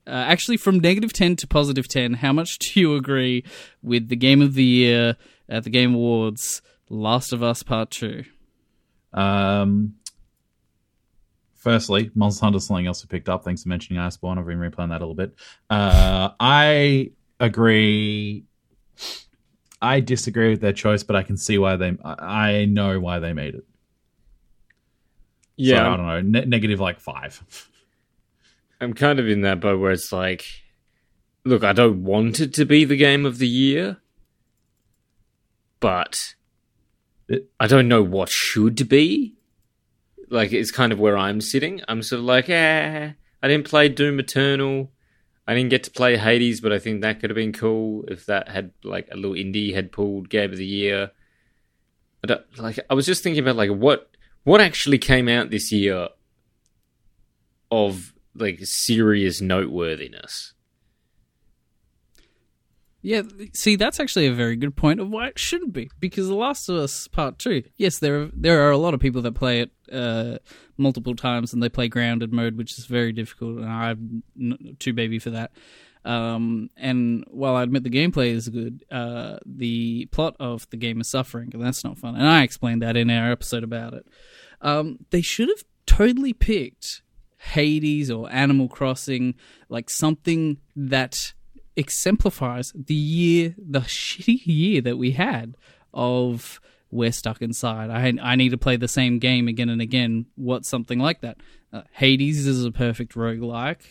uh, 0.07 0.11
actually 0.11 0.59
from 0.59 0.79
negative 0.81 1.13
ten 1.15 1.37
to 1.37 1.47
positive 1.47 1.89
ten, 1.89 2.15
how 2.15 2.33
much 2.35 2.59
do 2.59 2.79
you 2.81 2.95
agree 2.97 3.45
with 3.83 4.09
the 4.09 4.17
game 4.17 4.43
of 4.43 4.53
the 4.55 4.65
year 4.65 5.17
at 5.49 5.65
the 5.65 5.71
Game 5.71 5.95
Awards, 5.95 6.63
Last 6.89 7.33
of 7.33 7.43
Us 7.43 7.63
Part 7.63 7.91
Two? 7.91 8.25
Um, 9.13 9.95
firstly, 11.55 12.11
Monster 12.15 12.47
Hunter 12.47 12.59
is 12.59 12.67
something 12.67 12.87
else 12.87 13.05
we 13.05 13.09
picked 13.09 13.29
up. 13.29 13.45
Thanks 13.45 13.63
for 13.63 13.69
mentioning 13.69 14.03
Iceborne. 14.03 14.39
I've 14.39 14.47
been 14.47 14.59
replaying 14.59 14.91
that 14.91 15.01
a 15.01 15.07
little 15.07 15.15
bit. 15.15 15.35
Uh, 15.71 16.31
I 16.39 17.13
agree. 17.41 18.45
I 19.81 20.01
disagree 20.01 20.51
with 20.51 20.61
their 20.61 20.73
choice, 20.73 21.03
but 21.03 21.17
I 21.17 21.23
can 21.23 21.37
see 21.37 21.59
why 21.59 21.77
they. 21.77 21.97
I 22.05 22.15
I 22.19 22.65
know 22.65 22.99
why 23.01 23.19
they 23.19 23.33
made 23.33 23.55
it. 23.55 23.65
Yeah, 25.57 25.79
so, 25.79 25.81
I 25.81 25.97
don't 25.97 26.07
know. 26.07 26.41
Ne- 26.41 26.47
negative 26.47 26.81
like 26.81 27.01
five. 27.01 27.69
I'm 28.81 28.93
kind 28.93 29.19
of 29.19 29.29
in 29.29 29.43
that 29.43 29.61
boat 29.61 29.81
where 29.81 29.91
it's 29.91 30.13
like, 30.13 30.45
look, 31.45 31.65
I 31.65 31.73
don't 31.73 32.05
want 32.05 32.39
it 32.39 32.55
to 32.55 32.65
be 32.65 32.85
the 32.85 32.97
game 32.97 33.27
of 33.27 33.39
the 33.39 33.49
year, 33.49 33.99
but 35.81 36.35
I 37.59 37.67
don't 37.67 37.89
know 37.89 38.03
what 38.03 38.29
should 38.29 38.89
be. 38.89 39.35
Like, 40.31 40.53
it's 40.53 40.71
kind 40.71 40.93
of 40.93 40.99
where 40.99 41.17
I'm 41.17 41.41
sitting. 41.41 41.81
I'm 41.89 42.03
sort 42.03 42.21
of 42.21 42.25
like, 42.25 42.49
eh, 42.51 43.13
I 43.43 43.49
didn't 43.49 43.67
play 43.69 43.89
Doom 43.89 44.19
Eternal. 44.19 44.91
I 45.47 45.55
didn't 45.55 45.71
get 45.71 45.85
to 45.85 45.91
play 45.91 46.19
Hades, 46.19 46.61
but 46.61 46.73
I 46.73 46.79
think 46.79 47.01
that 47.01 47.21
could 47.21 47.31
have 47.31 47.35
been 47.35 47.55
cool 47.55 48.05
if 48.09 48.27
that 48.27 48.49
had 48.49 48.73
like 48.85 49.09
a 49.11 49.17
little 49.17 49.33
indie 49.33 49.73
had 49.73 49.93
pulled 49.93 50.29
Game 50.29 50.53
of 50.53 50.59
the 50.59 50.67
Year. 50.67 51.11
I 52.23 52.27
don't, 52.27 52.59
like 52.59 52.79
I 52.91 52.95
was 52.95 53.07
just 53.07 53.23
thinking 53.23 53.43
about 53.43 53.57
like 53.57 53.71
what 53.71 54.11
what 54.45 54.61
actually 54.61 54.99
came 54.99 55.27
out 55.27 55.51
this 55.51 55.73
year 55.73 56.09
of 57.71 58.13
like 58.35 58.59
serious 58.63 59.41
noteworthiness. 59.41 60.53
Yeah, 63.01 63.23
see, 63.53 63.77
that's 63.77 64.01
actually 64.01 64.27
a 64.27 64.33
very 64.33 64.57
good 64.57 64.75
point 64.75 64.99
of 64.99 65.09
why 65.09 65.29
it 65.29 65.39
shouldn't 65.39 65.73
be. 65.73 65.89
Because 66.01 66.27
The 66.27 66.35
Last 66.35 66.69
of 66.69 66.77
Us 66.77 67.07
Part 67.07 67.39
Two, 67.39 67.63
yes, 67.77 67.99
there 67.99 68.23
are, 68.23 68.31
there 68.33 68.67
are 68.67 68.73
a 68.73 68.77
lot 68.77 68.93
of 68.93 69.01
people 69.01 69.23
that 69.23 69.35
play 69.35 69.61
it 69.61 69.71
uh, 69.93 70.39
multiple 70.77 71.15
times, 71.15 71.53
and 71.53 71.63
they 71.63 71.69
play 71.69 71.89
grounded 71.89 72.33
mode, 72.33 72.57
which 72.57 72.77
is 72.77 72.87
very 72.87 73.13
difficult, 73.13 73.59
and 73.59 73.69
I'm 73.69 74.23
too 74.81 74.93
baby 74.93 75.21
for 75.21 75.31
that. 75.31 75.53
Um, 76.05 76.71
and 76.77 77.25
while 77.29 77.55
I 77.55 77.63
admit 77.63 77.85
the 77.85 77.91
gameplay 77.91 78.31
is 78.31 78.49
good, 78.49 78.85
uh, 78.91 79.39
the 79.47 80.07
plot 80.07 80.37
of 80.41 80.69
the 80.71 80.77
game 80.77 81.01
is 81.01 81.09
suffering, 81.09 81.51
and 81.53 81.63
that's 81.63 81.85
not 81.85 81.99
fun. 81.99 82.17
And 82.17 82.27
I 82.27 82.43
explained 82.43 82.83
that 82.83 82.97
in 82.97 83.11
our 83.11 83.31
episode 83.31 83.63
about 83.63 83.95
it. 83.95 84.07
Um, 84.61 84.99
they 85.11 85.21
should 85.21 85.49
have 85.49 85.65
totally 85.87 86.33
picked 86.33 87.03
Hades 87.39 88.11
or 88.11 88.31
Animal 88.33 88.69
Crossing, 88.69 89.35
like 89.69 89.89
something 89.89 90.59
that 90.75 91.35
exemplifies 91.79 92.73
the 92.75 92.95
year, 92.95 93.55
the 93.57 93.81
shitty 93.81 94.47
year 94.47 94.81
that 94.83 94.99
we 94.99 95.13
had 95.13 95.57
of 95.95 96.61
we're 96.91 97.13
stuck 97.13 97.43
inside. 97.43 97.91
I 97.91 98.13
I 98.23 98.37
need 98.37 98.51
to 98.51 98.59
play 98.59 98.77
the 98.77 98.89
same 98.89 99.19
game 99.19 99.49
again 99.49 99.69
and 99.69 99.81
again. 99.81 100.27
What's 100.37 100.69
something 100.69 100.99
like 100.99 101.21
that? 101.21 101.39
Uh, 101.73 101.83
Hades 101.93 102.47
is 102.47 102.65
a 102.65 102.73
perfect 102.73 103.15
roguelike 103.15 103.83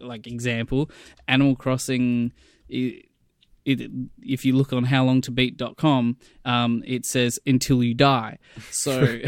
like 0.00 0.26
example. 0.26 0.90
Animal 1.28 1.56
Crossing. 1.56 2.32
i 2.72 3.02
it, 3.64 3.90
if 4.22 4.44
you 4.44 4.54
look 4.54 4.72
on 4.72 4.86
howlongtobeat.com, 4.86 6.16
um, 6.44 6.84
it 6.86 7.04
says 7.04 7.40
until 7.44 7.82
you 7.82 7.94
die. 7.94 8.38
So, 8.70 9.18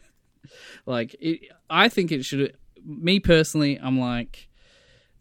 like, 0.86 1.14
it, 1.20 1.42
I 1.68 1.90
think 1.90 2.10
it 2.10 2.24
should. 2.24 2.56
Me 2.82 3.20
personally, 3.20 3.78
I'm 3.78 4.00
like, 4.00 4.48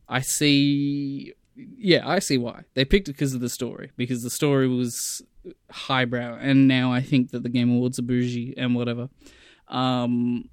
I 0.07 0.21
see. 0.21 1.33
Yeah, 1.57 2.07
I 2.07 2.19
see 2.19 2.37
why 2.37 2.63
they 2.75 2.85
picked 2.85 3.09
it 3.09 3.13
because 3.13 3.33
of 3.33 3.41
the 3.41 3.49
story. 3.49 3.91
Because 3.97 4.23
the 4.23 4.29
story 4.29 4.67
was 4.67 5.21
highbrow, 5.71 6.37
and 6.39 6.67
now 6.67 6.91
I 6.91 7.01
think 7.01 7.31
that 7.31 7.43
the 7.43 7.49
Game 7.49 7.71
Awards 7.71 7.99
are 7.99 8.03
bougie 8.03 8.53
and 8.57 8.75
whatever. 8.75 9.09
Um, 9.67 10.49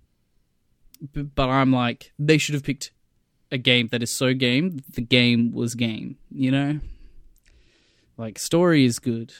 but 1.12 1.48
I'm 1.48 1.72
like, 1.72 2.12
they 2.18 2.38
should 2.38 2.54
have 2.54 2.64
picked 2.64 2.92
a 3.52 3.58
game 3.58 3.88
that 3.88 4.02
is 4.02 4.10
so 4.10 4.34
game. 4.34 4.82
The 4.94 5.02
game 5.02 5.52
was 5.52 5.74
game. 5.74 6.16
You 6.30 6.50
know, 6.50 6.80
like 8.16 8.38
story 8.38 8.84
is 8.84 8.98
good, 8.98 9.32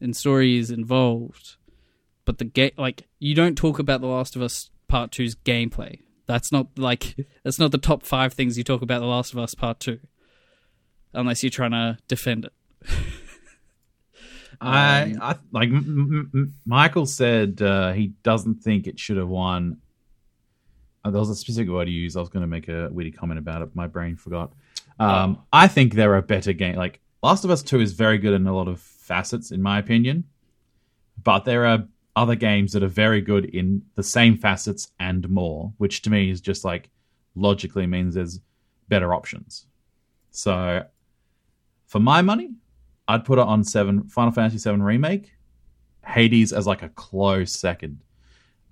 and 0.00 0.16
story 0.16 0.56
is 0.56 0.70
involved, 0.70 1.56
but 2.24 2.38
the 2.38 2.44
game, 2.44 2.72
like, 2.78 3.06
you 3.18 3.34
don't 3.34 3.56
talk 3.56 3.78
about 3.78 4.00
The 4.00 4.06
Last 4.06 4.36
of 4.36 4.42
Us 4.42 4.70
Part 4.88 5.10
2's 5.10 5.34
gameplay. 5.34 6.00
That's 6.28 6.52
not 6.52 6.68
like 6.76 7.16
that's 7.42 7.58
not 7.58 7.72
the 7.72 7.78
top 7.78 8.04
five 8.04 8.34
things 8.34 8.56
you 8.56 8.62
talk 8.62 8.82
about 8.82 9.00
The 9.00 9.06
Last 9.06 9.32
of 9.32 9.38
Us 9.38 9.54
Part 9.54 9.80
Two, 9.80 9.98
unless 11.12 11.42
you're 11.42 11.50
trying 11.50 11.70
to 11.72 11.98
defend 12.08 12.44
it. 12.46 12.52
I, 14.60 15.02
Um, 15.02 15.18
I 15.22 15.36
like 15.52 15.68
M- 15.68 15.76
M- 15.76 16.30
M- 16.34 16.54
Michael 16.66 17.06
said 17.06 17.62
uh, 17.62 17.92
he 17.92 18.08
doesn't 18.22 18.56
think 18.62 18.86
it 18.86 18.98
should 18.98 19.16
have 19.16 19.28
won. 19.28 19.78
Uh, 21.04 21.10
there 21.10 21.20
was 21.20 21.30
a 21.30 21.36
specific 21.36 21.70
word 21.70 21.86
he 21.86 21.94
used. 21.94 22.16
I 22.16 22.20
was 22.20 22.28
going 22.28 22.40
to 22.42 22.48
make 22.48 22.68
a 22.68 22.88
witty 22.90 23.12
comment 23.12 23.38
about 23.38 23.62
it. 23.62 23.66
but 23.66 23.76
My 23.76 23.86
brain 23.86 24.16
forgot. 24.16 24.52
Um, 24.98 25.38
I 25.52 25.68
think 25.68 25.94
there 25.94 26.14
are 26.16 26.22
better 26.22 26.52
games. 26.52 26.76
Like 26.76 27.00
Last 27.22 27.44
of 27.44 27.50
Us 27.50 27.62
Two 27.62 27.78
is 27.80 27.92
very 27.92 28.18
good 28.18 28.34
in 28.34 28.46
a 28.48 28.54
lot 28.54 28.66
of 28.66 28.80
facets, 28.80 29.52
in 29.52 29.62
my 29.62 29.78
opinion. 29.78 30.24
But 31.22 31.44
there 31.44 31.66
are 31.66 31.84
other 32.16 32.34
games 32.34 32.72
that 32.72 32.82
are 32.82 32.88
very 32.88 33.20
good 33.20 33.44
in 33.44 33.82
the 33.94 34.02
same 34.02 34.36
facets 34.36 34.88
and 34.98 35.28
more, 35.28 35.72
which 35.78 36.02
to 36.02 36.10
me 36.10 36.30
is 36.30 36.40
just 36.40 36.64
like 36.64 36.90
logically 37.36 37.86
means 37.86 38.14
there's 38.16 38.40
better 38.88 39.14
options. 39.14 39.66
So, 40.32 40.84
for 41.88 41.98
my 41.98 42.22
money, 42.22 42.50
I'd 43.08 43.24
put 43.24 43.38
it 43.38 43.44
on 43.44 43.64
seven 43.64 44.04
Final 44.08 44.30
Fantasy 44.30 44.58
Seven 44.58 44.82
remake, 44.82 45.32
Hades 46.06 46.52
as 46.52 46.66
like 46.66 46.82
a 46.82 46.90
close 46.90 47.52
second. 47.52 48.00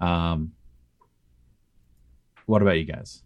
Um, 0.01 0.53
what 2.45 2.63
about 2.63 2.79
you 2.79 2.85
guys? 2.85 3.23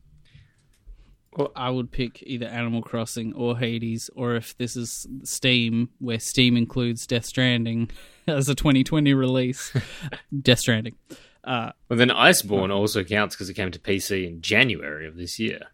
Well, 1.36 1.52
I 1.54 1.70
would 1.70 1.92
pick 1.92 2.22
either 2.24 2.46
Animal 2.46 2.82
Crossing 2.82 3.34
or 3.34 3.56
Hades, 3.56 4.10
or 4.16 4.34
if 4.34 4.56
this 4.56 4.74
is 4.76 5.06
Steam, 5.22 5.90
where 5.98 6.18
Steam 6.18 6.56
includes 6.56 7.06
Death 7.06 7.24
Stranding 7.24 7.90
as 8.26 8.48
a 8.48 8.54
2020 8.54 9.14
release, 9.14 9.72
Death 10.42 10.58
Stranding. 10.60 10.96
Uh, 11.44 11.70
Well, 11.88 11.98
then 11.98 12.08
Iceborne 12.08 12.72
also 12.74 13.04
counts 13.04 13.34
because 13.36 13.48
it 13.48 13.54
came 13.54 13.70
to 13.70 13.78
PC 13.78 14.26
in 14.26 14.40
January 14.40 15.06
of 15.06 15.16
this 15.16 15.38
year. 15.38 15.68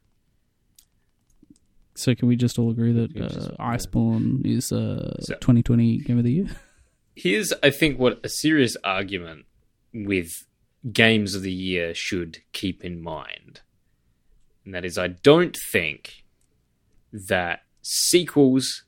So 1.97 2.14
can 2.14 2.28
we 2.28 2.36
just 2.36 2.59
all 2.59 2.70
agree 2.70 2.92
that 2.92 3.16
uh, 3.16 3.62
Iceborne 3.62 4.44
is 4.44 4.72
uh, 4.72 5.16
So- 5.20 5.34
2020 5.34 5.99
Game 5.99 6.18
of 6.18 6.24
the 6.24 6.32
Year? 6.32 6.49
Here's, 7.14 7.53
I 7.62 7.70
think, 7.70 7.99
what 7.99 8.20
a 8.22 8.28
serious 8.28 8.76
argument 8.84 9.47
with 9.94 10.30
games 10.92 11.34
of 11.34 11.42
the 11.42 11.53
year 11.53 11.94
should 11.94 12.38
keep 12.53 12.84
in 12.84 13.01
mind. 13.01 13.62
And 14.64 14.74
that 14.74 14.84
is, 14.84 14.99
I 14.99 15.09
don't 15.09 15.57
think 15.72 16.24
that 17.12 17.61
sequels 17.80 18.84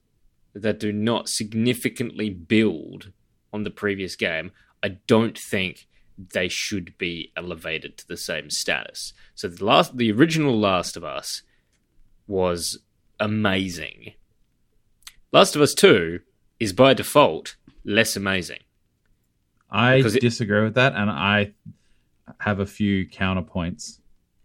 that 0.54 0.78
do 0.78 0.92
not 0.92 1.28
significantly 1.28 2.28
build 2.28 3.12
on 3.52 3.62
the 3.62 3.70
previous 3.70 4.14
game, 4.16 4.50
I 4.82 4.98
don't 5.06 5.38
think 5.38 5.86
they 6.18 6.48
should 6.48 6.98
be 6.98 7.32
elevated 7.36 7.96
to 7.96 8.08
the 8.08 8.16
same 8.16 8.50
status. 8.50 9.14
So 9.34 9.48
the 9.48 9.64
last, 9.64 9.96
the 9.96 10.12
original 10.12 10.58
Last 10.58 10.96
of 10.96 11.04
Us 11.04 11.42
was 12.26 12.78
amazing. 13.20 14.12
Last 15.32 15.54
of 15.56 15.62
Us 15.62 15.74
Two 15.74 16.20
is 16.58 16.72
by 16.72 16.94
default 16.94 17.56
less 17.84 18.16
amazing. 18.16 18.60
I 19.70 19.96
it- 19.96 20.20
disagree 20.20 20.62
with 20.62 20.74
that, 20.74 20.94
and 20.94 21.10
I 21.10 21.52
have 22.40 22.60
a 22.60 22.66
few 22.66 23.06
counterpoints 23.06 23.98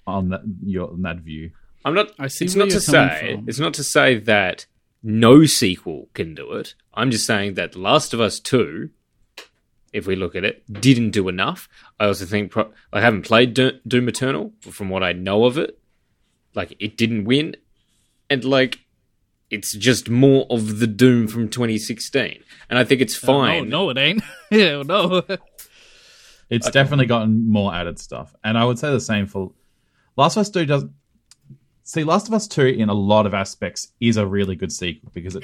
on 0.05 0.29
that 0.29 0.41
your 0.65 0.89
on 0.91 1.01
that 1.03 1.17
view. 1.17 1.51
I'm 1.85 1.93
not. 1.93 2.11
I 2.19 2.27
see 2.27 2.45
it's 2.45 2.55
not 2.55 2.69
to 2.69 2.79
say. 2.81 3.35
from. 3.35 3.47
It's 3.49 3.59
not 3.59 3.73
to 3.75 3.83
say 3.83 4.17
that 4.19 4.65
no 5.01 5.45
sequel 5.45 6.09
can 6.13 6.33
do 6.35 6.53
it. 6.53 6.75
I'm 6.93 7.11
just 7.11 7.25
saying 7.25 7.53
that 7.55 7.75
Last 7.75 8.13
of 8.13 8.19
Us 8.21 8.39
Two, 8.39 8.89
if 9.93 10.05
we 10.07 10.15
look 10.15 10.35
at 10.35 10.43
it, 10.43 10.63
didn't 10.71 11.11
do 11.11 11.27
enough. 11.29 11.67
I 11.99 12.05
also 12.07 12.25
think 12.25 12.51
pro- 12.51 12.71
I 12.91 13.01
haven't 13.01 13.23
played 13.23 13.53
Do- 13.53 13.79
Doom 13.87 14.07
Eternal, 14.09 14.53
but 14.63 14.73
from 14.73 14.89
what 14.89 15.03
I 15.03 15.13
know 15.13 15.45
of 15.45 15.57
it, 15.57 15.77
like 16.53 16.75
it 16.79 16.95
didn't 16.97 17.25
win, 17.25 17.55
and 18.33 18.43
like 18.43 18.79
it's 19.49 19.73
just 19.73 20.09
more 20.09 20.47
of 20.49 20.79
the 20.79 20.87
Doom 20.87 21.27
from 21.27 21.47
2016, 21.47 22.43
and 22.69 22.79
I 22.79 22.83
think 22.83 23.01
it's 23.01 23.23
oh, 23.23 23.27
fine. 23.27 23.69
No, 23.69 23.85
no, 23.85 23.89
it 23.91 23.97
ain't. 23.97 24.23
yeah, 24.51 24.81
no. 24.81 25.21
It's 26.49 26.69
definitely 26.71 27.05
gotten 27.05 27.47
more 27.47 27.73
added 27.73 27.99
stuff, 27.99 28.35
and 28.43 28.57
I 28.57 28.65
would 28.65 28.79
say 28.79 28.91
the 28.91 28.99
same 28.99 29.27
for 29.27 29.51
Last 30.17 30.35
of 30.35 30.41
Us 30.41 30.49
Two. 30.49 30.65
Does 30.65 30.85
see 31.83 32.03
Last 32.03 32.27
of 32.27 32.33
Us 32.33 32.47
Two 32.47 32.65
in 32.65 32.89
a 32.89 32.93
lot 32.93 33.27
of 33.27 33.33
aspects 33.33 33.89
is 33.99 34.17
a 34.17 34.25
really 34.25 34.55
good 34.55 34.71
sequel 34.71 35.11
because 35.13 35.35
it, 35.35 35.43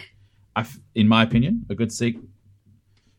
I, 0.55 0.61
f- 0.61 0.79
in 0.95 1.07
my 1.07 1.23
opinion, 1.23 1.65
a 1.69 1.75
good 1.75 1.91
sequel. 1.91 2.23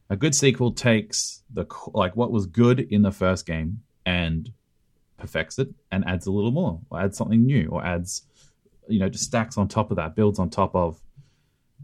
A 0.08 0.16
good 0.16 0.34
sequel 0.34 0.72
takes 0.72 1.42
the 1.52 1.66
like 1.94 2.16
what 2.16 2.32
was 2.32 2.46
good 2.46 2.80
in 2.80 3.02
the 3.02 3.12
first 3.12 3.46
game 3.46 3.82
and 4.04 4.50
perfects 5.18 5.58
it 5.60 5.68
and 5.92 6.04
adds 6.04 6.26
a 6.26 6.32
little 6.32 6.50
more, 6.50 6.80
or 6.90 7.00
adds 7.00 7.16
something 7.16 7.44
new, 7.46 7.68
or 7.70 7.84
adds 7.84 8.22
you 8.90 8.98
know 8.98 9.08
just 9.08 9.24
stacks 9.24 9.56
on 9.58 9.68
top 9.68 9.90
of 9.90 9.96
that, 9.96 10.14
builds 10.14 10.38
on 10.38 10.50
top 10.50 10.74
of. 10.74 11.00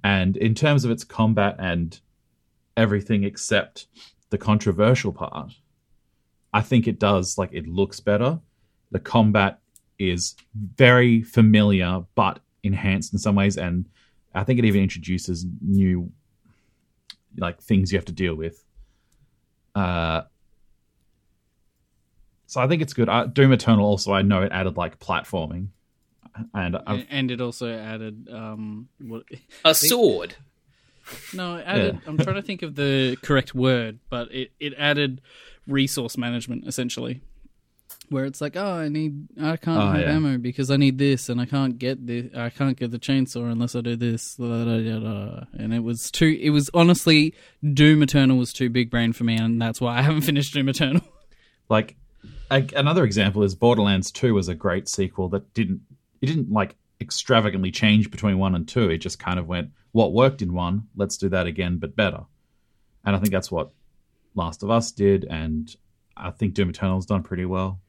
And 0.05 0.37
in 0.37 0.55
terms 0.55 0.85
of 0.85 0.91
its 0.91 1.05
combat 1.05 1.57
and 1.59 1.99
everything 2.77 3.25
except 3.25 3.87
the 4.31 4.39
controversial 4.39 5.13
part, 5.13 5.53
I 6.53 6.61
think 6.63 6.87
it 6.87 6.99
does. 6.99 7.39
Like 7.39 7.51
it 7.53 7.67
looks 7.67 8.01
better. 8.01 8.39
The 8.91 9.01
combat 9.01 9.61
is 9.99 10.37
very 10.55 11.23
familiar, 11.23 12.05
but 12.15 12.41
enhanced 12.63 13.13
in 13.13 13.19
some 13.19 13.35
ways, 13.35 13.57
and 13.57 13.89
I 14.35 14.45
think 14.45 14.59
it 14.59 14.65
even 14.65 14.83
introduces 14.83 15.47
new 15.61 16.11
like 17.39 17.61
things 17.61 17.93
you 17.93 17.99
have 17.99 18.07
to 18.07 18.13
deal 18.13 18.35
with. 18.35 18.63
Uh, 19.75 20.23
so 22.47 22.61
I 22.61 22.69
think 22.69 22.81
it's 22.81 22.93
good. 22.93 23.09
Uh, 23.09 23.27
Doom 23.27 23.53
Eternal 23.53 23.85
also, 23.85 24.13
I 24.13 24.23
know 24.23 24.43
it 24.43 24.53
added 24.53 24.77
like 24.77 24.99
platforming, 24.99 25.69
and 26.55 26.77
I've, 26.87 27.07
and 27.11 27.31
it 27.31 27.41
also 27.41 27.69
added 27.73 28.29
um 28.33 28.89
what 29.01 29.25
A 29.65 29.75
sword. 29.75 30.35
No, 31.33 31.57
it 31.57 31.65
added. 31.67 32.01
I'm 32.07 32.19
trying 32.19 32.35
to 32.37 32.43
think 32.43 32.63
of 32.63 32.75
the 32.75 33.17
correct 33.23 33.55
word, 33.55 34.01
but 34.11 34.33
it, 34.35 34.51
it 34.59 34.75
added 34.77 35.21
resource 35.69 36.19
management 36.19 36.67
essentially, 36.67 37.21
where 38.09 38.25
it's 38.25 38.41
like, 38.41 38.57
oh, 38.57 38.73
I 38.75 38.89
need, 38.89 39.29
I 39.41 39.57
can't 39.57 39.81
Oh, 39.81 39.91
have 39.93 40.01
yeah. 40.01 40.13
ammo 40.17 40.37
because 40.39 40.69
I 40.69 40.77
need 40.77 40.99
this, 40.99 41.29
and 41.29 41.41
I 41.41 41.47
can't 41.47 41.79
get 41.79 42.05
this, 42.09 42.35
I 42.35 42.51
can't 42.51 42.77
get 42.77 42.91
the 42.91 42.99
chainsaw 42.99 43.51
unless 43.53 43.77
I 43.77 43.83
do 43.83 43.95
this, 43.95 44.35
da, 44.35 44.65
da, 44.65 44.79
da, 44.83 44.99
da. 44.99 45.45
and 45.57 45.73
it 45.73 45.85
was 45.85 46.11
too. 46.11 46.37
It 46.41 46.51
was 46.51 46.71
honestly, 46.75 47.35
Doom 47.63 48.03
Eternal 48.03 48.37
was 48.37 48.53
too 48.53 48.69
big 48.69 48.91
brain 48.91 49.13
for 49.13 49.23
me, 49.23 49.37
and 49.37 49.63
that's 49.63 49.81
why 49.81 49.99
I 49.99 50.03
haven't 50.03 50.23
finished 50.23 50.55
Doom 50.55 50.69
Eternal. 50.69 51.03
like 51.69 51.95
a, 52.51 52.65
another 52.75 53.05
example 53.05 53.45
is 53.45 53.55
Borderlands 53.55 54.11
Two 54.11 54.35
was 54.35 54.49
a 54.49 54.57
great 54.57 54.89
sequel 54.89 55.29
that 55.29 55.55
didn't 55.55 55.83
it 56.21 56.27
didn't 56.27 56.51
like 56.51 56.77
extravagantly 57.01 57.71
change 57.71 58.11
between 58.11 58.39
one 58.39 58.55
and 58.55 58.67
two. 58.67 58.91
It 58.91 58.99
just 58.99 59.19
kind 59.19 59.39
of 59.39 59.47
went 59.47 59.71
what 59.93 60.13
worked 60.13 60.43
in 60.43 60.53
one, 60.53 60.89
let's 60.95 61.17
do 61.17 61.31
that 61.31 61.47
again, 61.47 61.79
but 61.79 61.97
better. 61.97 62.25
And 63.05 63.17
I 63.17 63.19
think 63.19 63.33
that's 63.33 63.51
what 63.51 63.71
Last 64.35 64.63
of 64.63 64.71
Us 64.71 64.93
did, 64.93 65.25
and 65.25 65.75
I 66.17 66.31
think 66.33 66.53
Doom 66.53 66.69
Eternal's 66.69 67.07
done 67.07 67.23
pretty 67.23 67.47
well. 67.47 67.81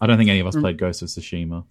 I 0.00 0.06
don't 0.06 0.16
think 0.16 0.30
any 0.30 0.40
of 0.40 0.46
us 0.46 0.56
mm. 0.56 0.62
played 0.62 0.78
Ghost 0.78 1.02
of 1.02 1.08
Tsushima. 1.08 1.64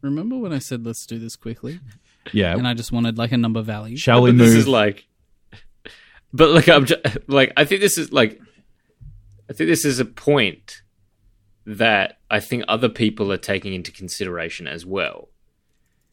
Remember 0.00 0.38
when 0.38 0.52
I 0.54 0.60
said 0.60 0.86
let's 0.86 1.04
do 1.04 1.18
this 1.18 1.36
quickly, 1.36 1.78
Yeah, 2.32 2.56
and 2.56 2.66
I 2.66 2.72
just 2.72 2.90
wanted 2.90 3.18
like 3.18 3.32
a 3.32 3.36
number 3.36 3.60
value. 3.60 3.96
shall 3.98 4.22
we 4.22 4.30
But 4.30 4.36
move? 4.36 4.46
this 4.46 4.56
is 4.56 4.68
like, 4.68 5.06
but 6.32 6.50
like 6.50 6.68
I'm 6.68 6.86
just, 6.86 7.02
like 7.26 7.52
I 7.56 7.66
think 7.66 7.82
this 7.82 7.98
is 7.98 8.12
like, 8.12 8.40
I 9.50 9.52
think 9.52 9.68
this 9.68 9.84
is 9.84 10.00
a 10.00 10.06
point 10.06 10.80
that 11.66 12.19
I 12.30 12.40
think 12.40 12.64
other 12.68 12.88
people 12.88 13.32
are 13.32 13.36
taking 13.36 13.74
into 13.74 13.90
consideration 13.90 14.66
as 14.66 14.86
well. 14.86 15.28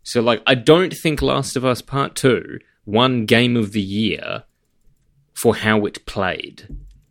So 0.03 0.21
like 0.21 0.41
I 0.47 0.55
don't 0.55 0.93
think 0.93 1.21
Last 1.21 1.55
of 1.55 1.63
Us 1.63 1.81
Part 1.81 2.15
Two 2.15 2.59
won 2.85 3.25
Game 3.25 3.55
of 3.55 3.71
the 3.71 3.81
Year 3.81 4.43
for 5.33 5.55
how 5.55 5.85
it 5.85 6.05
played 6.05 6.67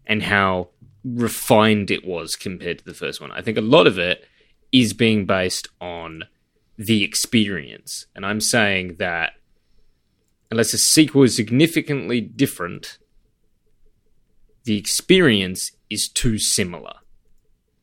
and 0.07 0.25
how 0.25 0.71
refined 1.05 1.91
it 1.91 2.05
was 2.05 2.35
compared 2.35 2.79
to 2.79 2.85
the 2.85 2.95
first 2.95 3.21
one. 3.21 3.31
I 3.31 3.43
think 3.43 3.57
a 3.57 3.63
lot 3.63 3.87
of 3.87 3.99
it 3.99 4.25
is 4.73 4.93
being 4.93 5.27
based 5.27 5.69
on 5.81 6.25
the 6.77 7.05
experience, 7.05 8.07
and 8.15 8.27
I'm 8.27 8.41
saying 8.41 8.97
that 8.99 9.35
unless 10.51 10.75
a 10.75 10.79
sequel 10.79 11.23
is 11.23 11.37
significantly 11.37 12.21
different, 12.21 12.99
the 14.65 14.77
experience 14.77 15.71
is 15.89 16.09
too 16.09 16.39
similar. 16.39 16.95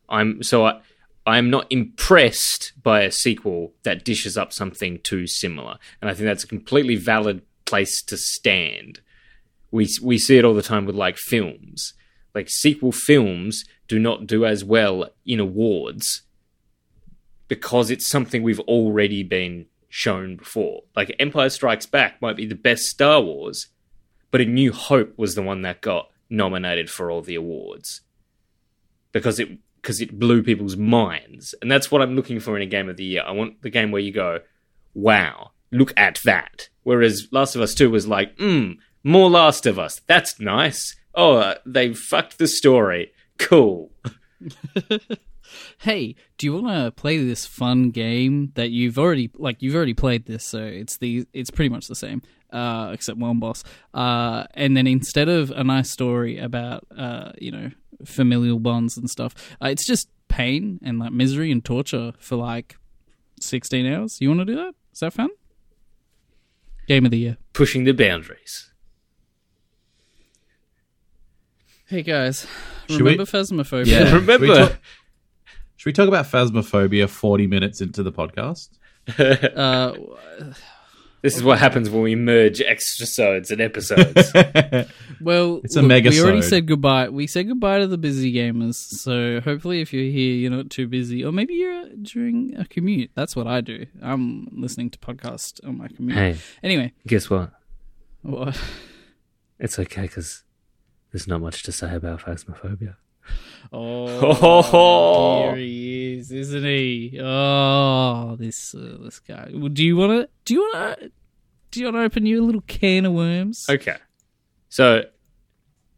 I'm 0.09 0.43
so 0.43 0.65
I 0.65 0.81
I'm 1.25 1.49
not 1.49 1.67
impressed 1.69 2.73
by 2.81 3.01
a 3.01 3.11
sequel 3.11 3.73
that 3.83 4.03
dishes 4.03 4.37
up 4.37 4.51
something 4.51 4.99
too 4.99 5.25
similar, 5.27 5.77
and 6.01 6.09
I 6.09 6.13
think 6.13 6.25
that's 6.25 6.43
a 6.43 6.47
completely 6.47 6.95
valid 6.95 7.41
place 7.65 8.01
to 8.03 8.17
stand. 8.17 8.99
We 9.71 9.87
we 10.01 10.17
see 10.17 10.37
it 10.37 10.45
all 10.45 10.53
the 10.53 10.61
time 10.61 10.85
with 10.85 10.95
like 10.95 11.17
films, 11.17 11.93
like 12.35 12.49
sequel 12.49 12.91
films 12.91 13.63
do 13.87 13.99
not 13.99 14.27
do 14.27 14.45
as 14.45 14.63
well 14.63 15.09
in 15.25 15.39
awards 15.39 16.23
because 17.47 17.91
it's 17.91 18.07
something 18.07 18.41
we've 18.41 18.59
already 18.61 19.23
been 19.23 19.67
shown 19.89 20.35
before. 20.35 20.83
Like 20.95 21.15
Empire 21.19 21.49
Strikes 21.49 21.85
Back 21.85 22.21
might 22.21 22.35
be 22.35 22.45
the 22.45 22.55
best 22.55 22.83
Star 22.83 23.21
Wars, 23.21 23.67
but 24.31 24.41
A 24.41 24.45
New 24.45 24.73
Hope 24.73 25.17
was 25.17 25.35
the 25.35 25.43
one 25.43 25.61
that 25.61 25.81
got 25.81 26.09
nominated 26.29 26.89
for 26.89 27.11
all 27.11 27.21
the 27.21 27.35
awards 27.35 28.01
because 29.11 29.39
it 29.39 29.49
because 29.83 29.99
it 29.99 30.17
blew 30.17 30.41
people's 30.41 30.77
minds, 30.77 31.53
and 31.61 31.69
that's 31.69 31.91
what 31.91 32.01
I'm 32.01 32.15
looking 32.15 32.39
for 32.39 32.55
in 32.55 32.63
a 32.63 32.67
game 32.67 32.89
of 32.89 32.95
the 32.97 33.03
year. 33.03 33.23
I 33.23 33.31
want 33.31 33.61
the 33.61 33.69
game 33.69 33.91
where 33.91 34.01
you 34.01 34.13
go, 34.13 34.39
"Wow, 34.93 35.51
look 35.71 35.93
at 35.97 36.21
that." 36.23 36.69
Whereas 36.83 37.27
Last 37.31 37.55
of 37.55 37.61
Us 37.61 37.75
Two 37.75 37.91
was 37.91 38.07
like, 38.07 38.35
"Hmm, 38.37 38.73
more 39.03 39.29
Last 39.29 39.65
of 39.65 39.77
Us. 39.77 40.01
That's 40.07 40.39
nice." 40.39 40.95
Oh, 41.13 41.35
uh, 41.35 41.55
they 41.65 41.93
fucked 41.93 42.37
the 42.37 42.47
story. 42.47 43.11
Cool. 43.37 43.91
hey, 45.79 46.15
do 46.37 46.47
you 46.47 46.53
want 46.53 46.67
to 46.67 46.91
play 46.91 47.23
this 47.23 47.45
fun 47.45 47.91
game 47.91 48.51
that 48.55 48.71
you've 48.71 48.97
already 48.97 49.29
like 49.35 49.61
you've 49.61 49.75
already 49.75 49.93
played 49.93 50.25
this, 50.25 50.45
so 50.45 50.63
it's 50.63 50.97
the 50.97 51.27
it's 51.33 51.51
pretty 51.51 51.69
much 51.69 51.87
the 51.87 51.95
same, 51.95 52.21
uh, 52.51 52.91
except 52.93 53.17
one 53.17 53.39
boss. 53.39 53.63
Uh, 53.93 54.45
and 54.53 54.77
then 54.77 54.87
instead 54.87 55.29
of 55.29 55.51
a 55.51 55.63
nice 55.63 55.89
story 55.89 56.39
about 56.39 56.85
uh, 56.97 57.31
you 57.37 57.51
know 57.51 57.71
familial 58.05 58.59
bonds 58.59 58.97
and 58.97 59.09
stuff. 59.09 59.35
Uh, 59.61 59.67
it's 59.67 59.85
just 59.85 60.09
pain 60.27 60.79
and 60.83 60.99
like 60.99 61.11
misery 61.11 61.51
and 61.51 61.63
torture 61.63 62.13
for 62.17 62.35
like 62.35 62.77
16 63.39 63.85
hours. 63.85 64.19
You 64.19 64.29
want 64.29 64.41
to 64.41 64.45
do 64.45 64.55
that? 64.55 64.73
Is 64.93 64.99
that 64.99 65.13
fun? 65.13 65.29
Game 66.87 67.05
of 67.05 67.11
the 67.11 67.17
year. 67.17 67.37
Pushing 67.53 67.83
the 67.83 67.93
boundaries. 67.93 68.71
Hey 71.85 72.01
guys, 72.01 72.47
should 72.87 73.01
remember 73.01 73.21
we... 73.21 73.25
phasmophobia? 73.27 73.85
Yeah, 73.85 74.15
remember. 74.15 74.79
Should 75.75 75.85
we, 75.85 75.93
talk... 75.93 76.07
about 76.07 76.25
phasmophobia 76.25 77.07
40 77.07 77.45
minutes 77.45 77.81
into 77.81 78.01
the 78.01 78.11
podcast? 78.11 78.69
uh, 79.19 79.93
this 81.23 81.37
is 81.37 81.43
what 81.43 81.57
happens 81.57 81.89
when 81.89 82.01
we 82.01 82.15
merge 82.15 82.59
extrasodes 82.59 83.49
and 83.49 83.61
episodes. 83.61 84.33
well, 85.21 85.61
It's 85.63 85.77
a 85.77 85.81
look, 85.81 86.03
we 86.03 86.21
already 86.21 86.41
said 86.41 86.67
goodbye. 86.67 87.07
We 87.07 87.27
said 87.27 87.47
goodbye 87.47 87.79
to 87.79 87.87
the 87.87 87.97
busy 87.97 88.33
gamers. 88.33 88.75
So 88.75 89.39
hopefully, 89.39 89.79
if 89.79 89.93
you're 89.93 90.11
here, 90.11 90.35
you're 90.35 90.51
not 90.51 90.69
too 90.69 90.85
busy, 90.85 91.23
or 91.23 91.31
maybe 91.31 91.53
you're 91.53 91.87
during 92.01 92.57
a 92.57 92.65
commute. 92.65 93.11
That's 93.15 93.37
what 93.37 93.47
I 93.47 93.61
do. 93.61 93.85
I'm 94.01 94.49
listening 94.51 94.89
to 94.89 94.99
podcasts 94.99 95.65
on 95.65 95.77
my 95.77 95.87
commute. 95.87 96.17
hey, 96.17 96.37
Anyway, 96.61 96.91
guess 97.07 97.29
what? 97.29 97.53
what? 98.23 98.59
It's 99.59 99.79
okay 99.79 100.01
because 100.01 100.43
there's 101.13 101.25
not 101.25 101.39
much 101.39 101.63
to 101.63 101.71
say 101.71 101.95
about 101.95 102.19
phasmophobia. 102.19 102.97
Oh, 103.71 104.07
oh 104.73 105.53
here 105.53 105.55
he 105.55 105.92
is, 106.13 106.31
isn't 106.31 106.63
he? 106.63 107.19
Oh, 107.21 108.35
this 108.37 108.73
uh, 108.75 108.97
this 109.01 109.19
guy. 109.19 109.51
Well, 109.53 109.69
do 109.69 109.83
you 109.83 109.95
want 109.95 110.11
to? 110.11 110.29
Do 110.45 110.53
you 110.53 110.61
want 110.61 110.99
to? 110.99 111.11
Do 111.71 111.79
you 111.79 111.85
want 111.87 111.95
to 111.97 112.01
open 112.01 112.25
you 112.25 112.43
a 112.43 112.45
little 112.45 112.61
can 112.61 113.05
of 113.05 113.13
worms? 113.13 113.65
Okay. 113.69 113.97
So 114.69 115.03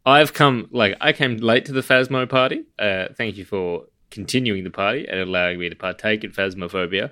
I've 0.05 0.34
come 0.34 0.68
like 0.72 0.95
I 1.01 1.13
came 1.13 1.38
late 1.38 1.66
to 1.66 1.74
the 1.74 1.82
Phasmo 1.82 2.30
party. 2.30 2.63
Uh, 2.78 3.07
thank 3.18 3.38
you 3.38 3.45
for 3.45 3.86
continuing 4.11 4.63
the 4.63 4.70
party 4.70 5.07
and 5.07 5.20
allowing 5.20 5.59
me 5.59 5.70
to 5.70 5.76
partake 5.76 6.24
in 6.24 6.32
Phasmophobia. 6.32 7.11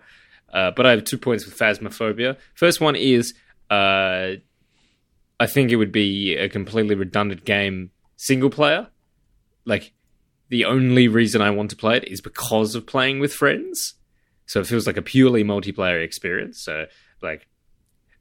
Uh, 0.53 0.71
but 0.71 0.85
I 0.85 0.91
have 0.91 1.03
two 1.03 1.17
points 1.17 1.45
with 1.45 1.57
Phasmophobia. 1.57 2.37
First 2.53 2.79
one 2.79 2.95
is 2.95 3.33
uh, 3.69 4.33
I 5.39 5.47
think 5.47 5.71
it 5.71 5.77
would 5.77 5.91
be 5.91 6.35
a 6.35 6.47
completely 6.47 6.95
redundant 6.95 7.43
game 7.43 7.91
single 8.15 8.49
player. 8.49 8.87
Like 9.65 9.93
the 10.53 10.65
only 10.65 11.07
reason 11.07 11.41
I 11.41 11.49
want 11.49 11.71
to 11.71 11.75
play 11.75 11.97
it 11.97 12.07
is 12.07 12.21
because 12.21 12.75
of 12.75 12.85
playing 12.85 13.19
with 13.19 13.33
friends. 13.33 13.95
So 14.45 14.59
it 14.59 14.67
feels 14.67 14.85
like 14.85 14.97
a 14.97 15.01
purely 15.01 15.43
multiplayer 15.43 16.03
experience. 16.03 16.63
So 16.63 16.85
like 17.23 17.47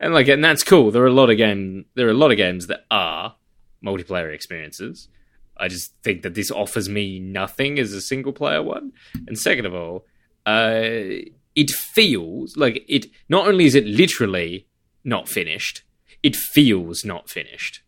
and 0.00 0.14
like 0.14 0.28
and 0.28 0.42
that's 0.42 0.64
cool. 0.64 0.90
There 0.90 1.02
are 1.02 1.08
a 1.08 1.12
lot 1.12 1.28
of 1.28 1.36
game 1.36 1.84
there 1.94 2.06
are 2.06 2.12
a 2.12 2.14
lot 2.14 2.30
of 2.30 2.38
games 2.38 2.68
that 2.68 2.86
are 2.90 3.36
multiplayer 3.84 4.32
experiences. 4.32 5.08
I 5.58 5.68
just 5.68 5.92
think 6.02 6.22
that 6.22 6.34
this 6.34 6.50
offers 6.50 6.88
me 6.88 7.18
nothing 7.20 7.78
as 7.78 7.92
a 7.92 8.00
single 8.00 8.32
player 8.32 8.62
one. 8.62 8.92
And 9.26 9.38
second 9.38 9.66
of 9.66 9.74
all, 9.74 10.06
uh, 10.46 10.80
it 11.54 11.70
feels 11.70 12.56
like 12.56 12.82
it. 12.88 13.08
Not 13.28 13.46
only 13.46 13.66
is 13.66 13.74
it 13.74 13.84
literally 13.84 14.66
not 15.04 15.28
finished, 15.28 15.82
it 16.22 16.34
feels 16.34 17.04
not 17.04 17.28
finished. 17.28 17.82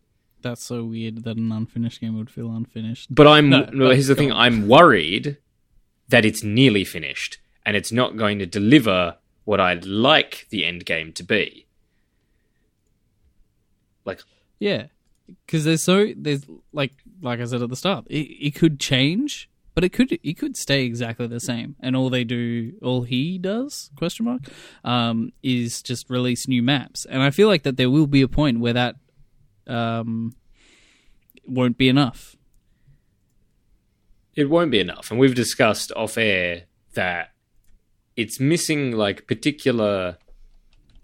That's 0.45 0.63
so 0.63 0.83
weird 0.83 1.23
that 1.23 1.37
an 1.37 1.51
unfinished 1.51 2.01
game 2.01 2.15
would 2.19 2.29
feel 2.29 2.55
unfinished. 2.55 3.07
But 3.09 3.25
I'm. 3.25 3.49
No, 3.49 3.63
but 3.65 3.93
here's 3.93 4.05
the 4.05 4.13
thing. 4.13 4.31
on. 4.31 4.37
I'm 4.37 4.67
worried 4.67 5.37
that 6.07 6.23
it's 6.23 6.43
nearly 6.43 6.83
finished 6.83 7.39
and 7.65 7.75
it's 7.75 7.91
not 7.91 8.15
going 8.15 8.37
to 8.37 8.45
deliver 8.45 9.17
what 9.43 9.59
I'd 9.59 9.85
like 9.85 10.45
the 10.51 10.63
end 10.63 10.85
game 10.85 11.13
to 11.13 11.23
be. 11.23 11.65
Like 14.05 14.21
Yeah, 14.59 14.85
because 15.47 15.63
there's 15.63 15.81
so 15.81 16.13
there's 16.15 16.43
like 16.71 16.93
like 17.23 17.39
I 17.39 17.45
said 17.45 17.63
at 17.63 17.69
the 17.69 17.75
start, 17.75 18.05
it, 18.07 18.27
it 18.29 18.53
could 18.53 18.79
change, 18.79 19.49
but 19.73 19.83
it 19.83 19.89
could 19.89 20.11
it 20.11 20.37
could 20.37 20.55
stay 20.55 20.85
exactly 20.85 21.25
the 21.25 21.39
same. 21.39 21.75
And 21.79 21.95
all 21.95 22.11
they 22.11 22.23
do, 22.23 22.73
all 22.83 23.01
he 23.01 23.39
does 23.39 23.89
question 23.95 24.25
mark, 24.25 24.41
um, 24.83 25.31
is 25.41 25.81
just 25.81 26.07
release 26.11 26.47
new 26.47 26.61
maps. 26.61 27.03
And 27.05 27.23
I 27.23 27.31
feel 27.31 27.47
like 27.47 27.63
that 27.63 27.77
there 27.77 27.89
will 27.89 28.05
be 28.05 28.21
a 28.21 28.27
point 28.27 28.59
where 28.59 28.73
that 28.73 28.97
um 29.67 30.33
won't 31.47 31.77
be 31.77 31.87
enough. 31.89 32.35
it 34.35 34.49
won't 34.49 34.71
be 34.71 34.79
enough. 34.79 35.11
And 35.11 35.19
we've 35.19 35.35
discussed 35.35 35.91
off 35.95 36.17
air 36.17 36.63
that 36.93 37.31
it's 38.17 38.39
missing 38.39 38.91
like 38.91 39.27
particular 39.27 40.17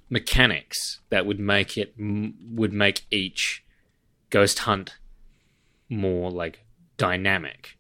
mechanics 0.10 1.00
that 1.10 1.26
would 1.26 1.40
make 1.40 1.78
it 1.78 1.94
would 1.98 2.74
make 2.74 3.06
each 3.10 3.64
ghost 4.30 4.60
hunt 4.60 4.98
more 5.90 6.30
like 6.30 6.66
dynamic. 6.98 7.78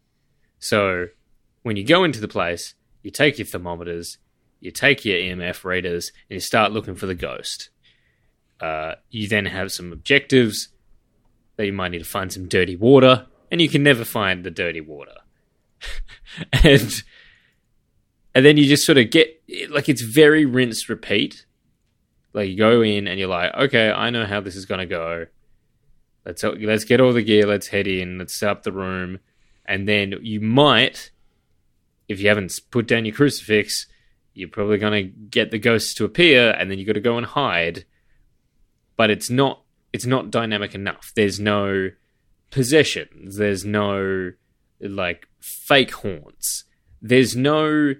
So 0.60 1.08
when 1.64 1.76
you 1.76 1.84
go 1.84 2.04
into 2.04 2.22
the 2.22 2.28
place, 2.28 2.76
you 3.04 3.12
take 3.12 3.38
your 3.38 3.46
thermometers, 3.46 4.18
you 4.60 4.72
take 4.72 5.04
your 5.04 5.18
EMF 5.18 5.64
readers, 5.64 6.12
and 6.30 6.36
you 6.36 6.40
start 6.40 6.72
looking 6.72 6.96
for 6.96 7.08
the 7.08 7.16
ghost. 7.16 7.71
Uh, 8.62 8.96
you 9.10 9.28
then 9.28 9.48
have 9.48 9.72
some 9.72 9.92
objectives 9.92 10.70
that 11.58 11.66
you 11.66 11.74
might 11.74 11.90
need 11.90 12.00
to 12.00 12.06
find 12.06 12.32
some 12.32 12.48
dirty 12.48 12.76
water, 12.76 13.26
and 13.50 13.60
you 13.60 13.68
can 13.68 13.84
never 13.84 14.06
find 14.06 14.44
the 14.44 14.52
dirty 14.52 14.82
water. 14.82 15.16
and 16.64 17.04
and 18.34 18.46
then 18.46 18.58
you 18.58 18.66
just 18.66 18.86
sort 18.86 18.98
of 18.98 19.10
get 19.10 19.42
like 19.70 19.90
it's 19.90 20.02
very 20.02 20.46
rinse 20.46 20.90
repeat. 20.90 21.46
Like 22.34 22.50
you 22.50 22.56
go 22.56 22.82
in 22.82 23.08
and 23.08 23.20
you're 23.20 23.28
like, 23.28 23.54
okay, 23.54 23.92
I 23.92 24.10
know 24.10 24.26
how 24.26 24.40
this 24.40 24.56
is 24.56 24.66
gonna 24.66 24.86
go. 24.86 25.26
Let's 26.26 26.44
let's 26.44 26.86
get 26.86 27.02
all 27.02 27.14
the 27.14 27.24
gear. 27.24 27.48
Let's 27.48 27.68
head 27.68 27.88
in. 27.88 28.20
Let's 28.20 28.40
set 28.40 28.50
up 28.50 28.64
the 28.64 28.72
room, 28.72 29.20
and 29.66 29.88
then 29.88 30.16
you 30.22 30.40
might, 30.40 31.12
if 32.08 32.22
you 32.22 32.30
haven't 32.30 32.58
put 32.70 32.88
down 32.88 33.06
your 33.06 33.16
crucifix, 33.16 33.88
you're 34.36 34.50
probably 34.50 34.78
gonna 34.78 35.04
get 35.04 35.50
the 35.50 35.58
ghosts 35.58 35.96
to 35.96 36.06
appear, 36.06 36.52
and 36.52 36.70
then 36.70 36.78
you 36.78 36.86
got 36.86 36.94
to 36.94 37.02
go 37.02 37.18
and 37.18 37.26
hide. 37.26 37.86
But 38.98 39.10
it's 39.10 39.30
not 39.30 39.64
it's 39.94 40.06
not 40.06 40.32
dynamic 40.32 40.74
enough. 40.74 41.12
There's 41.16 41.40
no 41.40 41.92
possessions. 42.50 43.38
There's 43.38 43.66
no 43.66 44.32
like 44.80 45.28
fake 45.40 45.94
haunts. 45.94 46.66
There's 47.02 47.36
no 47.36 47.96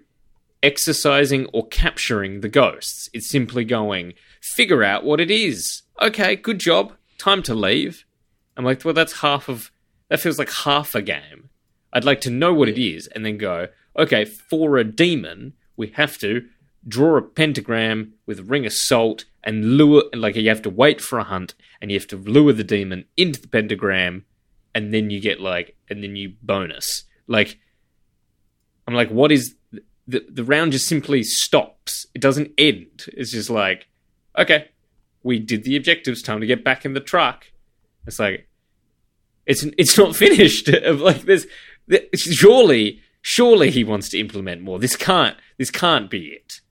exorcising 0.64 1.48
or 1.54 1.68
capturing 1.68 2.42
the 2.42 2.50
ghosts. 2.50 3.10
It's 3.14 3.30
simply 3.30 3.66
going, 3.66 4.14
figure 4.42 4.84
out 4.84 5.04
what 5.04 5.20
it 5.20 5.32
is. 5.32 5.84
Okay, 6.02 6.36
good 6.36 6.60
job. 6.60 6.94
Time 7.18 7.44
to 7.44 7.56
leave. 7.56 8.06
I'm 8.56 8.66
like, 8.66 8.84
well, 8.86 8.94
that's 8.94 9.22
half 9.22 9.50
of. 9.50 9.72
That 10.10 10.20
feels 10.20 10.38
like 10.38 10.52
half 10.52 10.94
a 10.94 11.02
game. 11.02 11.50
I'd 11.94 12.04
like 12.04 12.22
to 12.22 12.30
know 12.30 12.54
what 12.54 12.70
it 12.70 12.78
is 12.78 13.08
and 13.08 13.26
then 13.26 13.38
go, 13.38 13.68
okay, 13.98 14.26
for 14.26 14.78
a 14.78 14.84
demon, 14.84 15.54
we 15.78 15.88
have 15.96 16.18
to 16.20 16.48
draw 16.88 17.18
a 17.18 17.22
pentagram 17.22 18.14
with 18.26 18.40
a 18.40 18.44
ring 18.44 18.66
of 18.66 18.74
salt 18.74 19.26
and 19.44 19.78
lure, 19.78 20.04
like, 20.14 20.36
you 20.36 20.50
have 20.50 20.62
to 20.64 20.70
wait 20.70 21.02
for 21.02 21.20
a 21.20 21.24
hunt 21.24 21.56
and 21.82 21.92
you 21.92 21.98
have 21.98 22.08
to 22.08 22.18
lure 22.18 22.54
the 22.54 22.64
demon 22.64 23.06
into 23.18 23.42
the 23.42 23.48
pentagram 23.48 24.26
and 24.74 24.94
then 24.94 25.10
you 25.10 25.20
get, 25.20 25.40
like, 25.40 25.76
and 25.90 26.04
then 26.04 26.16
you 26.16 26.34
bonus. 26.42 27.04
Like, 27.28 27.60
I'm 28.88 28.94
like, 28.94 29.10
what 29.10 29.32
is 29.32 29.56
the 30.08 30.26
the 30.30 30.44
round 30.44 30.72
just 30.74 30.88
simply 30.88 31.24
stops. 31.24 32.06
It 32.14 32.22
doesn't 32.22 32.52
end. 32.58 33.06
It's 33.14 33.32
just 33.32 33.50
like, 33.50 33.88
okay, 34.38 34.70
we 35.24 35.40
did 35.40 35.64
the 35.64 35.76
objectives. 35.76 36.22
Time 36.22 36.42
to 36.42 36.46
get 36.48 36.64
back 36.64 36.86
in 36.86 36.94
the 36.94 37.00
truck. 37.00 37.52
It's 38.06 38.20
like, 38.20 38.48
it's 39.46 39.64
it's 39.78 39.98
not 39.98 40.16
finished. 40.26 40.68
like 40.84 41.22
there's 41.22 41.48
there- 41.88 42.06
surely 42.16 43.02
surely 43.22 43.72
he 43.72 43.84
wants 43.84 44.10
to 44.10 44.20
implement 44.20 44.62
more. 44.62 44.80
This 44.80 44.96
can't 44.96 45.38
this 45.58 45.72
can't 45.72 46.10
be 46.10 46.28
it. 46.28 46.62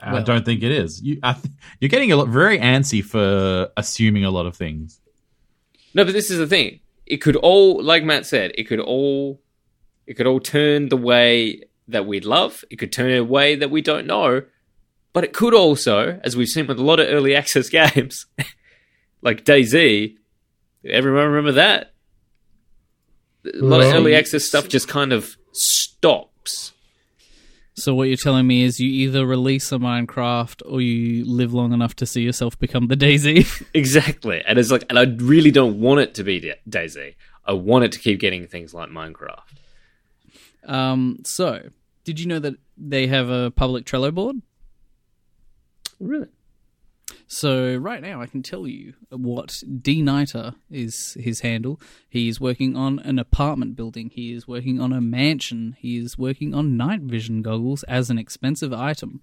I 0.00 0.20
don't 0.20 0.44
think 0.44 0.62
it 0.62 0.70
is. 0.70 1.02
You, 1.02 1.18
I 1.22 1.32
th- 1.32 1.52
you're 1.80 1.88
getting 1.88 2.12
a 2.12 2.16
lot, 2.16 2.28
very 2.28 2.58
antsy 2.58 3.04
for 3.04 3.70
assuming 3.76 4.24
a 4.24 4.30
lot 4.30 4.46
of 4.46 4.56
things. 4.56 5.00
No, 5.94 6.04
but 6.04 6.12
this 6.12 6.30
is 6.30 6.38
the 6.38 6.46
thing. 6.46 6.80
It 7.06 7.18
could 7.18 7.36
all, 7.36 7.82
like 7.82 8.04
Matt 8.04 8.26
said, 8.26 8.52
it 8.54 8.64
could 8.64 8.80
all, 8.80 9.40
it 10.06 10.14
could 10.14 10.26
all 10.26 10.40
turn 10.40 10.88
the 10.88 10.96
way 10.96 11.62
that 11.88 12.06
we'd 12.06 12.24
love. 12.24 12.64
It 12.70 12.76
could 12.76 12.92
turn 12.92 13.10
a 13.12 13.24
way 13.24 13.56
that 13.56 13.70
we 13.70 13.82
don't 13.82 14.06
know. 14.06 14.42
But 15.12 15.24
it 15.24 15.32
could 15.32 15.54
also, 15.54 16.20
as 16.22 16.36
we've 16.36 16.48
seen 16.48 16.66
with 16.66 16.78
a 16.78 16.84
lot 16.84 17.00
of 17.00 17.08
early 17.08 17.34
access 17.36 17.68
games, 17.68 18.26
like 19.22 19.44
DayZ. 19.44 20.16
Everyone 20.84 21.26
remember 21.26 21.52
that? 21.52 21.92
A 23.44 23.58
lot 23.58 23.80
of 23.80 23.92
early 23.92 24.14
access 24.14 24.44
stuff 24.44 24.68
just 24.68 24.86
kind 24.88 25.12
of 25.12 25.36
stops. 25.52 26.72
So 27.78 27.94
what 27.94 28.08
you're 28.08 28.16
telling 28.16 28.46
me 28.46 28.62
is 28.64 28.80
you 28.80 28.88
either 28.90 29.24
release 29.24 29.70
a 29.72 29.76
Minecraft 29.78 30.62
or 30.66 30.80
you 30.80 31.24
live 31.24 31.54
long 31.54 31.72
enough 31.72 31.94
to 31.96 32.06
see 32.06 32.22
yourself 32.22 32.58
become 32.58 32.88
the 32.88 32.96
DayZ. 32.96 33.64
Exactly, 33.74 34.42
and 34.46 34.58
it's 34.58 34.70
like, 34.70 34.84
and 34.90 34.98
I 34.98 35.04
really 35.04 35.50
don't 35.50 35.80
want 35.80 36.00
it 36.00 36.14
to 36.14 36.24
be 36.24 36.40
Da- 36.40 36.54
DayZ. 36.68 37.14
I 37.44 37.52
want 37.52 37.84
it 37.84 37.92
to 37.92 37.98
keep 37.98 38.18
getting 38.20 38.46
things 38.46 38.74
like 38.74 38.90
Minecraft. 38.90 39.42
um, 40.66 41.18
so 41.24 41.70
did 42.04 42.18
you 42.20 42.26
know 42.26 42.38
that 42.40 42.54
they 42.76 43.06
have 43.06 43.28
a 43.30 43.50
public 43.50 43.84
Trello 43.84 44.12
board? 44.12 44.36
Really? 46.00 46.26
So 47.30 47.76
right 47.76 48.00
now, 48.00 48.22
I 48.22 48.26
can 48.26 48.42
tell 48.42 48.66
you 48.66 48.94
what 49.10 49.48
Dknighter 49.66 50.54
is 50.70 51.14
his 51.20 51.40
handle. 51.40 51.78
He 52.08 52.26
is 52.26 52.40
working 52.40 52.74
on 52.74 52.98
an 53.00 53.18
apartment 53.18 53.76
building. 53.76 54.10
He 54.12 54.32
is 54.32 54.48
working 54.48 54.80
on 54.80 54.94
a 54.94 55.00
mansion. 55.02 55.76
He 55.78 55.98
is 55.98 56.16
working 56.16 56.54
on 56.54 56.78
night 56.78 57.02
vision 57.02 57.42
goggles 57.42 57.82
as 57.82 58.08
an 58.08 58.18
expensive 58.18 58.72
item. 58.72 59.20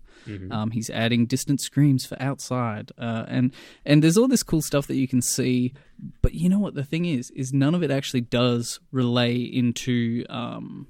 Um, 0.51 0.71
he's 0.71 0.91
adding 0.91 1.25
distant 1.25 1.59
screams 1.61 2.05
for 2.05 2.15
outside, 2.21 2.91
uh, 2.97 3.25
and 3.27 3.51
and 3.85 4.03
there's 4.03 4.17
all 4.17 4.27
this 4.27 4.43
cool 4.43 4.61
stuff 4.61 4.85
that 4.87 4.95
you 4.95 5.07
can 5.07 5.21
see. 5.23 5.73
But 6.21 6.35
you 6.35 6.47
know 6.47 6.59
what 6.59 6.75
the 6.75 6.83
thing 6.83 7.05
is? 7.05 7.31
Is 7.31 7.53
none 7.53 7.73
of 7.73 7.81
it 7.81 7.89
actually 7.89 8.21
does 8.21 8.79
relay 8.91 9.35
into 9.37 10.25
um, 10.29 10.87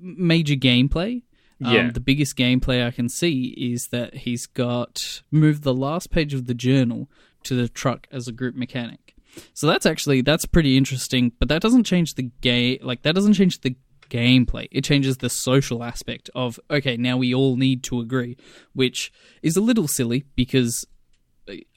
major 0.00 0.54
gameplay. 0.54 1.22
Um, 1.64 1.72
Yeah. 1.74 1.90
the 1.90 2.00
biggest 2.00 2.36
gameplay 2.36 2.86
I 2.86 2.90
can 2.90 3.08
see 3.08 3.54
is 3.56 3.88
that 3.88 4.14
he's 4.14 4.46
got 4.46 5.22
moved 5.30 5.62
the 5.62 5.72
last 5.74 6.10
page 6.10 6.34
of 6.34 6.46
the 6.46 6.54
journal 6.54 7.08
to 7.44 7.54
the 7.54 7.68
truck 7.68 8.06
as 8.12 8.28
a 8.28 8.32
group 8.32 8.54
mechanic. 8.54 9.14
So 9.54 9.66
that's 9.66 9.86
actually 9.86 10.20
that's 10.22 10.44
pretty 10.46 10.76
interesting, 10.76 11.32
but 11.38 11.48
that 11.48 11.62
doesn't 11.62 11.84
change 11.84 12.14
the 12.14 12.30
game. 12.40 12.78
Like 12.82 13.02
that 13.02 13.14
doesn't 13.14 13.34
change 13.34 13.60
the 13.60 13.76
gameplay. 14.10 14.68
It 14.70 14.84
changes 14.84 15.18
the 15.18 15.28
social 15.30 15.82
aspect 15.82 16.30
of 16.34 16.58
okay, 16.70 16.96
now 16.96 17.16
we 17.16 17.34
all 17.34 17.56
need 17.56 17.82
to 17.84 18.00
agree, 18.00 18.36
which 18.72 19.12
is 19.42 19.56
a 19.56 19.60
little 19.60 19.88
silly 19.88 20.24
because 20.36 20.86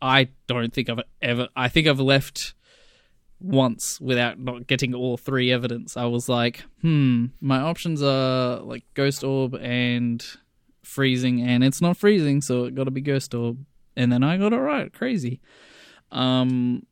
I 0.02 0.30
don't 0.48 0.74
think 0.74 0.90
I've 0.90 1.02
ever. 1.22 1.48
I 1.56 1.68
think 1.70 1.88
I've 1.88 2.00
left 2.00 2.54
once 3.42 4.00
without 4.02 4.40
not 4.40 4.68
getting 4.68 4.94
all 4.94 5.18
three 5.18 5.52
evidence. 5.52 5.96
I 5.96 6.06
was 6.06 6.28
like, 6.28 6.64
hmm, 6.82 7.28
my 7.42 7.60
options 7.60 8.02
are 8.04 8.60
like 8.60 8.84
ghost 8.94 9.24
orb 9.24 9.56
and 9.56 10.26
freezing, 10.84 11.42
and 11.42 11.64
it's 11.64 11.82
not 11.82 11.98
freezing, 11.98 12.42
so 12.42 12.66
it 12.66 12.76
got 12.76 12.86
to 12.86 12.92
be 12.92 13.02
ghost 13.02 13.34
orb. 13.34 13.66
And 13.96 14.12
then 14.12 14.24
I 14.24 14.38
got 14.38 14.54
it 14.54 14.58
right, 14.58 14.92
crazy. 14.94 15.40
Um, 16.12 16.86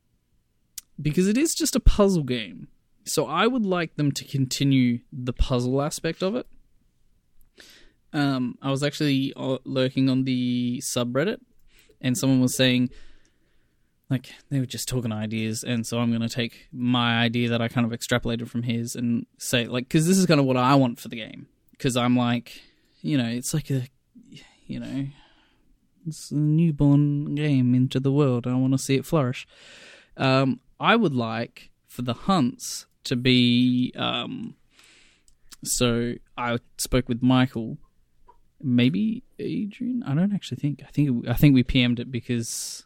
because 1.01 1.27
it 1.27 1.37
is 1.37 1.53
just 1.53 1.75
a 1.75 1.79
puzzle 1.79 2.23
game, 2.23 2.67
so 3.03 3.25
I 3.25 3.47
would 3.47 3.65
like 3.65 3.95
them 3.95 4.11
to 4.13 4.25
continue 4.25 4.99
the 5.11 5.33
puzzle 5.33 5.81
aspect 5.81 6.21
of 6.21 6.35
it. 6.35 6.47
Um, 8.13 8.57
I 8.61 8.71
was 8.71 8.83
actually 8.83 9.33
uh, 9.35 9.57
lurking 9.63 10.09
on 10.09 10.23
the 10.23 10.81
subreddit, 10.83 11.37
and 12.01 12.17
someone 12.17 12.41
was 12.41 12.55
saying 12.55 12.89
like 14.09 14.33
they 14.49 14.59
were 14.59 14.65
just 14.65 14.87
talking 14.87 15.11
ideas 15.11 15.63
and 15.63 15.85
so 15.85 15.99
i'm 15.99 16.09
going 16.09 16.21
to 16.21 16.29
take 16.29 16.67
my 16.71 17.19
idea 17.19 17.49
that 17.49 17.61
i 17.61 17.67
kind 17.67 17.85
of 17.91 17.97
extrapolated 17.97 18.47
from 18.47 18.63
his 18.63 18.95
and 18.95 19.25
say 19.37 19.65
like 19.65 19.87
because 19.87 20.07
this 20.07 20.17
is 20.17 20.25
kind 20.25 20.39
of 20.39 20.45
what 20.45 20.57
i 20.57 20.75
want 20.75 20.99
for 20.99 21.07
the 21.09 21.17
game. 21.17 21.47
Because 21.71 21.97
i'm 21.97 22.15
like 22.15 22.61
you 23.01 23.17
know 23.17 23.27
it's 23.27 23.53
like 23.53 23.69
a 23.69 23.87
you 24.65 24.79
know 24.79 25.07
it's 26.05 26.31
a 26.31 26.35
newborn 26.35 27.35
game 27.35 27.75
into 27.75 27.99
the 27.99 28.11
world. 28.13 28.47
I 28.47 28.53
want 28.53 28.71
to 28.71 28.77
see 28.77 28.95
it 28.95 29.05
flourish. 29.05 29.45
Um, 30.15 30.61
i 30.79 30.95
would 30.95 31.13
like 31.13 31.69
for 31.85 32.01
the 32.01 32.13
hunts 32.13 32.85
to 33.03 33.15
be 33.15 33.93
um, 33.95 34.55
so 35.63 36.13
i 36.37 36.57
spoke 36.77 37.07
with 37.07 37.21
michael 37.21 37.77
maybe 38.61 39.23
adrian? 39.37 40.03
I 40.03 40.15
don't 40.15 40.33
actually 40.33 40.57
think. 40.57 40.81
I 40.83 40.89
think 40.89 41.27
i 41.27 41.33
think 41.33 41.53
we 41.53 41.63
pm'd 41.63 41.99
it 41.99 42.11
because 42.11 42.85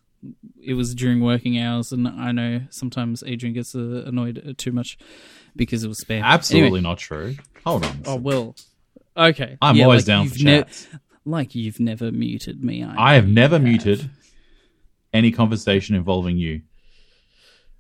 it 0.62 0.74
was 0.76 0.94
during 0.96 1.20
working 1.22 1.58
hours, 1.60 1.92
and 1.92 2.08
I 2.08 2.32
know 2.32 2.62
sometimes 2.70 3.24
Adrian 3.26 3.54
gets 3.54 3.74
uh, 3.76 4.04
annoyed 4.06 4.56
too 4.58 4.72
much 4.72 4.98
because 5.56 5.84
it 5.84 5.88
was 5.88 6.04
spam. 6.04 6.22
Absolutely 6.24 6.68
Anyway, 6.68 6.82
not 6.82 6.98
true. 7.00 7.36
Hold 7.66 7.86
on. 7.86 8.02
oh 8.06 8.16
well. 8.16 8.56
Okay. 9.18 9.58
I'm 9.62 9.76
Yeah, 9.76 9.86
always 9.86 10.02
like 10.02 10.06
down 10.08 10.30
for 10.30 10.36
ne- 10.44 10.62
chats. 10.62 10.88
like 11.26 11.54
you've 11.56 11.80
never 11.80 12.12
muted 12.12 12.64
me. 12.64 12.84
I, 12.84 13.12
I 13.12 13.14
have 13.16 13.28
never 13.28 13.58
you 13.58 13.64
muted 13.64 14.10
any 15.14 15.32
conversation 15.32 15.96
involving 15.96 16.38
you. 16.38 16.62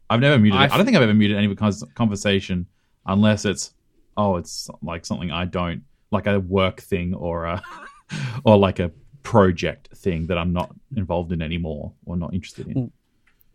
I've 0.09 0.19
never 0.19 0.37
muted. 0.37 0.59
I've- 0.59 0.73
I 0.73 0.77
don't 0.77 0.85
think 0.85 0.97
I've 0.97 1.03
ever 1.03 1.13
muted 1.13 1.37
any 1.37 1.55
conversation 1.95 2.65
unless 3.05 3.45
it's 3.45 3.73
oh, 4.17 4.35
it's 4.37 4.69
like 4.81 5.05
something 5.05 5.31
I 5.31 5.45
don't 5.45 5.83
like 6.11 6.27
a 6.27 6.39
work 6.39 6.81
thing 6.81 7.13
or 7.13 7.45
a 7.45 7.61
or 8.43 8.57
like 8.57 8.79
a 8.79 8.91
project 9.23 9.89
thing 9.95 10.27
that 10.27 10.37
I'm 10.37 10.53
not 10.53 10.73
involved 10.95 11.31
in 11.31 11.41
anymore 11.41 11.93
or 12.05 12.15
not 12.17 12.33
interested 12.33 12.67
in. 12.67 12.91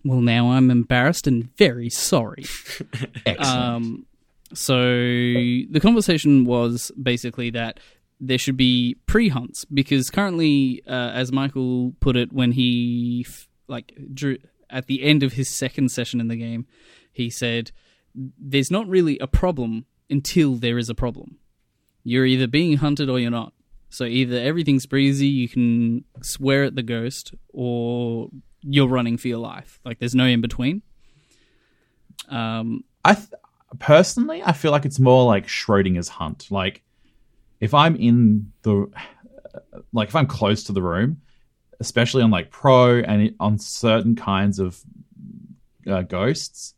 Well, 0.05 0.21
now 0.21 0.53
I'm 0.53 0.71
embarrassed 0.71 1.27
and 1.27 1.55
very 1.57 1.91
sorry. 1.91 2.45
Excellent. 3.27 3.41
Um, 3.41 4.07
so 4.55 4.77
the 4.79 5.81
conversation 5.81 6.45
was 6.45 6.93
basically 7.01 7.51
that 7.51 7.81
there 8.21 8.39
should 8.39 8.57
be 8.57 8.97
pre-hunts 9.07 9.65
because 9.65 10.09
currently, 10.11 10.83
uh, 10.87 11.11
as 11.13 11.33
Michael 11.33 11.95
put 12.01 12.17
it, 12.17 12.33
when 12.33 12.53
he 12.53 13.25
f- 13.27 13.49
like 13.69 13.93
drew 14.15 14.39
at 14.71 14.87
the 14.87 15.03
end 15.03 15.23
of 15.23 15.35
his 15.35 15.51
second 15.51 15.91
session 15.91 16.21
in 16.21 16.29
the 16.29 16.37
game, 16.37 16.67
he 17.13 17.29
said, 17.29 17.73
"There's 18.15 18.71
not 18.71 18.89
really 18.89 19.19
a 19.19 19.27
problem 19.27 19.87
until 20.09 20.55
there 20.55 20.79
is 20.79 20.89
a 20.89 20.95
problem. 20.95 21.39
You're 22.05 22.27
either 22.27 22.47
being 22.47 22.77
hunted 22.79 23.09
or 23.11 23.19
you're 23.19 23.31
not. 23.31 23.53
So 23.97 24.05
either 24.05 24.39
everything's 24.39 24.85
breezy, 24.85 25.27
you 25.27 25.49
can 25.49 26.05
swear 26.21 26.65
at 26.65 26.75
the 26.75 26.83
ghost, 26.83 27.33
or 27.49 28.29
you're 28.61 28.89
running 28.89 29.17
for 29.17 29.29
your 29.29 29.39
life. 29.39 29.81
Like 29.87 29.99
there's 29.99 30.15
no 30.15 30.27
in 30.27 30.43
between." 30.43 30.83
Um, 32.29 32.85
I 33.07 33.15
th- 33.15 33.31
personally, 33.79 34.43
I 34.45 34.53
feel 34.53 34.71
like 34.71 34.85
it's 34.85 35.01
more 35.01 35.25
like 35.25 35.47
Schrodinger's 35.47 36.11
hunt. 36.11 36.49
Like 36.51 36.83
if 37.59 37.73
I'm 37.73 37.97
in 37.97 38.53
the, 38.61 38.91
like 39.95 40.09
if 40.09 40.15
I'm 40.15 40.27
close 40.27 40.65
to 40.65 40.75
the 40.75 40.83
room, 40.83 41.23
especially 41.81 42.23
on 42.23 42.31
like 42.31 42.51
pro 42.51 42.99
and 42.99 43.35
on 43.41 43.59
certain 43.59 44.15
kinds 44.15 44.59
of 44.59 44.79
uh, 45.87 46.03
ghosts, 46.03 46.75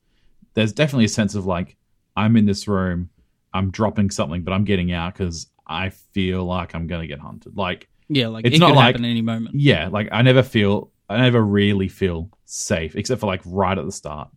there's 0.54 0.72
definitely 0.72 1.06
a 1.06 1.08
sense 1.08 1.34
of 1.34 1.46
like 1.46 1.74
I'm 2.16 2.36
in 2.36 2.46
this 2.46 2.68
room, 2.68 3.10
I'm 3.52 3.72
dropping 3.72 4.10
something, 4.10 4.44
but 4.44 4.52
I'm 4.52 4.62
getting 4.62 4.92
out 4.92 5.14
because 5.14 5.48
I 5.68 5.90
feel 5.90 6.44
like 6.44 6.74
I'm 6.74 6.86
gonna 6.86 7.06
get 7.06 7.18
hunted. 7.20 7.56
Like 7.56 7.88
Yeah, 8.08 8.28
like 8.28 8.46
It's 8.46 8.56
it 8.56 8.60
not 8.60 8.68
could 8.70 8.76
like- 8.76 8.86
happen 8.94 9.04
any 9.04 9.22
moment. 9.22 9.56
yeah, 9.56 9.88
like 9.88 10.08
I 10.12 10.22
never 10.22 10.42
feel, 10.42 10.90
I 11.08 11.18
never 11.18 11.42
really 11.44 11.88
feel 11.88 12.30
safe 12.44 12.96
except 12.96 13.20
for 13.20 13.26
like 13.26 13.42
right 13.44 13.76
at 13.78 13.84
the 13.84 13.92
start. 13.92 14.28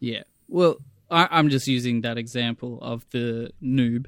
Yeah. 0.00 0.22
Well, 0.48 0.76
I, 1.10 1.28
I'm 1.30 1.48
just 1.50 1.66
using 1.66 2.02
that 2.02 2.18
example 2.18 2.78
of 2.82 3.04
the 3.10 3.50
noob. 3.62 4.06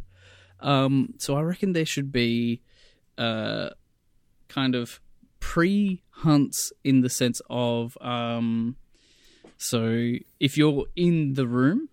Um, 0.61 1.15
so 1.19 1.37
I 1.37 1.43
reckon 1.43 1.73
there 1.73 1.87
should 1.87 2.13
be 2.13 2.61
uh, 3.19 3.71
kind 4.49 4.75
of 4.75 5.01
pre 5.41 6.03
hunts 6.11 6.73
in 6.85 7.01
the 7.01 7.09
sense 7.09 7.41
of 7.49 7.97
um, 8.01 8.77
so 9.57 10.13
if 10.39 10.57
you're 10.59 10.85
in 10.97 11.35
the 11.35 11.47
room, 11.47 11.89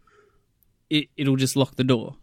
it, 0.90 1.08
it'll 1.18 1.36
just 1.38 1.56
lock 1.56 1.76
the 1.76 1.84
door. 1.84 2.16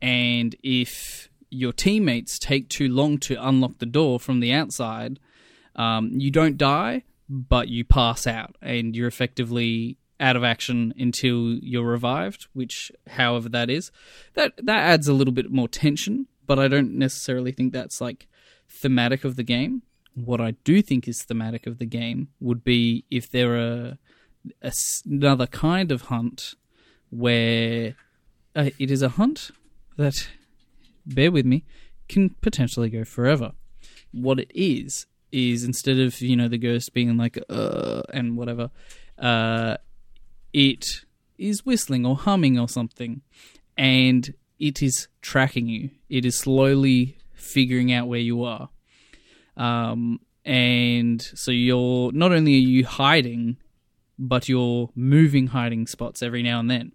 And 0.00 0.54
if 0.62 1.28
your 1.52 1.72
teammates 1.72 2.38
take 2.38 2.68
too 2.68 2.88
long 2.88 3.18
to 3.18 3.36
unlock 3.46 3.78
the 3.78 3.86
door 3.86 4.18
from 4.18 4.40
the 4.40 4.52
outside, 4.52 5.18
um, 5.76 6.10
you 6.18 6.30
don't 6.30 6.56
die, 6.56 7.04
but 7.28 7.68
you 7.68 7.84
pass 7.84 8.26
out 8.26 8.56
and 8.60 8.96
you're 8.96 9.08
effectively 9.08 9.98
out 10.20 10.36
of 10.36 10.44
action 10.44 10.94
until 10.98 11.54
you're 11.54 11.84
revived, 11.84 12.46
which 12.52 12.92
however 13.08 13.48
that 13.48 13.68
is. 13.68 13.90
That 14.34 14.52
that 14.56 14.78
adds 14.78 15.08
a 15.08 15.14
little 15.14 15.32
bit 15.32 15.50
more 15.50 15.68
tension, 15.68 16.26
but 16.46 16.58
I 16.58 16.68
don't 16.68 16.92
necessarily 16.92 17.52
think 17.52 17.72
that's 17.72 18.00
like 18.00 18.28
thematic 18.68 19.24
of 19.24 19.36
the 19.36 19.42
game. 19.42 19.82
What 20.14 20.40
I 20.40 20.52
do 20.64 20.82
think 20.82 21.08
is 21.08 21.22
thematic 21.22 21.66
of 21.66 21.78
the 21.78 21.86
game 21.86 22.28
would 22.38 22.62
be 22.62 23.04
if 23.10 23.30
there 23.30 23.54
are 23.54 23.98
a 24.62 24.72
another 25.06 25.46
kind 25.46 25.92
of 25.92 26.02
hunt 26.02 26.54
where 27.10 27.94
uh, 28.56 28.70
it 28.78 28.90
is 28.90 29.02
a 29.02 29.10
hunt 29.10 29.50
that, 29.96 30.28
bear 31.06 31.30
with 31.30 31.46
me, 31.46 31.64
can 32.08 32.30
potentially 32.40 32.90
go 32.90 33.04
forever. 33.04 33.52
What 34.12 34.38
it 34.38 34.50
is 34.54 35.06
is 35.30 35.64
instead 35.64 35.98
of 35.98 36.20
you 36.20 36.36
know 36.36 36.48
the 36.48 36.58
ghost 36.58 36.92
being 36.92 37.16
like 37.16 37.38
uh 37.48 38.02
and 38.12 38.36
whatever, 38.36 38.70
uh, 39.18 39.76
it 40.52 40.86
is 41.38 41.64
whistling 41.64 42.04
or 42.04 42.16
humming 42.16 42.58
or 42.58 42.68
something, 42.68 43.22
and 43.76 44.34
it 44.58 44.82
is 44.82 45.08
tracking 45.20 45.68
you. 45.68 45.90
It 46.08 46.24
is 46.24 46.38
slowly 46.38 47.18
figuring 47.34 47.92
out 47.92 48.06
where 48.06 48.20
you 48.20 48.44
are. 48.44 48.68
Um, 49.56 50.20
and 50.44 51.20
so 51.20 51.50
you're 51.50 52.12
not 52.12 52.32
only 52.32 52.54
are 52.54 52.68
you 52.68 52.86
hiding, 52.86 53.56
but 54.18 54.48
you're 54.48 54.90
moving 54.94 55.48
hiding 55.48 55.86
spots 55.86 56.22
every 56.22 56.42
now 56.42 56.60
and 56.60 56.70
then. 56.70 56.92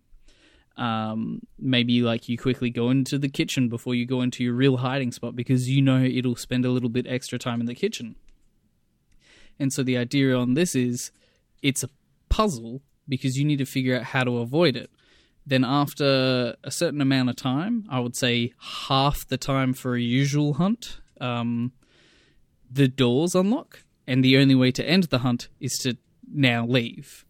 Um, 0.78 1.42
maybe 1.58 2.02
like 2.04 2.30
you 2.30 2.38
quickly 2.38 2.70
go 2.70 2.92
into 2.92 3.18
the 3.18 3.30
kitchen 3.30 3.68
before 3.68 3.96
you 3.96 4.06
go 4.06 4.22
into 4.22 4.44
your 4.44 4.54
real 4.54 4.78
hiding 4.78 5.12
spot 5.12 5.36
because 5.36 5.68
you 5.68 5.82
know 5.82 6.04
it'll 6.04 6.36
spend 6.36 6.66
a 6.66 6.70
little 6.70 6.90
bit 6.90 7.08
extra 7.08 7.40
time 7.40 7.60
in 7.60 7.66
the 7.66 7.74
kitchen. 7.74 8.16
And 9.60 9.74
so 9.74 9.82
the 9.82 9.98
idea 9.98 10.36
on 10.36 10.54
this 10.54 10.76
is 10.76 11.12
it's 11.64 11.84
a 11.84 11.90
puzzle 12.30 12.82
because 13.10 13.38
you 13.38 13.46
need 13.46 13.58
to 13.58 13.66
figure 13.66 13.98
out 13.98 14.04
how 14.04 14.24
to 14.24 14.38
avoid 14.38 14.76
it. 14.76 14.92
Then 15.46 15.64
after 15.64 16.56
a 16.64 16.72
certain 16.72 17.02
amount 17.02 17.30
of 17.30 17.38
time, 17.38 17.86
I 17.90 18.00
would 18.00 18.16
say 18.16 18.54
half 18.60 19.28
the 19.28 19.38
time 19.38 19.74
for 19.74 19.96
a 19.96 20.02
usual 20.02 20.56
hunt, 20.56 21.00
um, 21.22 21.72
the 22.70 22.88
doors 22.88 23.34
unlock 23.34 23.84
and 24.06 24.24
the 24.24 24.38
only 24.38 24.56
way 24.56 24.72
to 24.72 24.88
end 24.88 25.06
the 25.06 25.20
hunt 25.20 25.48
is 25.60 25.78
to 25.80 25.98
now 26.30 26.66
leave. 26.66 27.26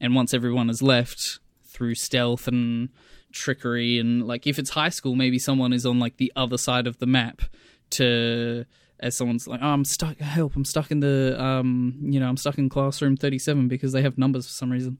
And 0.00 0.14
once 0.14 0.34
everyone 0.34 0.68
has 0.68 0.82
left 0.82 1.38
through 1.80 1.94
stealth 1.94 2.46
and 2.46 2.90
trickery 3.32 3.98
and 3.98 4.26
like 4.26 4.46
if 4.46 4.58
it's 4.58 4.68
high 4.68 4.90
school, 4.90 5.16
maybe 5.16 5.38
someone 5.38 5.72
is 5.72 5.86
on 5.86 5.98
like 5.98 6.18
the 6.18 6.30
other 6.36 6.58
side 6.58 6.86
of 6.86 6.98
the 6.98 7.06
map 7.06 7.40
to 7.88 8.66
as 8.98 9.16
someone's 9.16 9.48
like, 9.48 9.60
oh, 9.62 9.68
I'm 9.68 9.86
stuck. 9.86 10.18
Help! 10.18 10.54
I'm 10.56 10.66
stuck 10.66 10.90
in 10.90 11.00
the 11.00 11.42
um, 11.42 11.96
you 12.02 12.20
know, 12.20 12.28
I'm 12.28 12.36
stuck 12.36 12.58
in 12.58 12.68
classroom 12.68 13.16
37 13.16 13.66
because 13.66 13.92
they 13.92 14.02
have 14.02 14.18
numbers 14.18 14.46
for 14.46 14.52
some 14.52 14.70
reason. 14.70 14.98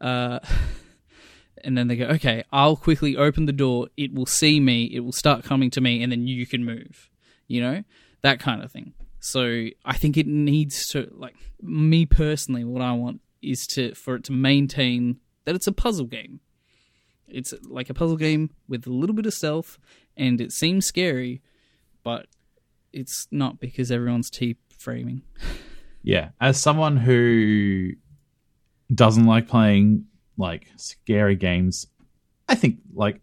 Uh, 0.00 0.38
and 1.64 1.76
then 1.76 1.88
they 1.88 1.96
go, 1.96 2.06
okay, 2.06 2.44
I'll 2.50 2.76
quickly 2.76 3.14
open 3.14 3.44
the 3.44 3.52
door. 3.52 3.88
It 3.98 4.14
will 4.14 4.24
see 4.24 4.58
me. 4.58 4.84
It 4.84 5.00
will 5.00 5.12
start 5.12 5.44
coming 5.44 5.68
to 5.72 5.82
me, 5.82 6.02
and 6.02 6.10
then 6.10 6.26
you 6.26 6.46
can 6.46 6.64
move. 6.64 7.10
You 7.46 7.60
know, 7.60 7.84
that 8.22 8.40
kind 8.40 8.62
of 8.62 8.72
thing. 8.72 8.94
So 9.20 9.66
I 9.84 9.98
think 9.98 10.16
it 10.16 10.26
needs 10.26 10.88
to, 10.88 11.12
like, 11.14 11.36
me 11.60 12.06
personally, 12.06 12.64
what 12.64 12.80
I 12.80 12.92
want 12.92 13.20
is 13.42 13.66
to 13.66 13.94
for 13.94 14.14
it 14.14 14.24
to 14.24 14.32
maintain 14.32 15.18
that 15.44 15.54
it's 15.54 15.66
a 15.66 15.72
puzzle 15.72 16.06
game. 16.06 16.40
It's 17.28 17.54
like 17.62 17.88
a 17.88 17.94
puzzle 17.94 18.16
game 18.16 18.50
with 18.68 18.86
a 18.86 18.92
little 18.92 19.14
bit 19.14 19.26
of 19.26 19.34
stealth, 19.34 19.78
and 20.16 20.40
it 20.40 20.52
seems 20.52 20.86
scary, 20.86 21.40
but 22.02 22.26
it's 22.92 23.26
not 23.30 23.60
because 23.60 23.90
everyone's 23.90 24.30
T 24.30 24.56
framing. 24.76 25.22
Yeah, 26.02 26.30
as 26.40 26.60
someone 26.60 26.96
who 26.96 27.92
doesn't 28.92 29.24
like 29.24 29.48
playing 29.48 30.06
like 30.36 30.66
scary 30.76 31.36
games, 31.36 31.86
I 32.48 32.54
think 32.54 32.78
like 32.92 33.20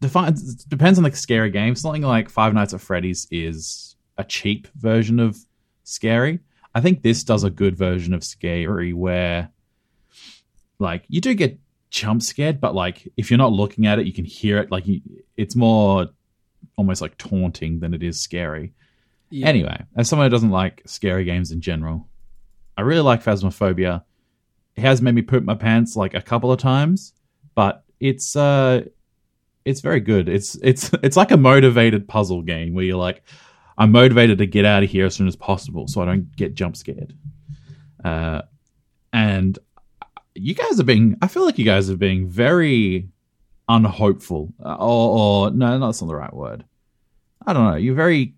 define 0.00 0.36
depends 0.68 0.98
on 0.98 1.04
the 1.04 1.12
scary 1.12 1.50
game. 1.50 1.74
Something 1.74 2.02
like 2.02 2.28
Five 2.28 2.52
Nights 2.52 2.74
at 2.74 2.80
Freddy's 2.80 3.26
is 3.30 3.96
a 4.18 4.24
cheap 4.24 4.68
version 4.76 5.20
of 5.20 5.38
scary. 5.84 6.40
I 6.74 6.80
think 6.80 7.02
this 7.02 7.24
does 7.24 7.44
a 7.44 7.50
good 7.50 7.76
version 7.76 8.12
of 8.12 8.22
scary 8.24 8.92
where 8.92 9.50
like 10.78 11.04
you 11.08 11.20
do 11.20 11.34
get 11.34 11.58
jump 11.90 12.22
scared, 12.22 12.60
but 12.60 12.74
like 12.74 13.08
if 13.16 13.30
you're 13.30 13.38
not 13.38 13.52
looking 13.52 13.86
at 13.86 13.98
it, 13.98 14.06
you 14.06 14.12
can 14.12 14.24
hear 14.24 14.58
it. 14.58 14.70
Like 14.70 14.86
you, 14.86 15.00
it's 15.36 15.56
more 15.56 16.08
almost 16.76 17.00
like 17.00 17.16
taunting 17.18 17.80
than 17.80 17.94
it 17.94 18.02
is 18.02 18.20
scary. 18.20 18.74
Yeah. 19.30 19.48
Anyway, 19.48 19.82
as 19.96 20.08
someone 20.08 20.26
who 20.26 20.30
doesn't 20.30 20.50
like 20.50 20.82
scary 20.86 21.24
games 21.24 21.50
in 21.50 21.60
general, 21.60 22.08
I 22.76 22.82
really 22.82 23.00
like 23.00 23.24
Phasmophobia. 23.24 24.02
It 24.76 24.82
has 24.82 25.00
made 25.00 25.14
me 25.14 25.22
poop 25.22 25.42
my 25.42 25.54
pants 25.54 25.96
like 25.96 26.14
a 26.14 26.22
couple 26.22 26.52
of 26.52 26.58
times, 26.58 27.12
but 27.54 27.82
it's 27.98 28.36
uh 28.36 28.84
it's 29.64 29.80
very 29.80 30.00
good. 30.00 30.28
It's 30.28 30.56
it's 30.62 30.90
it's 31.02 31.16
like 31.16 31.30
a 31.30 31.36
motivated 31.36 32.06
puzzle 32.06 32.42
game 32.42 32.74
where 32.74 32.84
you're 32.84 32.96
like, 32.96 33.22
I'm 33.78 33.92
motivated 33.92 34.38
to 34.38 34.46
get 34.46 34.64
out 34.64 34.82
of 34.82 34.90
here 34.90 35.06
as 35.06 35.14
soon 35.14 35.28
as 35.28 35.36
possible 35.36 35.88
so 35.88 36.02
I 36.02 36.04
don't 36.04 36.34
get 36.36 36.54
jump 36.54 36.76
scared. 36.76 37.14
Uh 38.04 38.42
and 39.12 39.58
you 40.36 40.54
guys 40.54 40.78
are 40.80 40.84
being 40.84 41.16
I 41.22 41.28
feel 41.28 41.44
like 41.44 41.58
you 41.58 41.64
guys 41.64 41.90
are 41.90 41.96
being 41.96 42.28
very 42.28 43.08
unhopeful. 43.68 44.52
Uh, 44.64 44.74
or, 44.78 45.46
or 45.46 45.50
no, 45.50 45.78
that's 45.78 46.00
not 46.00 46.08
the 46.08 46.14
right 46.16 46.32
word. 46.34 46.64
I 47.46 47.52
don't 47.52 47.64
know. 47.70 47.76
You're 47.76 47.94
very 47.94 48.34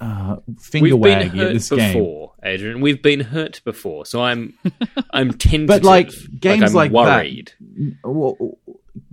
uh, 0.00 0.36
finger 0.60 0.94
We've 0.96 1.02
been 1.02 1.28
waggy 1.30 1.36
hurt 1.38 1.52
this 1.54 1.70
game. 1.70 1.92
before, 1.92 2.32
Adrian. 2.42 2.80
We've 2.80 3.02
been 3.02 3.20
hurt 3.20 3.60
before, 3.64 4.06
so 4.06 4.22
I'm 4.22 4.54
I'm 5.10 5.32
tentative. 5.32 5.66
But, 5.66 5.84
like, 5.84 6.10
games 6.38 6.62
I'm 6.70 6.72
like 6.72 6.92
that- 6.92 6.96
worried. 6.96 7.52
Well, 8.04 8.58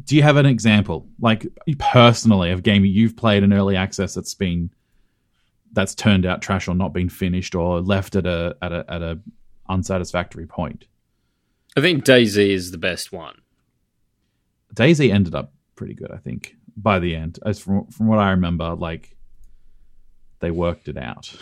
do 0.06 0.16
you 0.16 0.22
have 0.22 0.38
an 0.38 0.46
example, 0.46 1.08
like 1.20 1.48
personally, 1.80 2.52
of 2.52 2.60
a 2.60 2.62
game 2.62 2.86
you've 2.86 3.16
played 3.18 3.42
in 3.44 3.52
early 3.54 3.76
access 3.76 4.14
that's 4.14 4.34
been 4.36 4.70
that's 5.74 5.96
turned 5.96 6.26
out 6.26 6.42
trash 6.42 6.68
or 6.68 6.76
not 6.76 6.94
been 6.94 7.10
finished 7.10 7.56
or 7.56 7.82
left 7.82 8.16
at 8.16 8.26
a 8.28 8.56
at 8.62 8.72
a 8.72 8.86
at 8.88 9.02
a 9.02 9.20
unsatisfactory 9.68 10.46
point? 10.46 10.86
I 11.76 11.82
think 11.82 12.06
DayZ 12.06 12.38
is 12.38 12.72
the 12.72 12.78
best 12.78 13.12
one. 13.12 13.42
DayZ 14.74 15.12
ended 15.12 15.36
up 15.36 15.54
pretty 15.76 15.94
good, 15.94 16.12
I 16.12 16.18
think, 16.18 16.56
by 16.76 17.00
the 17.00 17.16
end. 17.16 17.40
As 17.46 17.60
from 17.60 17.88
from 17.88 18.08
what 18.08 18.20
I 18.20 18.32
remember, 18.32 18.76
like 18.76 19.16
they 20.40 20.52
worked 20.52 20.88
it 20.88 20.98
out. 20.98 21.36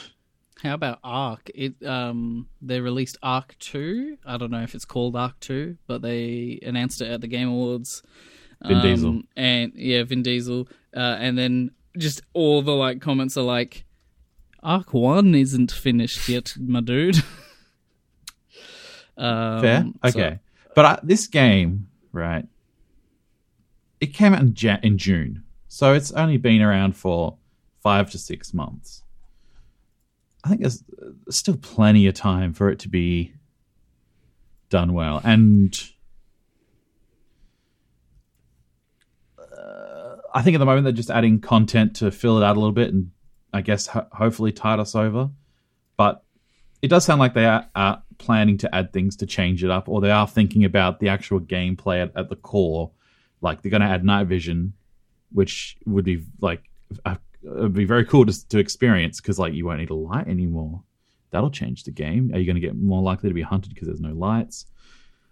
How 0.61 0.73
about 0.75 0.99
Ark? 1.03 1.51
It 1.53 1.75
um 1.85 2.47
they 2.61 2.79
released 2.79 3.17
Ark 3.21 3.55
Two. 3.59 4.17
I 4.25 4.37
don't 4.37 4.51
know 4.51 4.63
if 4.63 4.75
it's 4.75 4.85
called 4.85 5.15
Ark 5.15 5.39
Two, 5.39 5.77
but 5.87 6.01
they 6.01 6.59
announced 6.63 7.01
it 7.01 7.11
at 7.11 7.21
the 7.21 7.27
Game 7.27 7.49
Awards. 7.49 8.01
Vin 8.65 8.81
Diesel. 8.81 9.09
Um, 9.09 9.27
and 9.35 9.73
yeah, 9.75 10.03
Vin 10.03 10.23
Diesel. 10.23 10.67
Uh, 10.95 11.17
and 11.19 11.37
then 11.37 11.71
just 11.97 12.21
all 12.33 12.61
the 12.61 12.71
like 12.71 13.01
comments 13.01 13.37
are 13.37 13.43
like, 13.43 13.85
Ark 14.61 14.93
One 14.93 15.35
isn't 15.35 15.71
finished 15.71 16.29
yet, 16.29 16.55
my 16.59 16.79
dude. 16.81 17.21
um, 19.17 19.61
Fair, 19.61 19.85
so- 20.03 20.09
okay. 20.19 20.39
But 20.75 20.85
I, 20.85 20.99
this 21.03 21.27
game, 21.27 21.87
right? 22.11 22.47
It 24.01 24.07
came 24.13 24.33
out 24.33 24.41
in, 24.41 24.53
ja- 24.57 24.79
in 24.83 24.97
June, 24.97 25.43
so 25.67 25.93
it's 25.93 26.11
only 26.11 26.37
been 26.37 26.61
around 26.61 26.97
for 26.97 27.37
five 27.81 28.09
to 28.11 28.17
six 28.17 28.53
months. 28.53 29.03
I 30.43 30.49
think 30.49 30.61
there's 30.61 30.83
still 31.29 31.55
plenty 31.57 32.07
of 32.07 32.15
time 32.15 32.53
for 32.53 32.69
it 32.69 32.79
to 32.79 32.89
be 32.89 33.33
done 34.69 34.93
well, 34.93 35.21
and 35.23 35.73
uh, 39.39 40.15
I 40.33 40.41
think 40.41 40.55
at 40.55 40.59
the 40.59 40.65
moment 40.65 40.83
they're 40.85 40.91
just 40.93 41.09
adding 41.09 41.39
content 41.39 41.95
to 41.97 42.11
fill 42.11 42.37
it 42.37 42.43
out 42.43 42.55
a 42.55 42.59
little 42.59 42.71
bit, 42.73 42.93
and 42.93 43.11
I 43.53 43.61
guess 43.61 43.87
ho- 43.87 44.07
hopefully 44.11 44.51
tide 44.51 44.79
us 44.79 44.95
over. 44.95 45.29
But 45.97 46.23
it 46.81 46.87
does 46.89 47.05
sound 47.05 47.19
like 47.19 47.33
they 47.33 47.45
are, 47.45 47.67
are 47.75 48.02
planning 48.17 48.57
to 48.59 48.75
add 48.75 48.93
things 48.93 49.15
to 49.17 49.25
change 49.25 49.63
it 49.63 49.69
up, 49.69 49.87
or 49.89 50.01
they 50.01 50.11
are 50.11 50.27
thinking 50.27 50.65
about 50.65 50.99
the 50.99 51.09
actual 51.09 51.39
gameplay 51.39 52.01
at, 52.03 52.11
at 52.15 52.29
the 52.29 52.35
core. 52.35 52.91
Like 53.41 53.61
they're 53.61 53.71
going 53.71 53.81
to 53.81 53.87
add 53.87 54.03
night 54.05 54.27
vision, 54.27 54.73
which 55.31 55.77
would 55.85 56.05
be 56.05 56.23
like 56.41 56.69
uh, 57.05 57.15
it'd 57.43 57.73
be 57.73 57.85
very 57.85 58.05
cool 58.05 58.25
to 58.25 58.47
to 58.49 58.57
experience 58.59 59.19
because 59.19 59.37
like 59.39 59.53
you 59.53 59.65
won't 59.65 59.79
need 59.79 59.89
a 59.89 59.95
light 59.95 60.27
anymore. 60.27 60.81
That'll 61.31 61.51
change 61.51 61.83
the 61.83 61.91
game. 61.91 62.31
Are 62.33 62.37
you 62.39 62.45
going 62.45 62.55
to 62.55 62.61
get 62.61 62.75
more 62.77 63.01
likely 63.01 63.29
to 63.29 63.33
be 63.33 63.41
hunted 63.41 63.73
because 63.73 63.87
there's 63.87 63.99
no 64.01 64.13
lights? 64.13 64.67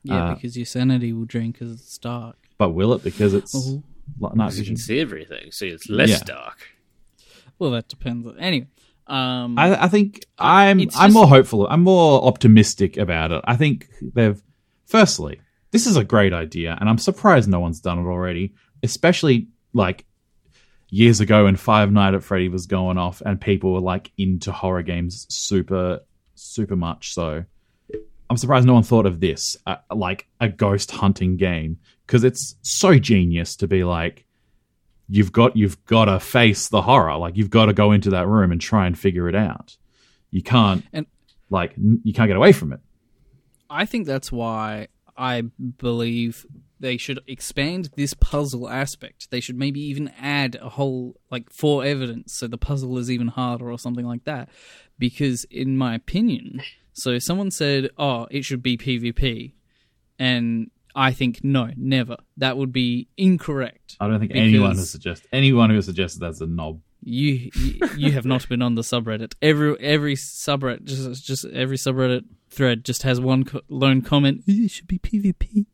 Yeah, 0.04 0.30
Uh, 0.32 0.34
because 0.34 0.58
your 0.58 0.66
sanity 0.66 1.14
will 1.14 1.26
drain 1.26 1.52
because 1.52 1.72
it's 1.74 1.98
dark. 2.00 2.36
But 2.58 2.70
will 2.72 2.94
it 2.94 3.04
because 3.04 3.34
it's 3.36 3.54
Oh. 3.56 3.84
li- 4.20 4.30
night 4.34 4.52
You 4.54 4.58
vision? 4.60 4.76
can 4.76 4.82
see 4.82 5.00
everything, 5.00 5.52
so 5.52 5.66
it's 5.66 5.90
less 5.90 6.10
Yeah. 6.10 6.24
dark. 6.26 6.70
Well, 7.60 7.70
that 7.72 7.88
depends. 7.88 8.28
Anyway, 8.40 8.66
um, 9.08 9.58
I, 9.58 9.84
I 9.84 9.88
think 9.88 10.26
I'm 10.38 10.80
It's 10.80 10.98
I'm 10.98 11.14
more 11.14 11.28
hopeful. 11.28 11.68
I'm 11.68 11.84
more 11.84 12.24
optimistic 12.24 12.98
about 12.98 13.32
it. 13.32 13.42
I 13.46 13.56
think 13.56 13.90
they've 14.02 14.42
firstly, 14.86 15.42
this 15.72 15.88
is 15.88 15.98
a 15.98 16.04
great 16.04 16.34
idea, 16.34 16.78
and 16.80 16.90
I'm 16.90 16.98
surprised 16.98 17.50
no 17.50 17.60
one's 17.60 17.82
done 17.82 18.00
it 18.00 18.10
already. 18.10 18.54
Especially 18.84 19.48
like 19.74 20.06
years 20.90 21.20
ago 21.20 21.46
when 21.46 21.56
Five 21.56 21.92
Night 21.92 22.14
at 22.14 22.24
Freddy 22.24 22.50
was 22.50 22.66
going 22.68 22.98
off, 22.98 23.22
and 23.22 23.40
people 23.40 23.74
were 23.74 23.82
like 23.82 24.12
into 24.18 24.52
horror 24.52 24.84
games 24.84 25.26
super 25.30 26.00
super 26.36 26.76
much. 26.76 27.14
So 27.14 27.44
I'm 28.30 28.38
surprised 28.38 28.66
no 28.66 28.74
one 28.74 28.84
thought 28.84 29.06
of 29.06 29.20
this 29.20 29.58
uh, 29.68 29.76
like 29.94 30.28
a 30.40 30.48
ghost 30.48 30.92
hunting 30.92 31.36
game 31.38 31.80
because 32.06 32.24
it's 32.24 32.56
so 32.62 32.98
genius 32.98 33.58
to 33.58 33.68
be 33.68 33.84
like 33.84 34.26
you've 35.12 35.32
got 35.32 35.56
you've 35.56 35.84
got 35.86 36.06
to 36.06 36.20
face 36.20 36.70
the 36.70 36.82
horror 36.82 37.18
like 37.18 37.36
you've 37.38 37.50
got 37.50 37.66
to 37.66 37.74
go 37.74 37.92
into 37.92 38.10
that 38.10 38.28
room 38.28 38.52
and 38.52 38.60
try 38.62 38.88
and 38.88 38.98
figure 38.98 39.28
it 39.30 39.36
out 39.36 39.78
you 40.32 40.42
can't 40.42 40.84
And- 40.94 41.06
like 41.50 41.74
you 41.78 42.14
can't 42.14 42.30
get 42.30 42.38
away 42.38 42.52
from 42.54 42.72
it 42.74 42.80
I 43.70 43.86
think 43.86 44.06
that's 44.08 44.32
why 44.32 44.88
I 45.18 45.44
believe 45.78 46.46
they 46.80 46.98
should 46.98 47.20
expand 47.28 47.90
this 47.96 48.14
puzzle 48.16 48.68
aspect. 48.68 49.30
They 49.30 49.40
should 49.40 49.56
maybe 49.56 49.80
even 49.82 50.12
add 50.20 50.58
a 50.60 50.70
whole 50.70 51.20
like 51.30 51.50
for 51.52 51.86
evidence 51.86 52.34
so 52.34 52.48
the 52.48 52.58
puzzle 52.58 52.98
is 52.98 53.10
even 53.12 53.28
harder 53.28 53.72
or 53.72 53.78
something 53.78 54.06
like 54.06 54.24
that. 54.26 54.50
Because 54.98 55.46
in 55.52 55.78
my 55.78 55.96
opinion, 55.96 56.62
so 56.94 57.18
someone 57.20 57.52
said, 57.52 57.92
"Oh, 57.98 58.28
it 58.32 58.44
should 58.46 58.64
be 58.64 58.78
PvP." 58.78 59.54
And 60.20 60.72
I 60.96 61.12
think 61.14 61.44
no, 61.44 61.70
never. 61.78 62.18
That 62.38 62.58
would 62.58 62.72
be 62.72 63.08
incorrect. 63.18 63.96
i 64.00 64.08
don't 64.08 64.20
think 64.20 64.32
anyone 64.36 64.76
has 64.78 64.90
suggested 64.90 65.28
anyone 65.32 65.70
who 65.70 65.76
has 65.78 65.86
suggested 65.86 66.20
that's 66.20 66.42
a 66.42 66.48
knob 66.48 66.82
You 67.04 67.50
you, 67.98 68.12
have 68.12 68.26
not 68.26 68.48
been 68.48 68.62
on 68.62 68.76
the 68.76 68.84
subreddit. 68.84 69.34
Every 69.42 69.76
every 69.80 70.16
subreddit 70.16 70.84
just 70.84 71.26
just 71.26 71.46
every 71.46 71.78
subreddit 71.78 72.26
thread 72.50 72.84
just 72.86 73.04
has 73.04 73.20
one 73.20 73.44
co- 73.46 73.62
lone 73.70 74.02
comment. 74.02 74.44
It 74.48 74.70
should 74.70 74.88
be 74.88 75.00
PvP. 75.00 75.66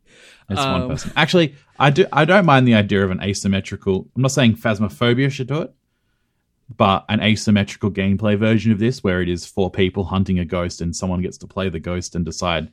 it's 0.50 0.60
Um, 0.62 0.80
one 0.82 0.90
person 0.92 1.12
actually 1.16 1.56
i 1.80 1.90
do 1.90 2.06
i 2.14 2.24
don't 2.26 2.46
mind 2.46 2.68
the 2.68 2.76
idea 2.76 3.04
of 3.04 3.12
an 3.12 3.22
asymmetrical 3.22 4.08
i'm 4.16 4.22
not 4.22 4.32
saying 4.32 4.56
phasmophobia 4.56 5.30
should 5.32 5.48
do 5.48 5.62
it 5.66 5.74
but 6.76 7.06
an 7.10 7.22
asymmetrical 7.22 7.90
gameplay 7.92 8.38
version 8.38 8.72
of 8.72 8.80
this 8.80 9.04
where 9.04 9.22
it 9.22 9.30
is 9.30 9.46
four 9.46 9.70
people 9.72 10.04
hunting 10.06 10.40
a 10.40 10.46
ghost 10.46 10.82
and 10.82 10.96
someone 10.96 11.22
gets 11.22 11.38
to 11.40 11.48
play 11.48 11.70
the 11.70 11.80
ghost 11.80 12.16
and 12.16 12.26
decide 12.26 12.72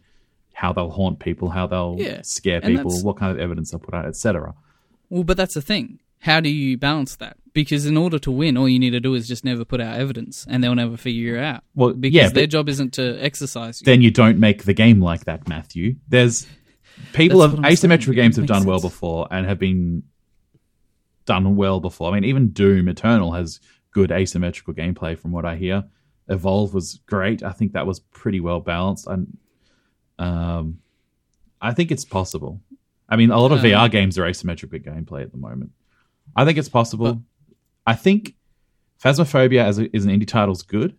how 0.54 0.72
they'll 0.72 0.90
haunt 0.90 1.18
people 1.18 1.50
how 1.50 1.66
they'll 1.66 1.96
Yeah, 1.98 2.22
scare 2.22 2.60
and 2.62 2.76
people 2.76 3.00
what 3.02 3.16
kind 3.16 3.30
of 3.32 3.38
evidence 3.38 3.70
they'll 3.70 3.80
put 3.80 3.94
out 3.94 4.06
etc 4.06 4.54
Well, 5.10 5.24
but 5.24 5.36
that's 5.36 5.54
the 5.54 5.62
thing. 5.62 6.00
How 6.20 6.40
do 6.40 6.48
you 6.48 6.78
balance 6.78 7.16
that? 7.16 7.36
because 7.54 7.86
in 7.86 7.96
order 7.96 8.18
to 8.18 8.30
win, 8.30 8.56
all 8.56 8.68
you 8.68 8.78
need 8.78 8.90
to 8.90 9.00
do 9.00 9.14
is 9.14 9.26
just 9.26 9.44
never 9.44 9.64
put 9.64 9.80
out 9.80 9.98
evidence, 9.98 10.44
and 10.48 10.62
they'll 10.62 10.74
never 10.74 10.96
figure 10.96 11.34
you 11.34 11.38
out. 11.38 11.62
Well, 11.74 11.94
because 11.94 12.14
yeah, 12.14 12.28
their 12.28 12.48
job 12.48 12.68
isn't 12.68 12.94
to 12.94 13.16
exorcise 13.24 13.80
you. 13.80 13.84
then 13.84 14.02
you 14.02 14.10
don't 14.10 14.38
make 14.38 14.64
the 14.64 14.74
game 14.74 15.00
like 15.00 15.24
that, 15.24 15.48
Matthew. 15.48 15.94
There's 16.08 16.46
people 17.12 17.38
what 17.38 17.50
I'm 17.50 17.56
saying. 17.56 17.72
asymmetrical 17.72 18.14
games 18.14 18.36
have 18.36 18.46
done 18.46 18.64
well 18.64 18.80
before 18.80 19.28
and 19.30 19.46
have 19.46 19.58
been 19.58 20.02
done 21.24 21.56
well 21.56 21.80
before. 21.80 22.10
I 22.10 22.14
mean, 22.14 22.24
even 22.24 22.50
Doom 22.50 22.88
Eternal 22.88 23.32
has 23.32 23.60
good 23.92 24.10
asymmetrical 24.10 24.74
gameplay, 24.74 25.16
from 25.16 25.30
what 25.30 25.44
I 25.46 25.56
hear. 25.56 25.84
Evolve 26.28 26.74
was 26.74 27.00
great. 27.06 27.42
I 27.42 27.52
think 27.52 27.72
that 27.74 27.86
was 27.86 28.00
pretty 28.00 28.40
well 28.40 28.60
balanced. 28.60 29.06
And 29.06 29.38
um, 30.18 30.80
I 31.60 31.72
think 31.72 31.90
it's 31.90 32.04
possible. 32.04 32.60
I 33.08 33.16
mean, 33.16 33.30
a 33.30 33.38
lot 33.38 33.52
of 33.52 33.58
Um, 33.58 33.64
VR 33.64 33.90
games 33.90 34.18
are 34.18 34.26
asymmetrical 34.26 34.78
gameplay 34.78 35.22
at 35.22 35.32
the 35.32 35.38
moment. 35.38 35.72
I 36.36 36.44
think 36.44 36.58
it's 36.58 36.68
possible. 36.68 37.22
I 37.86 37.94
think 37.94 38.34
Phasmophobia 39.02 39.62
as 39.64 39.78
a, 39.78 39.94
is 39.94 40.04
an 40.04 40.10
indie 40.10 40.26
title 40.26 40.52
is 40.52 40.62
good. 40.62 40.96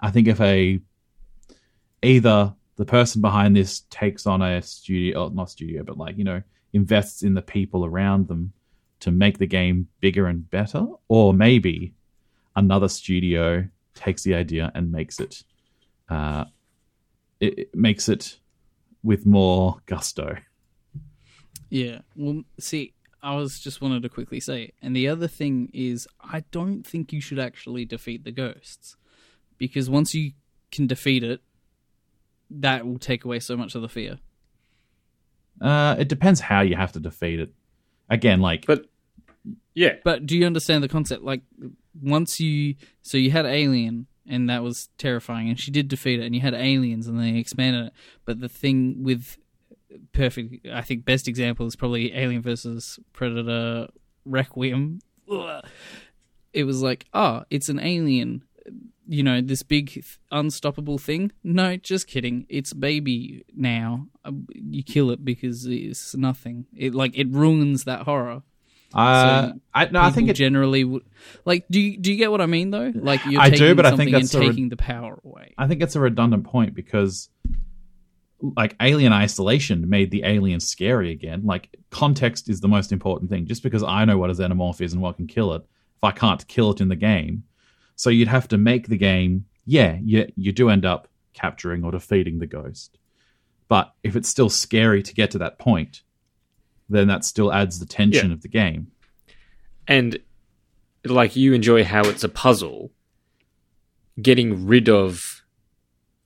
I 0.00 0.10
think 0.10 0.28
if 0.28 0.40
a 0.40 0.80
either 2.02 2.54
the 2.76 2.84
person 2.84 3.20
behind 3.20 3.56
this 3.56 3.80
takes 3.90 4.26
on 4.26 4.42
a 4.42 4.60
studio, 4.62 5.24
or 5.24 5.30
not 5.30 5.50
studio, 5.50 5.82
but 5.82 5.96
like 5.96 6.18
you 6.18 6.24
know, 6.24 6.42
invests 6.72 7.22
in 7.22 7.34
the 7.34 7.42
people 7.42 7.84
around 7.84 8.28
them 8.28 8.52
to 9.00 9.10
make 9.10 9.38
the 9.38 9.46
game 9.46 9.88
bigger 10.00 10.26
and 10.26 10.50
better, 10.50 10.86
or 11.08 11.32
maybe 11.32 11.94
another 12.56 12.88
studio 12.88 13.66
takes 13.94 14.22
the 14.22 14.34
idea 14.34 14.72
and 14.74 14.90
makes 14.90 15.20
it, 15.20 15.44
uh, 16.08 16.44
it, 17.40 17.58
it 17.58 17.74
makes 17.74 18.08
it 18.08 18.38
with 19.02 19.26
more 19.26 19.80
gusto. 19.86 20.36
Yeah. 21.70 22.00
Well, 22.16 22.42
see, 22.58 22.94
I 23.22 23.36
was 23.36 23.58
just 23.58 23.80
wanted 23.80 24.02
to 24.02 24.08
quickly 24.08 24.40
say, 24.40 24.72
and 24.82 24.94
the 24.94 25.08
other 25.08 25.28
thing 25.28 25.70
is, 25.72 26.06
I 26.20 26.44
don't 26.50 26.86
think 26.86 27.12
you 27.12 27.20
should 27.20 27.38
actually 27.38 27.84
defeat 27.84 28.24
the 28.24 28.32
ghosts, 28.32 28.96
because 29.58 29.88
once 29.88 30.14
you 30.14 30.32
can 30.70 30.86
defeat 30.86 31.22
it, 31.22 31.40
that 32.50 32.86
will 32.86 32.98
take 32.98 33.24
away 33.24 33.40
so 33.40 33.56
much 33.56 33.74
of 33.74 33.82
the 33.82 33.88
fear. 33.88 34.18
Uh, 35.60 35.96
it 35.98 36.08
depends 36.08 36.40
how 36.40 36.60
you 36.60 36.76
have 36.76 36.92
to 36.92 37.00
defeat 37.00 37.40
it. 37.40 37.52
Again, 38.10 38.40
like 38.40 38.66
But 38.66 38.86
yeah, 39.74 39.94
But 40.04 40.26
do 40.26 40.36
you 40.36 40.46
understand 40.46 40.84
the 40.84 40.88
concept? 40.88 41.22
Like, 41.22 41.42
once 42.00 42.40
you 42.40 42.74
so 43.02 43.16
you 43.16 43.30
had 43.30 43.46
Alien, 43.46 44.06
and 44.28 44.48
that 44.50 44.62
was 44.62 44.88
terrifying, 44.98 45.48
and 45.48 45.58
she 45.58 45.70
did 45.70 45.88
defeat 45.88 46.20
it, 46.20 46.24
and 46.24 46.34
you 46.34 46.40
had 46.40 46.54
Aliens, 46.54 47.06
and 47.06 47.20
they 47.20 47.36
expanded 47.38 47.86
it. 47.86 47.92
But 48.24 48.40
the 48.40 48.48
thing 48.48 49.02
with 49.02 49.36
perfect, 50.12 50.66
I 50.72 50.80
think, 50.80 51.04
best 51.04 51.28
example 51.28 51.66
is 51.66 51.76
probably 51.76 52.14
Alien 52.14 52.42
versus 52.42 52.98
Predator 53.12 53.88
Requiem. 54.24 55.00
It 56.52 56.64
was 56.64 56.82
like, 56.82 57.06
oh, 57.12 57.44
it's 57.50 57.68
an 57.68 57.80
alien, 57.80 58.44
you 59.06 59.22
know, 59.22 59.40
this 59.40 59.62
big 59.62 60.04
unstoppable 60.30 60.98
thing. 60.98 61.32
No, 61.42 61.76
just 61.76 62.06
kidding. 62.06 62.46
It's 62.48 62.72
baby 62.72 63.44
now. 63.54 64.06
Uh, 64.24 64.32
You 64.54 64.82
kill 64.82 65.10
it 65.10 65.24
because 65.24 65.66
it's 65.66 66.14
nothing. 66.14 66.66
It 66.74 66.94
like 66.94 67.18
it 67.18 67.28
ruins 67.30 67.84
that 67.84 68.02
horror. 68.02 68.42
Uh, 68.94 69.52
So 69.52 69.60
I 69.74 69.86
no, 69.86 70.00
I 70.00 70.10
think 70.10 70.28
it 70.28 70.34
generally 70.34 70.84
would 70.84 71.04
like. 71.44 71.66
Do 71.70 71.80
you 71.80 71.96
do 71.98 72.12
you 72.12 72.18
get 72.18 72.30
what 72.30 72.40
I 72.40 72.46
mean 72.46 72.70
though? 72.70 72.92
Like 72.94 73.24
you're 73.26 73.40
I 73.40 73.50
do, 73.50 73.56
taking 73.56 73.76
but 73.76 73.86
I 73.86 73.96
think 73.96 74.10
that's 74.12 74.34
and 74.34 74.42
a 74.42 74.46
re- 74.46 74.52
taking 74.52 74.68
the 74.68 74.76
power 74.76 75.20
away. 75.24 75.54
I 75.58 75.66
think 75.66 75.82
it's 75.82 75.96
a 75.96 76.00
redundant 76.00 76.44
point 76.44 76.74
because 76.74 77.28
like 78.56 78.76
Alien 78.80 79.12
Isolation 79.12 79.88
made 79.88 80.10
the 80.10 80.22
alien 80.24 80.60
scary 80.60 81.10
again. 81.10 81.42
Like 81.44 81.74
context 81.90 82.48
is 82.48 82.60
the 82.60 82.68
most 82.68 82.92
important 82.92 83.30
thing. 83.30 83.46
Just 83.46 83.62
because 83.62 83.82
I 83.82 84.04
know 84.04 84.18
what 84.18 84.30
a 84.30 84.34
xenomorph 84.34 84.80
is 84.80 84.92
and 84.92 85.02
what 85.02 85.16
can 85.16 85.26
kill 85.26 85.54
it, 85.54 85.62
if 85.62 86.04
I 86.04 86.10
can't 86.10 86.46
kill 86.46 86.70
it 86.72 86.80
in 86.80 86.88
the 86.88 86.96
game, 86.96 87.44
so 87.96 88.10
you'd 88.10 88.28
have 88.28 88.48
to 88.48 88.58
make 88.58 88.88
the 88.88 88.98
game. 88.98 89.46
Yeah, 89.64 89.98
you 90.02 90.30
you 90.36 90.52
do 90.52 90.68
end 90.68 90.84
up 90.84 91.08
capturing 91.32 91.84
or 91.84 91.90
defeating 91.90 92.38
the 92.38 92.46
ghost, 92.46 92.98
but 93.68 93.94
if 94.02 94.14
it's 94.14 94.28
still 94.28 94.50
scary 94.50 95.02
to 95.02 95.14
get 95.14 95.30
to 95.32 95.38
that 95.38 95.58
point, 95.58 96.02
then 96.88 97.08
that 97.08 97.24
still 97.24 97.52
adds 97.52 97.78
the 97.78 97.86
tension 97.86 98.28
Yeah. 98.28 98.34
of 98.34 98.42
the 98.42 98.48
game. 98.48 98.88
and 99.86 100.18
like 101.06 101.36
you 101.36 101.52
enjoy 101.52 101.84
how 101.84 102.02
it's 102.08 102.24
a 102.24 102.28
puzzle. 102.28 102.90
Getting 104.20 104.66
rid 104.66 104.88
of 104.88 105.42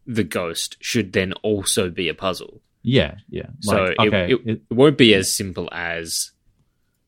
the 0.06 0.22
ghost 0.24 0.76
should 0.80 1.12
then 1.12 1.32
also 1.42 1.88
be 1.90 2.08
a 2.08 2.14
puzzle. 2.14 2.60
Yeah, 2.82 3.16
yeah. 3.28 3.46
So 3.60 3.76
Like, 3.84 3.90
it, 3.92 3.98
okay, 4.08 4.32
it, 4.32 4.40
it- 4.46 4.62
it 4.70 4.74
won't 4.74 4.96
be 4.98 5.14
as 5.14 5.34
simple 5.34 5.68
as 5.72 6.30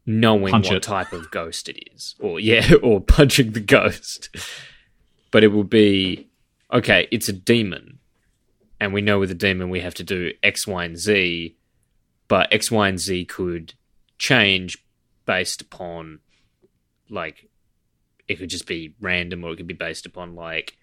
knowing 0.07 0.53
what 0.53 0.73
it. 0.73 0.83
type 0.83 1.13
of 1.13 1.31
ghost 1.31 1.69
it 1.69 1.79
is, 1.95 2.15
or 2.19 2.41
yeah, 2.51 2.73
or 2.83 3.01
punching 3.01 3.53
the 3.53 3.61
ghost. 3.61 4.31
But 5.31 5.45
it 5.45 5.49
will 5.49 5.63
be 5.65 6.29
okay. 6.73 7.07
It's 7.13 7.29
a 7.29 7.33
demon, 7.33 7.99
and 8.81 8.93
we 8.93 9.03
know 9.03 9.21
with 9.21 9.31
a 9.31 9.35
demon 9.35 9.69
we 9.71 9.81
have 9.81 9.95
to 9.95 10.03
do 10.05 10.33
X, 10.43 10.67
Y, 10.67 10.85
and 10.85 10.99
Z. 10.99 11.57
But 12.31 12.51
X, 12.55 12.71
Y, 12.71 12.89
and 12.89 12.99
Z 12.99 13.25
could 13.27 13.75
change 14.17 14.79
based 15.27 15.61
upon 15.61 16.21
like 17.11 17.51
it 18.29 18.37
could 18.39 18.49
just 18.49 18.67
be 18.69 18.95
random, 19.01 19.43
or 19.45 19.53
it 19.53 19.57
could 19.57 19.67
be 19.67 19.75
based 19.75 20.07
upon 20.07 20.35
like 20.37 20.77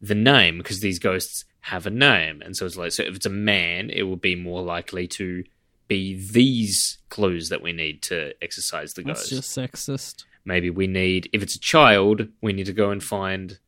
the 0.00 0.14
name 0.14 0.56
because 0.58 0.78
these 0.80 0.98
ghosts 1.00 1.44
have 1.62 1.84
a 1.86 1.90
name, 1.90 2.40
and 2.42 2.56
so 2.56 2.64
it's 2.64 2.76
like 2.76 2.92
so 2.92 3.02
if 3.02 3.16
it's 3.16 3.26
a 3.26 3.30
man, 3.30 3.90
it 3.90 4.02
will 4.04 4.16
be 4.16 4.36
more 4.36 4.62
likely 4.62 5.08
to 5.08 5.42
be 5.88 6.14
these 6.14 6.98
clues 7.10 7.48
that 7.48 7.60
we 7.60 7.72
need 7.72 8.00
to 8.02 8.32
exorcise 8.42 8.94
the 8.94 9.02
That's 9.02 9.28
ghost. 9.28 9.30
just 9.30 9.58
sexist. 9.58 10.24
Maybe 10.44 10.70
we 10.70 10.86
need 10.86 11.28
if 11.32 11.42
it's 11.42 11.56
a 11.56 11.60
child, 11.60 12.28
we 12.40 12.52
need 12.52 12.66
to 12.66 12.72
go 12.72 12.90
and 12.90 13.02
find 13.02 13.58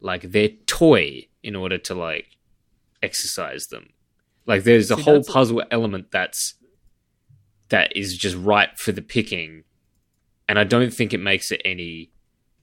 like 0.00 0.22
their 0.30 0.48
toy 0.66 1.26
in 1.42 1.56
order 1.56 1.78
to 1.78 1.94
like 1.94 2.36
exorcise 3.02 3.68
them. 3.68 3.88
Like 4.44 4.62
there's 4.64 4.90
a 4.90 4.96
See, 4.96 5.02
whole 5.02 5.14
that's 5.14 5.28
a- 5.28 5.32
puzzle 5.32 5.62
element 5.70 6.10
that's 6.12 6.54
that 7.68 7.96
is 7.96 8.16
just 8.16 8.36
ripe 8.36 8.78
for 8.78 8.92
the 8.92 9.02
picking, 9.02 9.64
and 10.48 10.58
I 10.58 10.64
don't 10.64 10.92
think 10.92 11.12
it 11.12 11.20
makes 11.20 11.50
it 11.50 11.62
any 11.64 12.10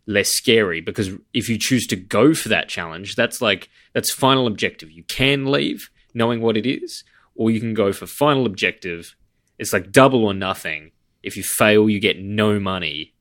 less 0.06 0.30
scary 0.30 0.82
because 0.82 1.12
if 1.34 1.48
you 1.48 1.58
choose 1.58 1.88
to 1.88 1.96
go 1.96 2.34
for 2.34 2.50
that 2.50 2.70
challenge, 2.70 3.16
that's 3.16 3.42
like 3.42 3.70
that's 3.94 4.12
final 4.12 4.48
objective. 4.48 4.92
You 4.92 5.04
can 5.04 5.46
leave 5.46 5.90
knowing 6.14 6.42
what 6.42 6.58
it 6.58 6.66
is, 6.66 7.04
or 7.36 7.52
you 7.52 7.60
can 7.60 7.74
go 7.74 7.92
for 7.92 8.06
final 8.06 8.46
objective. 8.46 9.16
It's 9.58 9.74
like 9.74 9.92
double 9.92 10.26
or 10.26 10.34
nothing. 10.34 10.92
If 11.22 11.38
you 11.38 11.44
fail, 11.44 11.90
you 11.90 12.00
get 12.00 12.20
no 12.20 12.60
money. 12.60 13.14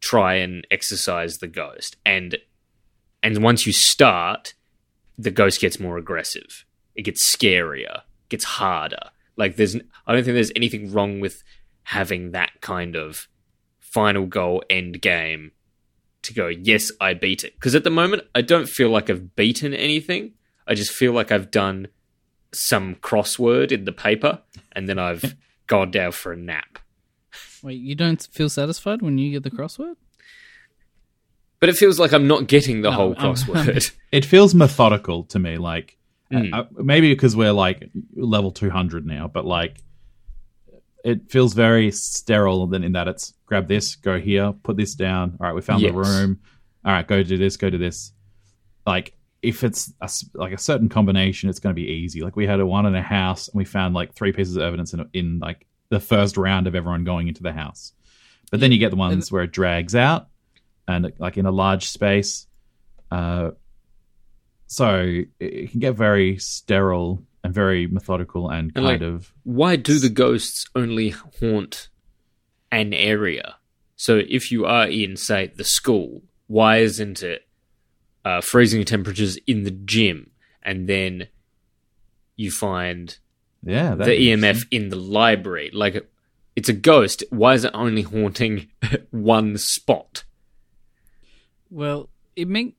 Try 0.00 0.34
and 0.34 0.66
exorcise 0.70 1.38
the 1.38 1.48
ghost, 1.48 1.96
and 2.04 2.36
and 3.22 3.42
once 3.42 3.66
you 3.66 3.72
start, 3.72 4.54
the 5.18 5.30
ghost 5.30 5.60
gets 5.60 5.80
more 5.80 5.96
aggressive. 5.98 6.64
It 6.94 7.02
gets 7.02 7.34
scarier, 7.34 8.02
gets 8.28 8.44
harder. 8.44 9.10
Like 9.36 9.56
there's, 9.56 9.76
I 10.06 10.12
don't 10.14 10.24
think 10.24 10.34
there's 10.34 10.52
anything 10.56 10.92
wrong 10.92 11.20
with 11.20 11.42
having 11.84 12.32
that 12.32 12.60
kind 12.60 12.96
of 12.96 13.28
final 13.80 14.26
goal 14.26 14.62
end 14.70 15.00
game 15.00 15.52
to 16.22 16.34
go. 16.34 16.48
Yes, 16.48 16.90
I 17.00 17.14
beat 17.14 17.44
it 17.44 17.54
because 17.54 17.74
at 17.74 17.84
the 17.84 17.90
moment 17.90 18.22
I 18.34 18.40
don't 18.42 18.68
feel 18.68 18.90
like 18.90 19.08
I've 19.10 19.36
beaten 19.36 19.72
anything. 19.74 20.32
I 20.66 20.74
just 20.74 20.90
feel 20.90 21.12
like 21.12 21.30
I've 21.30 21.50
done 21.50 21.88
some 22.52 22.94
crossword 22.96 23.70
in 23.72 23.84
the 23.84 23.92
paper 23.92 24.40
and 24.72 24.88
then 24.88 24.98
I've 24.98 25.36
gone 25.66 25.90
down 25.90 26.12
for 26.12 26.32
a 26.32 26.36
nap. 26.36 26.78
Wait, 27.62 27.78
you 27.80 27.94
don't 27.94 28.22
feel 28.32 28.48
satisfied 28.48 29.02
when 29.02 29.18
you 29.18 29.30
get 29.32 29.42
the 29.42 29.50
crossword? 29.50 29.94
But 31.60 31.68
it 31.70 31.76
feels 31.76 31.98
like 31.98 32.12
I'm 32.12 32.26
not 32.26 32.48
getting 32.48 32.82
the 32.82 32.90
No, 32.90 32.96
whole 32.96 33.14
I'm- 33.18 33.34
crossword. 33.34 33.92
it 34.12 34.24
feels 34.24 34.54
methodical 34.54 35.24
to 35.24 35.38
me 35.38 35.56
like 35.58 35.96
Mm. 36.32 36.52
uh, 36.52 36.64
maybe 36.82 37.12
because 37.12 37.36
we're 37.36 37.52
like 37.52 37.88
level 38.16 38.50
200 38.50 39.06
now 39.06 39.28
but 39.28 39.44
like 39.44 39.78
it 41.06 41.30
feels 41.30 41.54
very 41.54 41.92
sterile 41.92 42.66
then 42.66 42.82
in 42.82 42.92
that 42.92 43.06
it's 43.06 43.32
grab 43.46 43.68
this 43.68 43.94
go 43.94 44.18
here 44.18 44.52
put 44.64 44.76
this 44.76 44.96
down. 44.96 45.36
All 45.40 45.46
right 45.46 45.54
we 45.54 45.62
found 45.62 45.84
the 45.84 45.92
room. 45.92 46.40
All 46.84 46.92
right 46.92 47.06
go 47.06 47.22
do 47.22 47.38
this 47.38 47.56
go 47.56 47.70
do 47.70 47.78
this. 47.78 48.12
Like 48.84 49.16
if 49.40 49.62
it's 49.62 49.92
a, 50.00 50.10
like 50.34 50.52
a 50.52 50.58
certain 50.58 50.88
combination 50.88 51.48
it's 51.48 51.60
going 51.60 51.72
to 51.72 51.80
be 51.80 51.88
easy. 51.88 52.22
Like 52.22 52.34
we 52.34 52.44
had 52.44 52.58
a 52.58 52.66
one 52.66 52.86
in 52.86 52.96
a 52.96 53.02
house 53.02 53.46
and 53.46 53.56
we 53.56 53.64
found 53.64 53.94
like 53.94 54.14
three 54.14 54.32
pieces 54.32 54.56
of 54.56 54.64
evidence 54.64 54.94
in, 54.94 55.08
in 55.12 55.38
like 55.38 55.68
the 55.90 56.00
first 56.00 56.36
round 56.36 56.66
of 56.66 56.74
everyone 56.74 57.04
going 57.04 57.28
into 57.28 57.44
the 57.44 57.52
house. 57.52 57.92
But 58.50 58.58
then 58.58 58.72
you 58.72 58.78
get 58.78 58.90
the 58.90 58.96
ones 58.96 59.30
where 59.30 59.44
it 59.44 59.52
drags 59.52 59.94
out 59.94 60.26
and 60.88 61.12
like 61.20 61.36
in 61.36 61.46
a 61.46 61.52
large 61.52 61.86
space 61.86 62.48
uh 63.12 63.52
so 64.66 65.00
it- 65.00 65.28
it 65.40 65.70
can 65.70 65.80
get 65.80 65.94
very 65.96 66.38
sterile 66.38 67.22
and 67.44 67.54
very 67.54 67.86
methodical 67.86 68.50
and 68.50 68.72
And, 68.74 68.74
kind 68.74 68.86
like, 68.86 69.00
of 69.02 69.32
Why 69.44 69.76
do 69.76 69.98
the 69.98 70.08
ghosts 70.08 70.66
only 70.74 71.10
haunt 71.10 71.88
an 72.72 72.92
area? 72.92 73.56
So 73.96 74.20
if 74.28 74.50
you 74.52 74.66
are 74.66 74.88
in, 74.88 75.16
say, 75.16 75.50
the 75.54 75.64
school, 75.64 76.22
why 76.48 76.78
isn't 76.78 77.22
it 77.22 77.46
uh, 78.24 78.40
freezing 78.40 78.84
temperatures 78.84 79.38
in 79.46 79.62
the 79.62 79.70
gym 79.70 80.30
and 80.62 80.88
then 80.88 81.28
you 82.36 82.50
find 82.50 83.18
yeah 83.62 83.94
the 83.94 84.04
EMF 84.04 84.66
in 84.70 84.88
the 84.90 84.96
library? 84.96 85.70
Like, 85.72 86.08
it's 86.56 86.68
a 86.68 86.72
ghost. 86.74 87.22
Why 87.30 87.54
is 87.54 87.64
it 87.64 87.70
only 87.74 88.02
haunting 88.02 88.68
one 89.10 89.56
spot? 89.58 90.24
Well, 91.70 92.08
it 92.34 92.48
make 92.48 92.76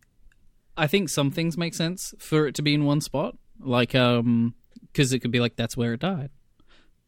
I 0.78 0.88
think 0.88 1.10
some 1.10 1.32
things 1.32 1.58
make 1.58 1.74
sense 1.74 2.14
for 2.20 2.48
it 2.48 2.56
to 2.56 2.62
be 2.62 2.74
in 2.74 2.86
one 2.86 3.02
spot, 3.02 3.36
like 3.60 3.96
um, 3.96 4.54
because 4.82 5.12
it 5.12 5.20
could 5.20 5.32
be 5.32 5.40
like 5.40 5.56
that's 5.56 5.76
where 5.76 5.94
it 5.94 6.02
died. 6.02 6.30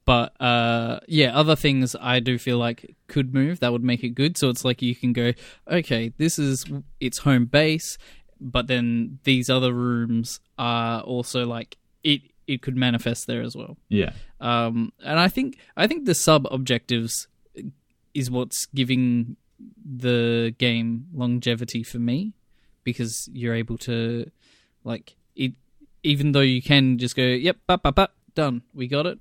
But 0.05 0.41
uh, 0.41 1.01
yeah, 1.07 1.37
other 1.37 1.55
things 1.55 1.95
I 1.99 2.19
do 2.19 2.39
feel 2.39 2.57
like 2.57 2.95
could 3.07 3.31
move 3.31 3.59
that 3.59 3.71
would 3.71 3.83
make 3.83 4.03
it 4.03 4.15
good. 4.15 4.37
So 4.37 4.49
it's 4.49 4.65
like 4.65 4.81
you 4.81 4.95
can 4.95 5.13
go, 5.13 5.33
okay, 5.69 6.11
this 6.17 6.39
is 6.39 6.65
its 6.99 7.19
home 7.19 7.45
base, 7.45 7.99
but 8.41 8.65
then 8.65 9.19
these 9.23 9.51
other 9.51 9.71
rooms 9.71 10.39
are 10.57 11.01
also 11.01 11.45
like 11.45 11.77
it. 12.03 12.21
It 12.47 12.63
could 12.63 12.75
manifest 12.75 13.27
there 13.27 13.43
as 13.43 13.55
well. 13.55 13.77
Yeah. 13.89 14.13
Um, 14.41 14.91
and 15.05 15.19
I 15.19 15.27
think 15.27 15.59
I 15.77 15.85
think 15.85 16.05
the 16.05 16.15
sub 16.15 16.47
objectives 16.49 17.27
is 18.15 18.31
what's 18.31 18.65
giving 18.73 19.37
the 19.85 20.55
game 20.57 21.05
longevity 21.13 21.83
for 21.83 21.99
me 21.99 22.33
because 22.89 23.29
you're 23.33 23.55
able 23.55 23.77
to 23.77 24.29
like 24.83 25.15
it 25.35 25.53
even 26.03 26.31
though 26.31 26.39
you 26.41 26.61
can 26.61 26.97
just 26.97 27.15
go 27.15 27.23
yep 27.23 27.57
bap, 27.67 27.83
bap, 27.83 27.95
bap, 27.95 28.11
done 28.35 28.61
we 28.73 28.87
got 28.87 29.05
it. 29.05 29.19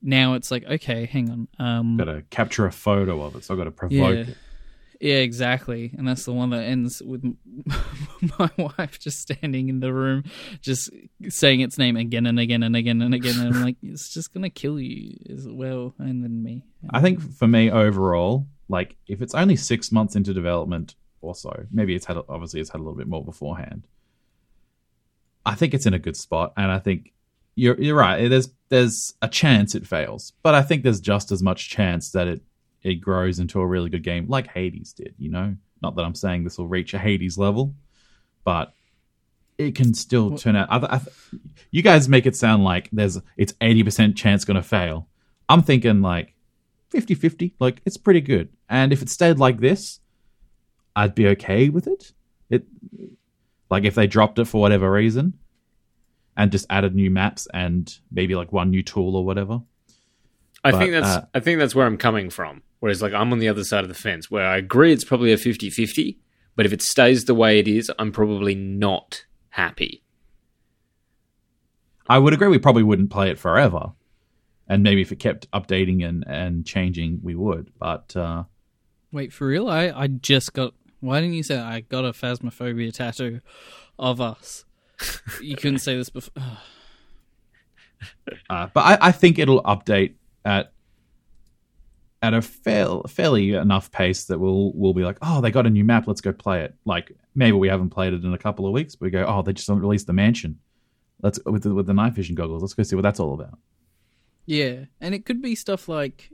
Now 0.00 0.34
it's 0.34 0.50
like 0.50 0.64
okay 0.64 1.06
hang 1.06 1.30
on 1.30 1.48
um 1.64 1.96
Got 1.96 2.04
to 2.04 2.22
capture 2.30 2.66
a 2.66 2.72
photo 2.72 3.22
of 3.22 3.36
it, 3.36 3.44
so 3.44 3.54
I've 3.54 3.58
got 3.58 3.64
to 3.64 3.70
provoke 3.70 4.14
yeah. 4.14 4.32
it. 4.32 4.36
yeah 5.00 5.16
exactly 5.16 5.92
and 5.96 6.06
that's 6.06 6.24
the 6.24 6.32
one 6.32 6.50
that 6.50 6.62
ends 6.62 7.02
with 7.02 7.24
my 8.38 8.50
wife 8.56 8.98
just 8.98 9.20
standing 9.20 9.68
in 9.68 9.80
the 9.80 9.92
room 9.92 10.24
just 10.60 10.90
saying 11.28 11.60
its 11.60 11.78
name 11.78 11.96
again 11.96 12.26
and 12.26 12.38
again 12.38 12.62
and 12.62 12.74
again 12.76 13.02
and 13.02 13.14
again 13.14 13.38
and 13.38 13.54
I'm 13.54 13.62
like 13.62 13.76
it's 13.82 14.08
just 14.08 14.32
gonna 14.32 14.50
kill 14.50 14.80
you 14.80 15.18
as 15.32 15.46
well 15.48 15.94
and 15.98 16.22
then 16.24 16.42
me. 16.42 16.64
I 16.90 17.00
think 17.00 17.20
for 17.20 17.46
me 17.46 17.70
overall, 17.70 18.46
like 18.68 18.96
if 19.06 19.22
it's 19.22 19.34
only 19.34 19.56
six 19.56 19.92
months 19.92 20.16
into 20.16 20.32
development 20.34 20.94
or 21.22 21.34
so, 21.34 21.66
maybe 21.70 21.94
it's 21.94 22.06
had 22.06 22.18
obviously 22.28 22.60
it's 22.60 22.70
had 22.70 22.80
a 22.80 22.84
little 22.84 22.98
bit 22.98 23.08
more 23.08 23.24
beforehand. 23.24 23.86
I 25.44 25.54
think 25.54 25.74
it's 25.74 25.86
in 25.86 25.94
a 25.94 25.98
good 25.98 26.16
spot, 26.16 26.52
and 26.56 26.70
I 26.70 26.78
think 26.78 27.12
you're 27.54 27.80
you're 27.80 27.96
right. 27.96 28.28
There's 28.28 28.50
there's 28.68 29.14
a 29.22 29.28
chance 29.28 29.74
it 29.74 29.86
fails, 29.86 30.32
but 30.42 30.54
I 30.54 30.62
think 30.62 30.82
there's 30.82 31.00
just 31.00 31.32
as 31.32 31.42
much 31.42 31.70
chance 31.70 32.10
that 32.10 32.28
it 32.28 32.42
it 32.82 32.96
grows 32.96 33.38
into 33.38 33.60
a 33.60 33.66
really 33.66 33.90
good 33.90 34.02
game, 34.02 34.26
like 34.28 34.48
Hades 34.48 34.92
did. 34.92 35.14
You 35.18 35.30
know, 35.30 35.56
not 35.82 35.96
that 35.96 36.04
I'm 36.04 36.14
saying 36.14 36.44
this 36.44 36.58
will 36.58 36.68
reach 36.68 36.94
a 36.94 36.98
Hades 36.98 37.38
level, 37.38 37.74
but 38.44 38.74
it 39.58 39.74
can 39.74 39.94
still 39.94 40.36
turn 40.36 40.56
out. 40.56 40.68
I, 40.70 40.96
I, 40.96 41.00
you 41.70 41.82
guys 41.82 42.08
make 42.08 42.26
it 42.26 42.36
sound 42.36 42.64
like 42.64 42.88
there's 42.92 43.18
it's 43.36 43.54
eighty 43.60 43.82
percent 43.82 44.16
chance 44.16 44.44
going 44.44 44.56
to 44.56 44.62
fail. 44.62 45.08
I'm 45.48 45.62
thinking 45.62 46.00
like 46.00 46.34
50-50. 46.94 47.52
Like 47.58 47.82
it's 47.84 47.96
pretty 47.96 48.20
good, 48.20 48.48
and 48.68 48.92
if 48.92 49.02
it 49.02 49.10
stayed 49.10 49.38
like 49.38 49.60
this, 49.60 50.00
I'd 50.94 51.14
be 51.14 51.28
okay 51.28 51.68
with 51.68 51.86
it. 51.86 52.12
It 52.50 52.64
like 53.70 53.84
if 53.84 53.94
they 53.94 54.06
dropped 54.06 54.38
it 54.38 54.44
for 54.46 54.60
whatever 54.60 54.90
reason, 54.90 55.38
and 56.36 56.52
just 56.52 56.66
added 56.70 56.94
new 56.94 57.10
maps 57.10 57.46
and 57.52 57.98
maybe 58.10 58.34
like 58.34 58.52
one 58.52 58.70
new 58.70 58.82
tool 58.82 59.16
or 59.16 59.24
whatever. 59.24 59.62
I 60.64 60.70
But, 60.70 60.78
think 60.78 60.92
that's 60.92 61.08
uh, 61.08 61.26
I 61.34 61.40
think 61.40 61.58
that's 61.58 61.74
where 61.74 61.86
I'm 61.86 61.98
coming 61.98 62.30
from. 62.30 62.62
Whereas 62.80 63.00
like 63.02 63.12
I'm 63.12 63.32
on 63.32 63.38
the 63.38 63.48
other 63.48 63.64
side 63.64 63.84
of 63.84 63.88
the 63.88 63.94
fence 63.94 64.30
where 64.30 64.46
I 64.46 64.56
agree 64.56 64.92
it's 64.92 65.04
probably 65.04 65.32
a 65.32 65.36
50-50, 65.36 66.16
but 66.56 66.66
if 66.66 66.72
it 66.72 66.82
stays 66.82 67.24
the 67.24 67.34
way 67.34 67.58
it 67.58 67.68
is, 67.68 67.90
I'm 67.98 68.12
probably 68.12 68.54
not 68.54 69.24
happy. 69.50 70.02
I 72.08 72.18
would 72.18 72.32
agree 72.32 72.48
we 72.48 72.58
probably 72.58 72.82
wouldn't 72.82 73.10
play 73.10 73.30
it 73.30 73.38
forever. 73.38 73.92
And 74.68 74.82
maybe 74.82 75.00
if 75.00 75.12
it 75.12 75.16
kept 75.16 75.50
updating 75.52 76.04
and, 76.06 76.24
and 76.26 76.66
changing, 76.66 77.20
we 77.22 77.34
would. 77.34 77.72
But 77.78 78.16
uh, 78.16 78.44
Wait, 79.12 79.32
for 79.32 79.46
real? 79.46 79.68
I, 79.68 79.90
I 79.94 80.06
just 80.08 80.52
got. 80.52 80.74
Why 81.02 81.20
didn't 81.20 81.34
you 81.34 81.42
say 81.42 81.58
I 81.58 81.80
got 81.80 82.04
a 82.04 82.12
phasmophobia 82.12 82.92
tattoo 82.92 83.40
of 83.98 84.20
us? 84.20 84.64
you 85.42 85.56
couldn't 85.56 85.80
say 85.80 85.96
this 85.96 86.10
before. 86.10 86.40
uh, 88.50 88.68
but 88.72 88.80
I, 88.80 89.08
I 89.08 89.12
think 89.12 89.40
it'll 89.40 89.64
update 89.64 90.14
at 90.44 90.72
at 92.22 92.34
a 92.34 92.40
fair, 92.40 92.86
fairly 93.08 93.54
enough 93.54 93.90
pace 93.90 94.26
that 94.26 94.38
we'll 94.38 94.72
we'll 94.74 94.94
be 94.94 95.02
like, 95.02 95.18
oh, 95.22 95.40
they 95.40 95.50
got 95.50 95.66
a 95.66 95.70
new 95.70 95.84
map, 95.84 96.06
let's 96.06 96.20
go 96.20 96.32
play 96.32 96.62
it. 96.62 96.76
Like 96.84 97.10
maybe 97.34 97.56
we 97.56 97.66
haven't 97.66 97.90
played 97.90 98.12
it 98.12 98.22
in 98.22 98.32
a 98.32 98.38
couple 98.38 98.64
of 98.64 98.72
weeks, 98.72 98.94
but 98.94 99.06
we 99.06 99.10
go, 99.10 99.26
oh, 99.26 99.42
they 99.42 99.52
just 99.52 99.68
released 99.68 100.06
the 100.06 100.12
mansion. 100.12 100.60
Let's 101.20 101.40
with 101.44 101.64
the, 101.64 101.74
with 101.74 101.86
the 101.86 101.94
night 101.94 102.12
vision 102.12 102.36
goggles. 102.36 102.62
Let's 102.62 102.74
go 102.74 102.84
see 102.84 102.94
what 102.94 103.02
that's 103.02 103.18
all 103.18 103.34
about. 103.34 103.58
Yeah, 104.46 104.84
and 105.00 105.16
it 105.16 105.26
could 105.26 105.42
be 105.42 105.56
stuff 105.56 105.88
like, 105.88 106.30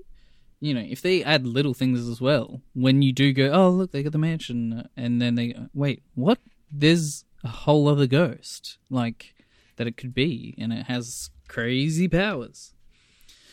you 0.60 0.74
know, 0.74 0.84
if 0.86 1.02
they 1.02 1.22
add 1.22 1.46
little 1.46 1.74
things 1.74 2.08
as 2.08 2.20
well. 2.20 2.60
When 2.74 3.02
you 3.02 3.12
do 3.12 3.32
go, 3.32 3.50
oh 3.52 3.70
look, 3.70 3.92
they 3.92 4.02
got 4.02 4.12
the 4.12 4.18
mansion, 4.18 4.88
and 4.96 5.20
then 5.22 5.34
they 5.34 5.54
wait, 5.74 6.02
what? 6.14 6.38
There's 6.70 7.24
a 7.44 7.48
whole 7.48 7.88
other 7.88 8.06
ghost 8.06 8.78
like 8.90 9.34
that 9.76 9.86
it 9.86 9.96
could 9.96 10.14
be, 10.14 10.54
and 10.58 10.72
it 10.72 10.86
has 10.86 11.30
crazy 11.48 12.08
powers. 12.08 12.74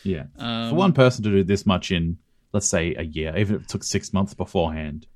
Yeah. 0.02 0.24
Um, 0.38 0.70
For 0.70 0.76
one 0.76 0.92
person 0.92 1.24
to 1.24 1.30
do 1.30 1.44
this 1.44 1.66
much 1.66 1.90
in, 1.90 2.18
let's 2.52 2.68
say, 2.68 2.94
a 2.94 3.02
year, 3.02 3.34
even 3.36 3.56
if 3.56 3.62
it 3.62 3.68
took 3.68 3.84
six 3.84 4.12
months 4.12 4.34
beforehand, 4.34 5.06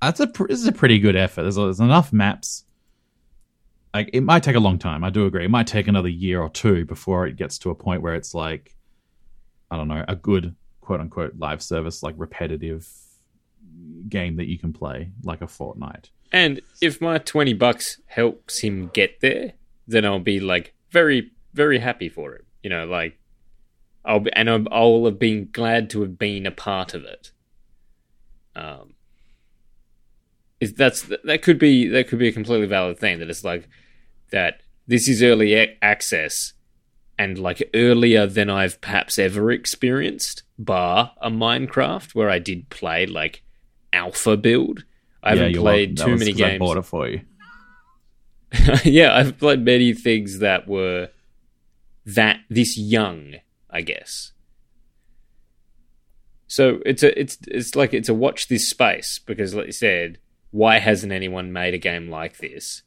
that's 0.00 0.20
a 0.20 0.26
pr- 0.26 0.46
this 0.48 0.60
is 0.60 0.66
a 0.66 0.72
pretty 0.72 0.98
good 0.98 1.16
effort. 1.16 1.42
There's, 1.42 1.56
there's 1.56 1.80
enough 1.80 2.12
maps. 2.12 2.64
Like 3.92 4.10
it 4.12 4.22
might 4.22 4.42
take 4.42 4.56
a 4.56 4.60
long 4.60 4.78
time. 4.78 5.04
I 5.04 5.10
do 5.10 5.24
agree. 5.26 5.44
It 5.44 5.50
might 5.50 5.66
take 5.66 5.88
another 5.88 6.08
year 6.08 6.42
or 6.42 6.50
two 6.50 6.84
before 6.84 7.26
it 7.26 7.36
gets 7.36 7.58
to 7.60 7.70
a 7.70 7.74
point 7.74 8.02
where 8.02 8.14
it's 8.14 8.34
like, 8.34 8.76
I 9.70 9.76
don't 9.76 9.88
know, 9.88 10.04
a 10.06 10.16
good 10.16 10.54
quote 10.84 11.00
unquote 11.00 11.34
live 11.38 11.62
service, 11.62 12.02
like 12.02 12.14
repetitive 12.18 12.88
game 14.08 14.36
that 14.36 14.46
you 14.46 14.58
can 14.58 14.72
play, 14.72 15.10
like 15.22 15.42
a 15.42 15.46
Fortnite. 15.46 16.10
And 16.32 16.60
if 16.80 17.00
my 17.00 17.18
20 17.18 17.54
bucks 17.54 18.00
helps 18.06 18.60
him 18.60 18.90
get 18.92 19.20
there, 19.20 19.52
then 19.86 20.04
I'll 20.04 20.18
be 20.18 20.40
like 20.40 20.74
very 20.90 21.30
very 21.52 21.78
happy 21.78 22.08
for 22.08 22.34
it. 22.34 22.44
You 22.62 22.70
know, 22.70 22.86
like 22.86 23.18
I'll 24.04 24.20
be, 24.20 24.32
and 24.32 24.50
I'll, 24.50 24.64
I'll 24.70 25.04
have 25.06 25.18
been 25.18 25.48
glad 25.52 25.90
to 25.90 26.02
have 26.02 26.18
been 26.18 26.46
a 26.46 26.50
part 26.50 26.94
of 26.94 27.04
it. 27.04 27.30
Um, 28.56 28.94
is 30.60 30.74
that's 30.74 31.02
that 31.24 31.42
could 31.42 31.58
be 31.58 31.88
that 31.88 32.08
could 32.08 32.18
be 32.18 32.28
a 32.28 32.32
completely 32.32 32.66
valid 32.66 32.98
thing 32.98 33.18
that 33.18 33.30
it's 33.30 33.44
like 33.44 33.68
that 34.30 34.60
this 34.86 35.08
is 35.08 35.22
early 35.22 35.56
access 35.82 36.52
and 37.18 37.38
like 37.38 37.68
earlier 37.74 38.26
than 38.26 38.50
I've 38.50 38.80
perhaps 38.80 39.18
ever 39.18 39.50
experienced, 39.52 40.42
bar 40.58 41.12
a 41.20 41.30
Minecraft 41.30 42.14
where 42.14 42.28
I 42.30 42.38
did 42.38 42.70
play 42.70 43.06
like 43.06 43.42
alpha 43.92 44.36
build. 44.36 44.84
I 45.22 45.30
haven't 45.36 45.54
played 45.56 45.96
too 45.96 46.16
many 46.16 46.32
'cause 46.32 46.42
I 46.42 46.48
games. 46.50 46.58
bought 46.58 46.76
it 46.76 46.82
for 46.82 47.08
you. 47.08 47.22
yeah, 48.84 49.16
I've 49.16 49.38
played 49.38 49.64
many 49.64 49.92
things 49.94 50.38
that 50.40 50.68
were 50.68 51.08
that 52.06 52.40
this 52.50 52.76
young, 52.78 53.36
I 53.70 53.80
guess. 53.82 54.32
So 56.46 56.80
it's 56.84 57.02
a 57.02 57.18
it's 57.18 57.38
it's 57.48 57.74
like 57.74 57.94
it's 57.94 58.08
a 58.08 58.14
watch 58.14 58.48
this 58.48 58.68
space 58.68 59.18
because, 59.18 59.54
like 59.54 59.66
you 59.66 59.72
said, 59.72 60.18
why 60.50 60.78
hasn't 60.78 61.12
anyone 61.12 61.52
made 61.52 61.74
a 61.74 61.78
game 61.78 62.08
like 62.08 62.38
this 62.38 62.82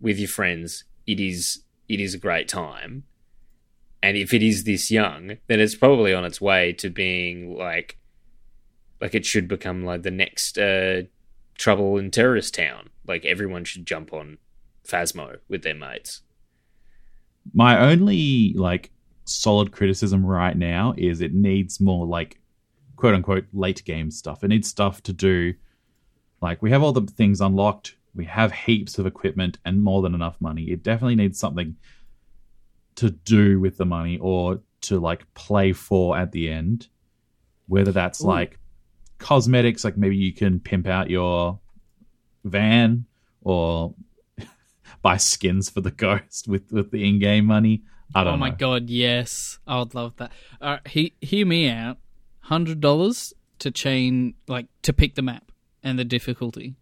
with 0.00 0.18
your 0.18 0.28
friends? 0.28 0.84
It 1.06 1.20
is 1.20 1.62
it 1.88 2.00
is 2.00 2.14
a 2.14 2.18
great 2.18 2.48
time, 2.48 3.04
and 4.02 4.16
if 4.16 4.34
it 4.34 4.42
is 4.42 4.64
this 4.64 4.90
young, 4.90 5.36
then 5.46 5.60
it's 5.60 5.74
probably 5.76 6.12
on 6.12 6.24
its 6.24 6.40
way 6.40 6.72
to 6.74 6.90
being 6.90 7.56
like 7.56 7.98
like 9.00 9.14
it 9.14 9.26
should 9.26 9.48
become 9.48 9.84
like 9.84 10.02
the 10.02 10.10
next 10.10 10.58
uh, 10.58 11.02
Trouble 11.56 11.98
in 11.98 12.10
Terrorist 12.10 12.54
Town. 12.54 12.90
Like 13.06 13.24
everyone 13.24 13.64
should 13.64 13.86
jump 13.86 14.12
on 14.12 14.38
Phasmo 14.86 15.38
with 15.48 15.62
their 15.62 15.74
mates. 15.74 16.22
my 17.52 17.78
only 17.90 18.52
like 18.54 18.90
solid 19.24 19.72
criticism 19.72 20.24
right 20.26 20.56
now 20.56 20.94
is 20.96 21.20
it 21.20 21.32
needs 21.32 21.80
more 21.80 22.06
like 22.06 22.40
quote 22.96 23.14
unquote 23.14 23.46
late 23.52 23.84
game 23.84 24.10
stuff. 24.10 24.42
It 24.44 24.48
needs 24.48 24.68
stuff 24.68 25.02
to 25.04 25.12
do 25.12 25.54
like 26.40 26.60
we 26.60 26.70
have 26.70 26.82
all 26.82 26.92
the 26.92 27.02
things 27.02 27.40
unlocked, 27.40 27.96
we 28.14 28.24
have 28.24 28.52
heaps 28.52 28.98
of 28.98 29.06
equipment 29.06 29.58
and 29.64 29.82
more 29.82 30.02
than 30.02 30.14
enough 30.14 30.36
money. 30.40 30.64
It 30.64 30.82
definitely 30.82 31.16
needs 31.16 31.38
something 31.38 31.76
to 32.96 33.10
do 33.10 33.60
with 33.60 33.76
the 33.76 33.84
money 33.86 34.18
or 34.18 34.60
to 34.82 34.98
like 34.98 35.32
play 35.34 35.72
for 35.72 36.16
at 36.16 36.32
the 36.32 36.50
end. 36.50 36.88
Whether 37.66 37.92
that's 37.92 38.22
Ooh. 38.22 38.28
like 38.28 38.58
cosmetics, 39.18 39.84
like 39.84 39.96
maybe 39.96 40.16
you 40.16 40.32
can 40.32 40.60
pimp 40.60 40.86
out 40.86 41.08
your 41.10 41.60
van 42.44 43.06
or 43.40 43.94
buy 45.02 45.16
skins 45.16 45.70
for 45.70 45.80
the 45.80 45.90
ghost 46.06 46.48
with 46.48 46.70
with 46.72 46.90
the 46.90 47.08
in-game 47.08 47.46
money. 47.46 47.82
I 48.14 48.24
don't 48.24 48.34
oh 48.34 48.36
my 48.36 48.50
know. 48.50 48.56
god, 48.56 48.90
yes, 48.90 49.58
I 49.66 49.78
would 49.78 49.94
love 49.94 50.16
that. 50.16 50.32
All 50.60 50.72
right, 50.72 50.86
he, 50.86 51.14
hear 51.22 51.46
me 51.46 51.70
out. 51.70 51.96
Hundred 52.40 52.80
dollars 52.80 53.32
to 53.60 53.70
chain, 53.70 54.34
like 54.48 54.66
to 54.82 54.92
pick 54.92 55.14
the 55.14 55.22
map 55.22 55.50
and 55.82 55.98
the 55.98 56.04
difficulty. 56.04 56.74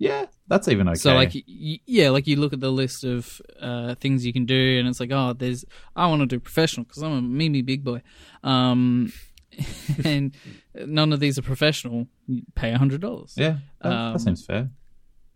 Yeah, 0.00 0.26
that's 0.48 0.66
even 0.68 0.88
okay. 0.88 0.96
So 0.98 1.14
like, 1.14 1.34
y- 1.34 1.80
yeah, 1.84 2.08
like 2.08 2.26
you 2.26 2.36
look 2.36 2.54
at 2.54 2.60
the 2.60 2.72
list 2.72 3.04
of 3.04 3.40
uh, 3.60 3.94
things 3.96 4.24
you 4.24 4.32
can 4.32 4.46
do, 4.46 4.78
and 4.78 4.88
it's 4.88 4.98
like, 4.98 5.10
oh, 5.12 5.34
there's 5.34 5.66
I 5.94 6.06
want 6.06 6.20
to 6.22 6.26
do 6.26 6.40
professional 6.40 6.84
because 6.84 7.02
I'm 7.02 7.12
a 7.12 7.20
Mimi 7.20 7.60
big 7.60 7.84
boy. 7.84 8.00
Um, 8.42 9.12
and 10.04 10.34
none 10.74 11.12
of 11.12 11.20
these 11.20 11.38
are 11.38 11.42
professional. 11.42 12.06
You 12.26 12.42
pay 12.54 12.72
hundred 12.72 13.02
dollars. 13.02 13.34
Yeah, 13.36 13.58
that, 13.82 13.92
Um, 13.92 14.12
that 14.14 14.20
seems 14.20 14.44
fair. 14.44 14.70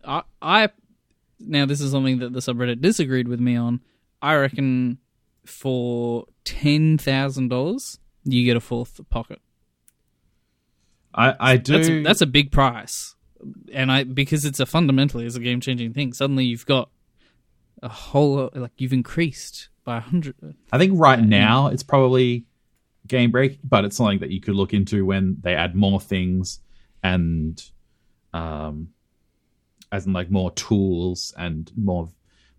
I, 0.03 0.23
I 0.41 0.69
now 1.39 1.67
this 1.67 1.79
is 1.79 1.91
something 1.91 2.17
that 2.19 2.33
the 2.33 2.39
subreddit 2.39 2.81
disagreed 2.81 3.27
with 3.27 3.39
me 3.39 3.55
on. 3.55 3.81
I 4.19 4.35
reckon 4.35 4.97
for 5.45 6.25
ten 6.43 6.97
thousand 6.97 7.49
dollars, 7.49 7.99
you 8.23 8.43
get 8.45 8.57
a 8.57 8.61
fourth 8.61 8.99
pocket. 9.11 9.39
I, 11.13 11.35
I 11.39 11.57
do. 11.57 11.73
That's 12.01 12.07
that's 12.07 12.21
a 12.21 12.25
big 12.25 12.51
price, 12.51 13.14
and 13.73 13.91
I 13.91 14.03
because 14.03 14.45
it's 14.45 14.59
a 14.59 14.65
fundamentally 14.65 15.25
it's 15.25 15.35
a 15.35 15.39
game 15.39 15.61
changing 15.61 15.93
thing. 15.93 16.13
Suddenly 16.13 16.45
you've 16.45 16.65
got 16.65 16.89
a 17.81 17.89
whole 17.89 18.49
like 18.53 18.71
you've 18.77 18.93
increased 18.93 19.69
by 19.83 19.97
a 19.97 20.01
hundred. 20.01 20.35
I 20.71 20.77
think 20.77 20.93
right 20.95 21.19
now 21.19 21.67
it's 21.67 21.83
probably 21.83 22.45
game 23.07 23.31
break, 23.31 23.59
but 23.63 23.85
it's 23.85 23.97
something 23.97 24.19
that 24.19 24.31
you 24.31 24.41
could 24.41 24.55
look 24.55 24.73
into 24.73 25.05
when 25.05 25.37
they 25.41 25.55
add 25.55 25.75
more 25.75 25.99
things 25.99 26.59
and 27.03 27.61
um 28.33 28.89
as 29.91 30.05
in 30.05 30.13
like 30.13 30.29
more 30.29 30.51
tools 30.51 31.33
and 31.37 31.71
more 31.77 32.09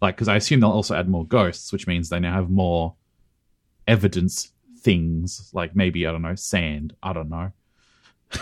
like 0.00 0.16
because 0.16 0.28
I 0.28 0.36
assume 0.36 0.60
they'll 0.60 0.70
also 0.70 0.94
add 0.94 1.08
more 1.08 1.26
ghosts, 1.26 1.72
which 1.72 1.86
means 1.86 2.08
they 2.08 2.20
now 2.20 2.34
have 2.34 2.50
more 2.50 2.94
evidence 3.86 4.52
things 4.80 5.50
like 5.52 5.74
maybe 5.74 6.06
I 6.06 6.12
don't 6.12 6.22
know 6.22 6.34
sand, 6.34 6.94
I 7.02 7.12
don't 7.12 7.28
know. 7.30 7.52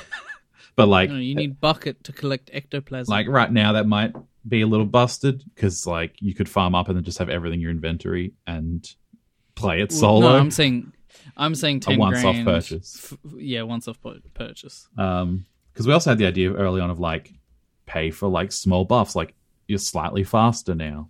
but 0.76 0.88
like 0.88 1.10
No, 1.10 1.16
you 1.16 1.34
need 1.34 1.60
bucket 1.60 2.02
to 2.04 2.12
collect 2.12 2.50
ectoplasm. 2.52 3.10
like 3.10 3.28
right 3.28 3.50
now 3.52 3.72
that 3.72 3.86
might 3.86 4.12
be 4.46 4.60
a 4.62 4.66
little 4.66 4.86
busted 4.86 5.42
because 5.54 5.86
like 5.86 6.16
you 6.20 6.34
could 6.34 6.48
farm 6.48 6.74
up 6.74 6.88
and 6.88 6.96
then 6.96 7.04
just 7.04 7.18
have 7.18 7.28
everything 7.30 7.58
in 7.58 7.60
your 7.62 7.70
inventory 7.70 8.32
and 8.46 8.94
play 9.54 9.80
it 9.80 9.92
solo. 9.92 10.30
No, 10.32 10.36
I'm 10.36 10.50
saying 10.50 10.92
I'm 11.36 11.54
saying 11.54 11.80
ten 11.80 11.96
a 11.96 11.98
once-off 11.98 12.36
purchase. 12.44 13.12
f- 13.12 13.18
yeah, 13.38 13.62
once 13.62 13.86
off 13.88 13.98
purchase. 14.34 14.88
Um, 14.98 15.46
because 15.72 15.86
we 15.86 15.92
also 15.92 16.10
had 16.10 16.18
the 16.18 16.26
idea 16.26 16.52
early 16.52 16.80
on 16.80 16.90
of 16.90 16.98
like 17.00 17.32
pay 17.86 18.10
for 18.10 18.28
like 18.28 18.52
small 18.52 18.84
buffs, 18.84 19.16
like 19.16 19.34
you're 19.66 19.78
slightly 19.78 20.24
faster 20.24 20.74
now, 20.74 21.08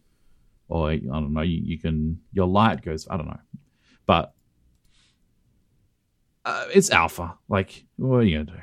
or 0.69 0.91
I 0.91 0.97
don't 0.99 1.33
know, 1.33 1.41
you, 1.43 1.61
you 1.62 1.79
can 1.79 2.21
your 2.33 2.47
light 2.47 2.83
goes, 2.83 3.07
I 3.11 3.17
don't 3.17 3.27
know, 3.27 3.41
but 4.07 4.33
uh, 6.45 6.67
it's 6.73 6.91
alpha. 6.91 7.37
Like, 7.49 7.85
what 7.97 8.17
are 8.19 8.23
you 8.23 8.39
gonna 8.39 8.45
do? 8.45 8.53
What 8.53 8.59
are 8.59 8.59
you 8.59 8.59
gonna 8.59 8.59
do? 8.59 8.62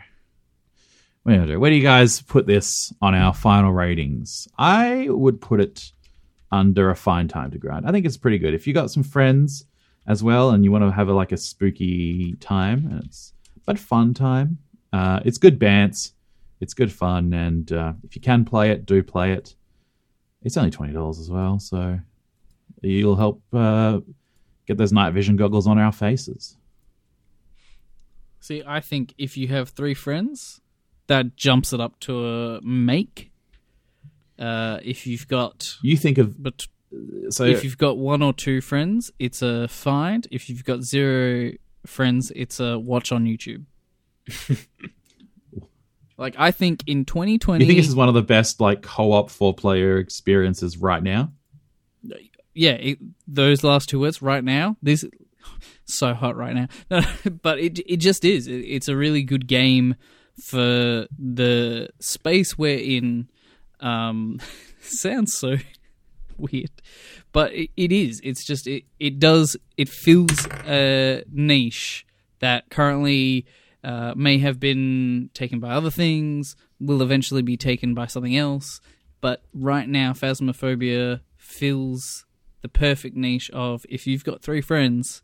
Where 1.23 1.45
do 1.45 1.75
you 1.75 1.83
guys 1.83 2.21
put 2.21 2.47
this 2.47 2.91
on 3.01 3.13
our 3.13 3.33
final 3.33 3.71
ratings? 3.71 4.47
I 4.57 5.07
would 5.09 5.39
put 5.39 5.59
it 5.59 5.91
under 6.51 6.89
a 6.89 6.95
fine 6.95 7.27
time 7.27 7.51
to 7.51 7.57
grind. 7.57 7.87
I 7.87 7.91
think 7.91 8.05
it's 8.05 8.17
pretty 8.17 8.39
good. 8.39 8.53
If 8.53 8.65
you 8.65 8.73
got 8.73 8.91
some 8.91 9.03
friends 9.03 9.65
as 10.07 10.23
well 10.23 10.49
and 10.49 10.63
you 10.63 10.71
want 10.71 10.83
to 10.83 10.91
have 10.91 11.09
a, 11.09 11.13
like 11.13 11.31
a 11.31 11.37
spooky 11.37 12.35
time, 12.39 12.87
and 12.89 13.03
it's 13.03 13.33
but 13.65 13.77
fun 13.77 14.13
time. 14.13 14.57
Uh, 14.91 15.19
it's 15.23 15.37
good 15.37 15.59
bants. 15.59 16.13
It's 16.59 16.73
good 16.73 16.91
fun, 16.91 17.33
and 17.33 17.71
uh, 17.71 17.93
if 18.03 18.15
you 18.15 18.21
can 18.21 18.45
play 18.45 18.71
it, 18.71 18.85
do 18.85 19.01
play 19.01 19.33
it. 19.33 19.55
It's 20.43 20.57
only 20.57 20.71
twenty 20.71 20.93
dollars 20.93 21.19
as 21.19 21.29
well, 21.29 21.59
so 21.59 21.99
you'll 22.81 23.15
help 23.15 23.41
uh, 23.51 23.99
get 24.67 24.77
those 24.77 24.91
night 24.91 25.13
vision 25.13 25.37
goggles 25.37 25.65
on 25.65 25.79
our 25.79 25.91
faces. 25.91 26.57
See, 28.39 28.63
I 28.65 28.79
think 28.79 29.13
if 29.17 29.37
you 29.37 29.47
have 29.47 29.69
three 29.69 29.93
friends, 29.93 30.60
that 31.11 31.35
jumps 31.35 31.73
it 31.73 31.81
up 31.81 31.99
to 31.99 32.25
a 32.25 32.61
make. 32.61 33.33
Uh, 34.39 34.79
if 34.81 35.05
you've 35.05 35.27
got, 35.27 35.75
You 35.81 35.97
think 35.97 36.17
of 36.17 36.41
but 36.41 36.65
so 37.29 37.43
if 37.43 37.65
you've 37.65 37.77
got 37.77 37.97
one 37.97 38.21
or 38.21 38.31
two 38.31 38.61
friends, 38.61 39.11
it's 39.19 39.41
a 39.41 39.67
find. 39.67 40.25
If 40.31 40.49
you've 40.49 40.63
got 40.63 40.83
zero 40.83 41.51
friends, 41.85 42.31
it's 42.33 42.61
a 42.61 42.79
watch 42.79 43.11
on 43.11 43.25
YouTube. 43.25 43.65
like 46.17 46.35
I 46.37 46.51
think 46.51 46.83
in 46.87 47.03
2020, 47.03 47.61
you 47.61 47.67
think 47.67 47.77
this 47.77 47.89
is 47.89 47.95
one 47.95 48.07
of 48.07 48.13
the 48.13 48.23
best 48.23 48.61
like 48.61 48.81
co-op 48.81 49.29
four 49.29 49.53
player 49.53 49.97
experiences 49.97 50.77
right 50.77 51.03
now. 51.03 51.33
yeah, 52.53 52.71
it, 52.71 52.99
those 53.27 53.65
last 53.65 53.89
two 53.89 53.99
words 53.99 54.21
right 54.21 54.45
now. 54.45 54.77
This 54.81 55.03
so 55.83 56.13
hot 56.13 56.37
right 56.37 56.55
now. 56.55 56.67
No, 56.89 57.01
but 57.43 57.59
it 57.59 57.79
it 57.79 57.97
just 57.97 58.23
is. 58.23 58.47
It, 58.47 58.61
it's 58.61 58.87
a 58.87 58.95
really 58.95 59.23
good 59.23 59.47
game 59.47 59.95
for 60.39 61.07
the 61.17 61.89
space 61.99 62.57
we're 62.57 62.77
in. 62.77 63.29
Um, 63.79 64.39
sounds 64.81 65.33
so 65.33 65.55
weird, 66.37 66.71
but 67.31 67.53
it, 67.53 67.69
it 67.75 67.91
is. 67.91 68.21
It's 68.23 68.45
just 68.45 68.67
it 68.67 68.83
it 68.99 69.19
does 69.19 69.57
it 69.77 69.89
fills 69.89 70.47
a 70.67 71.23
niche 71.31 72.05
that 72.39 72.69
currently 72.69 73.45
uh, 73.83 74.13
may 74.15 74.37
have 74.39 74.59
been 74.59 75.29
taken 75.33 75.59
by 75.59 75.71
other 75.71 75.89
things, 75.89 76.55
will 76.79 77.01
eventually 77.01 77.41
be 77.41 77.57
taken 77.57 77.93
by 77.93 78.07
something 78.07 78.35
else. 78.35 78.81
But 79.21 79.43
right 79.53 79.87
now, 79.87 80.13
Phasmophobia 80.13 81.21
fills 81.37 82.25
the 82.61 82.69
perfect 82.69 83.15
niche 83.15 83.49
of 83.51 83.85
if 83.89 84.05
you've 84.05 84.23
got 84.23 84.41
three 84.41 84.61
friends 84.61 85.21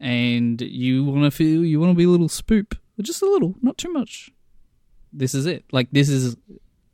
and 0.00 0.60
you 0.60 1.04
want 1.04 1.24
to 1.24 1.30
feel, 1.30 1.64
you 1.64 1.80
want 1.80 1.92
to 1.92 1.96
be 1.96 2.04
a 2.04 2.08
little 2.08 2.28
spoop, 2.28 2.76
just 3.02 3.22
a 3.22 3.26
little, 3.26 3.54
not 3.60 3.78
too 3.78 3.92
much. 3.92 4.30
This 5.12 5.34
is 5.34 5.46
it. 5.46 5.64
Like 5.72 5.88
this 5.92 6.08
is 6.08 6.36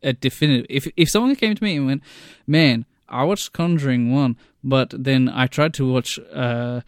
a 0.02 0.12
definitive. 0.12 0.66
If 0.68 0.88
if 0.96 1.08
someone 1.08 1.34
came 1.36 1.54
to 1.54 1.64
me 1.64 1.76
and 1.76 1.86
went, 1.86 2.02
"Man, 2.46 2.86
I 3.08 3.24
watched 3.24 3.52
Conjuring 3.52 4.12
one, 4.12 4.36
but 4.62 4.94
then 4.96 5.28
I 5.28 5.46
tried 5.46 5.74
to 5.74 5.90
watch 5.90 6.18
uh, 6.32 6.82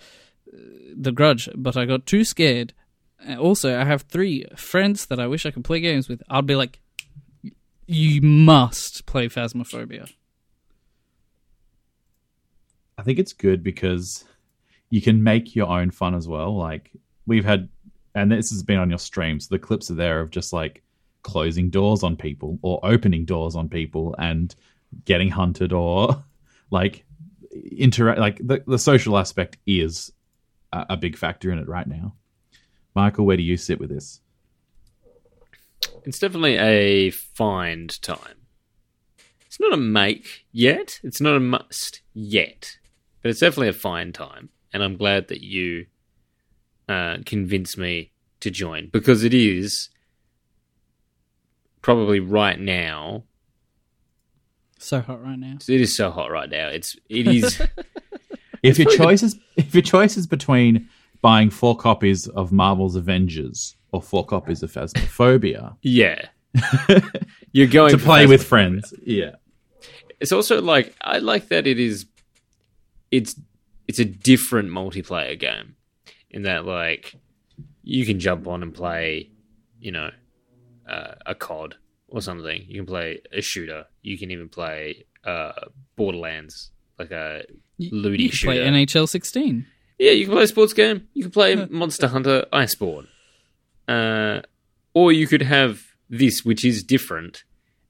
The 0.95 1.13
Grudge, 1.13 1.49
but 1.55 1.77
I 1.77 1.85
got 1.85 2.07
too 2.07 2.25
scared." 2.25 2.73
Also, 3.39 3.79
I 3.79 3.85
have 3.85 4.03
three 4.03 4.45
friends 4.57 5.07
that 5.07 5.21
I 5.21 5.27
wish 5.27 5.47
I 5.47 5.53
could 5.53 5.65
play 5.65 5.81
games 5.81 6.09
with. 6.09 6.23
I'd 6.29 6.47
be 6.47 6.57
like, 6.57 6.81
"You 7.87 8.21
must 8.23 9.07
play 9.07 9.29
Phasmophobia." 9.29 10.13
I 12.99 13.03
think 13.03 13.19
it's 13.19 13.33
good 13.33 13.63
because 13.63 14.25
you 14.91 15.01
can 15.01 15.23
make 15.23 15.57
your 15.57 15.69
own 15.69 15.91
fun 15.91 16.15
as 16.15 16.29
well. 16.29 16.57
Like 16.57 16.91
we've 17.27 17.45
had, 17.45 17.69
and 18.15 18.31
this 18.31 18.51
has 18.51 18.63
been 18.63 18.79
on 18.79 18.91
your 18.91 18.99
streams. 18.99 19.49
The 19.49 19.59
clips 19.59 19.91
are 19.91 19.95
there 19.95 20.21
of 20.21 20.31
just 20.31 20.53
like 20.53 20.83
closing 21.23 21.71
doors 21.71 22.03
on 22.03 22.17
people 22.17 22.59
or 22.63 22.81
opening 22.83 23.25
doors 23.25 23.55
on 23.55 23.69
people 23.69 24.15
and 24.19 24.55
getting 25.05 25.31
hunted 25.31 25.73
or 25.73 26.23
like 26.71 27.05
interact. 27.71 28.19
Like 28.19 28.39
the 28.39 28.63
the 28.67 28.79
social 28.79 29.19
aspect 29.19 29.59
is 29.67 30.13
a, 30.73 30.87
a 30.91 30.97
big 30.97 31.17
factor 31.17 31.51
in 31.51 31.59
it 31.59 31.69
right 31.69 31.87
now. 31.87 32.15
Michael, 32.95 33.25
where 33.25 33.37
do 33.37 33.43
you 33.43 33.57
sit 33.57 33.81
with 33.81 33.89
this? 33.89 34.21
It's 36.05 36.19
definitely 36.19 36.57
a 36.57 37.11
find 37.11 38.01
time. 38.03 38.47
It's 39.47 39.61
not 39.61 39.73
a 39.73 39.79
make 39.79 40.47
yet. 40.53 41.01
It's 41.03 41.21
not 41.21 41.37
a 41.37 41.41
must 41.41 42.03
yet. 42.13 42.79
But 43.23 43.31
it's 43.31 43.41
definitely 43.41 43.69
a 43.69 43.75
find 43.75 44.15
time. 44.15 44.49
And 44.73 44.83
I'm 44.83 44.97
glad 44.97 45.29
that 45.29 45.43
you 45.43 45.87
uh, 46.89 47.19
convinced 47.25 47.79
me 47.79 48.13
to 48.41 48.51
join 48.51 48.89
because 48.93 49.25
it 49.25 49.35
is 49.35 49.89
probably 51.81 52.21
right 52.21 52.59
now. 52.59 53.25
So 54.79 55.01
hot 55.01 55.23
right 55.23 55.39
now. 55.39 55.59
It 55.69 55.81
is 55.81 55.97
so 55.97 56.11
hot 56.11 56.31
right 56.31 56.51
now. 56.51 56.69
It's 56.69 56.97
it 57.09 57.27
is 57.29 57.61
If 58.63 58.79
your 58.79 58.87
probably 58.87 58.97
the- 58.97 59.05
choice 59.05 59.23
is 59.23 59.39
if 59.57 59.75
your 59.75 59.83
choice 59.83 60.17
is 60.17 60.27
between 60.27 60.89
buying 61.21 61.51
four 61.51 61.77
copies 61.77 62.27
of 62.29 62.53
Marvel's 62.53 62.97
Avengers 62.97 63.77
or 63.93 64.03
four 64.03 64.25
copies 64.25 64.63
of 64.63 64.73
Phasmophobia 64.73 65.77
yeah. 65.83 66.27
You're 67.53 67.67
going 67.69 67.93
to 67.93 67.99
play 67.99 68.27
with 68.27 68.45
friends, 68.45 68.93
yeah. 69.05 69.37
It's 70.21 70.33
also 70.33 70.61
like 70.61 70.95
I 71.01 71.19
like 71.19 71.49
that 71.49 71.67
it 71.67 71.79
is 71.79 72.07
it's 73.11 73.37
it's 73.89 73.99
a 73.99 74.05
different 74.05 74.69
multiplayer 74.71 75.39
game 75.39 75.77
in 76.33 76.43
that 76.43 76.65
like 76.65 77.15
you 77.83 78.07
can 78.07 78.19
jump 78.19 78.47
on 78.47 78.63
and 78.63 78.75
play, 78.75 79.31
you 79.81 79.93
know, 79.93 80.11
uh, 80.89 81.15
a 81.27 81.35
COD 81.35 81.77
or 82.09 82.21
something. 82.21 82.65
You 82.67 82.81
can 82.81 82.87
play 82.87 83.21
a 83.33 83.41
shooter. 83.41 83.87
You 84.03 84.19
can 84.19 84.31
even 84.31 84.49
play 84.49 85.05
uh, 85.25 85.53
Borderlands, 85.97 86.71
like 86.99 87.11
a 87.11 87.45
looty 87.79 88.25
you 88.25 88.31
can 88.31 88.39
play. 88.39 88.59
NHL 88.59 89.09
16. 89.09 89.67
Yeah, 89.99 90.13
you 90.13 90.25
can 90.25 90.35
play 90.35 90.45
a 90.45 90.49
sports 90.49 90.73
game. 90.73 91.07
You 91.15 91.23
can 91.23 91.33
play 91.33 91.55
Monster 91.55 92.09
Hunter 92.09 92.45
Iceborne. 92.53 93.07
Uh, 93.87 94.41
or 94.95 95.13
you 95.13 95.27
could 95.27 95.43
have 95.43 95.83
this, 96.09 96.45
which 96.45 96.65
is 96.65 96.83
different. 96.83 97.45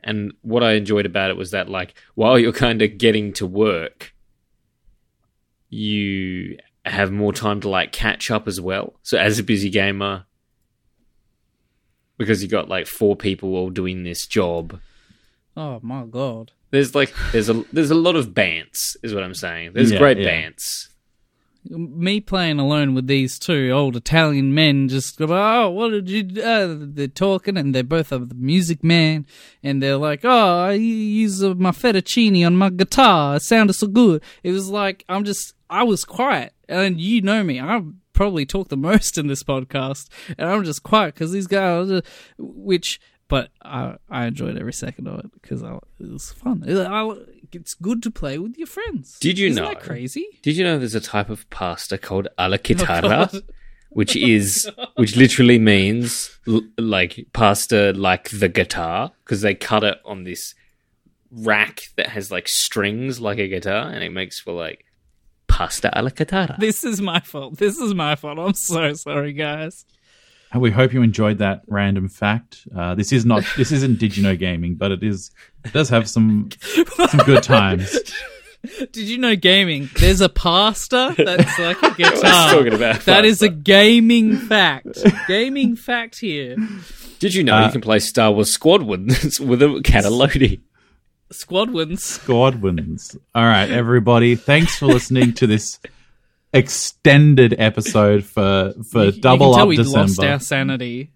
And 0.04 0.32
what 0.42 0.62
I 0.62 0.72
enjoyed 0.72 1.06
about 1.06 1.30
it 1.30 1.36
was 1.36 1.52
that, 1.52 1.68
like, 1.68 1.94
while 2.14 2.38
you're 2.38 2.52
kind 2.52 2.82
of 2.82 2.98
getting 2.98 3.32
to 3.34 3.46
work, 3.46 4.12
you 5.68 6.58
have 6.84 7.10
more 7.12 7.32
time 7.32 7.60
to, 7.60 7.68
like, 7.68 7.92
catch 7.92 8.30
up 8.30 8.46
as 8.48 8.60
well. 8.60 8.94
So, 9.02 9.18
as 9.18 9.38
a 9.38 9.42
busy 9.44 9.70
gamer, 9.70 10.24
because 12.18 12.42
you 12.42 12.48
got, 12.48 12.68
like, 12.68 12.86
four 12.86 13.16
people 13.16 13.54
all 13.56 13.70
doing 13.70 14.02
this 14.04 14.26
job, 14.26 14.80
Oh 15.56 15.80
my 15.82 16.04
god. 16.04 16.52
there's, 16.70 16.94
like, 16.94 17.12
there's 17.32 17.48
a, 17.48 17.64
there's 17.72 17.90
a 17.90 17.94
lot 17.94 18.16
of 18.16 18.28
bants, 18.30 18.96
is 19.02 19.14
what 19.14 19.22
I'm 19.22 19.34
saying. 19.34 19.72
There's 19.74 19.92
Yeah, 19.92 19.98
great 19.98 20.18
yeah. 20.18 20.28
bants. 20.50 20.88
me 21.68 22.20
playing 22.20 22.58
alone 22.58 22.92
with 22.94 23.06
these 23.06 23.38
two 23.38 23.70
old 23.70 23.94
Italian 23.94 24.52
men 24.54 24.88
just 24.88 25.16
go, 25.18 25.26
oh, 25.30 25.70
what 25.70 25.90
did 25.90 26.08
you, 26.10 26.42
uh, 26.42 26.74
they're 26.78 27.06
talking 27.06 27.56
and 27.56 27.72
they're 27.74 27.84
both 27.84 28.10
of 28.10 28.28
the 28.30 28.34
music 28.34 28.82
man 28.82 29.24
and 29.62 29.80
they're 29.82 29.96
like, 29.98 30.24
oh, 30.24 30.64
I 30.64 30.72
use 30.72 31.44
uh, 31.44 31.54
my 31.54 31.70
fettuccine 31.70 32.44
on 32.46 32.56
my 32.56 32.68
guitar. 32.70 33.36
It 33.36 33.42
sounded 33.42 33.74
so 33.74 33.86
good. 33.86 34.22
It 34.42 34.50
was 34.50 34.70
like, 34.70 35.04
I'm 35.08 35.22
just, 35.24 35.54
I 35.70 35.84
was 35.84 36.04
quiet 36.04 36.52
and 36.72 37.00
you 37.00 37.20
know 37.22 37.42
me. 37.44 37.60
I 37.60 37.82
probably 38.12 38.46
talk 38.46 38.68
the 38.68 38.76
most 38.90 39.18
in 39.18 39.26
this 39.26 39.42
podcast 39.42 40.08
and 40.38 40.48
I'm 40.48 40.64
just 40.64 40.82
quiet 40.82 41.14
because 41.14 41.32
these 41.32 41.46
guys, 41.46 42.02
which, 42.38 43.00
but 43.28 43.50
I, 43.62 43.96
I 44.10 44.26
enjoyed 44.26 44.58
every 44.58 44.72
second 44.72 45.08
of 45.08 45.20
it 45.20 45.32
because 45.32 45.62
it 45.62 45.80
was 46.00 46.32
fun. 46.32 46.64
It- 46.66 46.76
I- 46.86 47.16
it's 47.54 47.74
good 47.74 48.02
to 48.04 48.10
play 48.10 48.38
with 48.38 48.56
your 48.56 48.66
friends. 48.66 49.18
Did 49.20 49.38
you 49.38 49.48
Isn't 49.48 49.62
know? 49.62 49.68
that 49.68 49.80
crazy? 49.82 50.26
Did 50.42 50.56
you 50.56 50.64
know 50.64 50.78
there's 50.78 50.94
a 50.94 51.00
type 51.02 51.28
of 51.28 51.48
pasta 51.50 51.98
called 51.98 52.28
alla 52.38 52.58
Oh, 52.88 53.28
which 53.90 54.16
oh, 54.16 54.20
is 54.20 54.70
which 54.96 55.16
literally 55.16 55.58
means 55.58 56.38
l- 56.48 56.62
like 56.78 57.26
pasta 57.34 57.92
like 57.92 58.30
the 58.30 58.48
guitar 58.48 59.12
because 59.22 59.42
they 59.42 59.54
cut 59.54 59.84
it 59.84 59.98
on 60.06 60.24
this 60.24 60.54
rack 61.30 61.80
that 61.96 62.08
has 62.08 62.30
like 62.30 62.48
strings 62.48 63.20
like 63.20 63.38
a 63.38 63.48
guitar 63.48 63.88
and 63.88 64.02
it 64.02 64.12
makes 64.12 64.40
for 64.40 64.52
like 64.52 64.84
pasta 65.62 65.96
alla 65.96 66.10
chitarra. 66.10 66.56
This 66.58 66.84
is 66.84 67.00
my 67.00 67.20
fault. 67.20 67.56
This 67.58 67.78
is 67.78 67.94
my 67.94 68.16
fault. 68.16 68.38
I'm 68.38 68.54
so 68.54 68.92
sorry, 68.94 69.32
guys. 69.32 69.84
We 70.54 70.70
hope 70.70 70.92
you 70.92 71.02
enjoyed 71.02 71.38
that 71.38 71.62
random 71.66 72.08
fact. 72.08 72.66
Uh, 72.76 72.94
this 72.94 73.10
is 73.12 73.24
not 73.24 73.42
this 73.56 73.72
isn't 73.72 73.98
Digino 73.98 74.38
gaming, 74.38 74.74
but 74.74 74.90
it 74.92 75.02
is 75.02 75.30
it 75.64 75.72
does 75.72 75.88
have 75.88 76.08
some 76.08 76.50
some 77.08 77.20
good 77.24 77.42
times. 77.42 77.96
Did 78.92 79.08
you 79.08 79.18
know 79.18 79.34
gaming? 79.34 79.88
There's 79.98 80.20
a 80.20 80.28
pasta 80.28 81.14
that's 81.16 81.58
like 81.58 81.82
a 81.82 81.90
guitar. 81.96 82.52
talking 82.54 82.74
about 82.74 83.00
That 83.06 83.24
is 83.24 83.40
a 83.42 83.48
gaming 83.48 84.36
fact. 84.36 84.98
gaming 85.26 85.74
fact 85.74 86.20
here. 86.20 86.56
Did 87.18 87.34
you 87.34 87.42
know 87.44 87.54
Uh, 87.56 87.66
you 87.66 87.72
can 87.72 87.80
play 87.80 87.98
Star 87.98 88.30
Wars 88.32 88.50
Squad 88.52 88.82
with 88.82 89.00
with 89.40 89.62
a 89.62 89.80
Catalodi? 89.84 90.60
Squad 92.04 92.56
wins. 92.62 93.16
All 93.34 93.44
right, 93.44 93.70
everybody. 93.70 94.36
Thanks 94.36 94.76
for 94.76 94.86
listening 94.86 95.32
to 95.34 95.46
this 95.46 95.78
extended 96.52 97.54
episode 97.58 98.24
for 98.24 98.74
for 98.90 99.06
You- 99.06 99.12
double 99.20 99.54
you 99.56 99.62
up 99.62 99.68
we 99.68 99.76
lost 99.78 100.16
December. 100.16 100.32
our 100.32 100.40
sanity. 100.40 101.10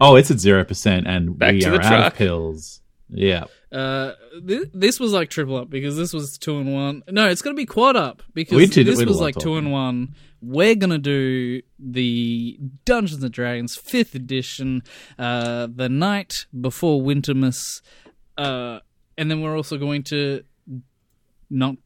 Oh, 0.00 0.16
it's 0.16 0.30
at 0.30 0.40
zero 0.40 0.64
percent, 0.64 1.06
and 1.06 1.38
Back 1.38 1.52
we 1.54 1.64
are 1.64 1.78
the 1.78 1.84
out 1.84 2.06
of 2.12 2.14
pills. 2.18 2.80
Yeah. 3.10 3.44
Uh, 3.72 4.12
th- 4.46 4.68
this 4.74 4.98
was 4.98 5.12
like 5.12 5.30
triple 5.30 5.56
up 5.56 5.70
because 5.70 5.96
this 5.96 6.12
was 6.12 6.36
two 6.38 6.58
and 6.58 6.72
one. 6.74 7.02
No, 7.08 7.28
it's 7.28 7.42
gonna 7.42 7.54
be 7.54 7.66
quad 7.66 7.96
up 7.96 8.22
because 8.34 8.58
did- 8.70 8.86
this 8.86 8.98
we 8.98 9.04
did 9.04 9.08
a 9.08 9.12
was 9.12 9.20
like 9.20 9.36
two 9.36 9.56
and 9.56 9.70
one. 9.72 10.14
We're 10.42 10.74
gonna 10.74 10.98
do 10.98 11.62
the 11.78 12.58
Dungeons 12.84 13.22
and 13.22 13.32
Dragons 13.32 13.76
fifth 13.76 14.14
edition, 14.14 14.82
uh, 15.18 15.68
the 15.74 15.88
night 15.88 16.46
before 16.58 17.00
Wintermas, 17.02 17.80
uh, 18.36 18.80
and 19.18 19.30
then 19.30 19.42
we're 19.42 19.54
also 19.56 19.76
going 19.76 20.02
to 20.04 20.42
not 21.50 21.76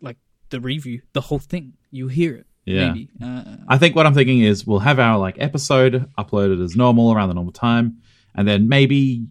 like 0.00 0.16
the 0.50 0.60
review, 0.60 1.02
the 1.12 1.20
whole 1.20 1.38
thing. 1.38 1.74
You 1.90 2.08
hear 2.08 2.34
it, 2.36 2.46
Yeah. 2.64 2.88
maybe. 2.88 3.10
Uh, 3.22 3.56
I 3.68 3.76
think 3.78 3.94
what 3.96 4.06
I'm 4.06 4.14
thinking 4.14 4.40
is 4.40 4.66
we'll 4.66 4.78
have 4.80 4.98
our 4.98 5.18
like 5.18 5.36
episode 5.38 6.08
uploaded 6.18 6.62
as 6.64 6.76
normal 6.76 7.12
around 7.12 7.28
the 7.28 7.34
normal 7.34 7.52
time, 7.52 7.98
and 8.34 8.46
then 8.48 8.68
maybe, 8.68 9.26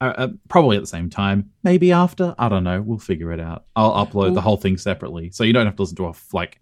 uh, 0.00 0.14
uh, 0.16 0.28
probably 0.48 0.76
at 0.76 0.82
the 0.82 0.86
same 0.86 1.10
time, 1.10 1.50
maybe 1.62 1.92
after. 1.92 2.34
I 2.38 2.48
don't 2.48 2.64
know. 2.64 2.80
We'll 2.80 2.98
figure 2.98 3.32
it 3.32 3.40
out. 3.40 3.66
I'll 3.76 4.06
upload 4.06 4.34
the 4.34 4.40
whole 4.40 4.56
thing 4.56 4.78
separately, 4.78 5.30
so 5.30 5.44
you 5.44 5.52
don't 5.52 5.66
have 5.66 5.76
to 5.76 5.82
listen 5.82 5.96
to 5.96 6.06
a 6.06 6.14
like. 6.32 6.60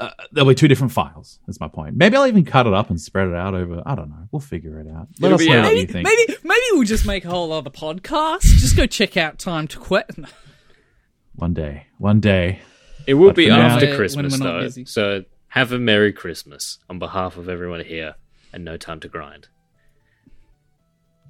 Uh, 0.00 0.10
there'll 0.32 0.48
be 0.48 0.54
two 0.54 0.68
different 0.68 0.92
files. 0.92 1.38
That's 1.46 1.60
my 1.60 1.68
point. 1.68 1.96
Maybe 1.96 2.16
I'll 2.16 2.26
even 2.26 2.44
cut 2.44 2.66
it 2.66 2.74
up 2.74 2.90
and 2.90 3.00
spread 3.00 3.28
it 3.28 3.34
out 3.34 3.54
over. 3.54 3.82
I 3.86 3.94
don't 3.94 4.08
know. 4.10 4.28
We'll 4.32 4.40
figure 4.40 4.80
it 4.80 4.88
out. 4.88 5.08
Let 5.20 5.28
It'll 5.32 5.40
us 5.40 5.46
know 5.46 5.58
out. 5.58 5.62
what 5.64 5.70
you 5.72 5.76
maybe, 5.78 5.92
think. 5.92 6.04
maybe, 6.08 6.36
maybe 6.42 6.62
we'll 6.72 6.82
just 6.84 7.06
make 7.06 7.24
a 7.24 7.28
whole 7.30 7.52
other 7.52 7.70
podcast. 7.70 8.40
Just 8.42 8.76
go 8.76 8.86
check 8.86 9.16
out 9.16 9.38
Time 9.38 9.68
to 9.68 9.78
Quit. 9.78 10.10
One 11.36 11.54
day. 11.54 11.86
One 11.98 12.18
day. 12.20 12.60
It 13.06 13.14
will 13.14 13.28
But 13.28 13.36
be 13.36 13.44
for 13.46 13.50
now- 13.50 13.60
after 13.66 13.86
When 13.86 13.90
we're 13.90 13.96
Christmas 13.96 14.38
not 14.38 14.44
though, 14.44 14.60
busy. 14.62 14.84
so 14.86 15.24
have 15.48 15.70
a 15.72 15.78
Merry 15.78 16.12
Christmas 16.12 16.78
on 16.90 16.98
behalf 16.98 17.36
of 17.36 17.48
everyone 17.48 17.84
here, 17.84 18.16
and 18.52 18.64
no 18.64 18.76
time 18.76 18.98
to 19.00 19.08
grind. 19.08 19.48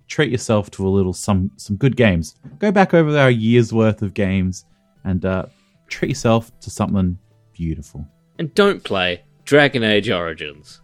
treat 0.08 0.30
yourself 0.30 0.70
to 0.70 0.86
a 0.86 0.88
little 0.88 1.12
some 1.12 1.50
some 1.56 1.76
good 1.76 1.96
games. 1.96 2.36
Go 2.58 2.70
back 2.72 2.94
over 2.94 3.16
our 3.18 3.30
year's 3.30 3.72
worth 3.72 4.02
of 4.02 4.14
games 4.14 4.64
and 5.04 5.24
uh, 5.24 5.46
treat 5.88 6.08
yourself 6.08 6.50
to 6.60 6.70
something 6.70 7.18
beautiful. 7.52 8.06
And 8.38 8.54
don't 8.54 8.84
play 8.84 9.22
Dragon 9.44 9.82
Age 9.82 10.10
Origins. 10.10 10.80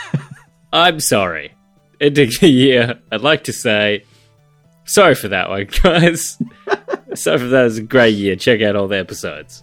I'm 0.72 1.00
sorry. 1.00 1.54
It 2.00 2.14
took 2.14 2.42
a 2.42 2.48
year. 2.48 2.98
I'd 3.10 3.20
like 3.20 3.44
to 3.44 3.52
say 3.52 4.04
sorry 4.84 5.14
for 5.14 5.28
that 5.28 5.48
one, 5.48 5.66
guys. 5.82 6.38
sorry 7.14 7.38
for 7.38 7.46
that. 7.46 7.60
It 7.60 7.64
was 7.64 7.78
a 7.78 7.82
great 7.82 8.14
year. 8.14 8.36
Check 8.36 8.62
out 8.62 8.76
all 8.76 8.88
the 8.88 8.98
episodes. 8.98 9.62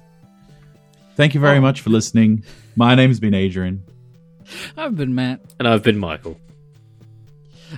Thank 1.16 1.34
you 1.34 1.42
very 1.42 1.60
much 1.60 1.82
for 1.82 1.90
listening. 1.90 2.44
My 2.76 2.96
name's 2.96 3.20
been 3.20 3.34
Adrian. 3.34 3.84
I've 4.78 4.96
been 4.96 5.14
Matt. 5.14 5.42
And 5.60 5.68
I've 5.68 5.84
been 5.84 5.98
Michael. 5.98 6.40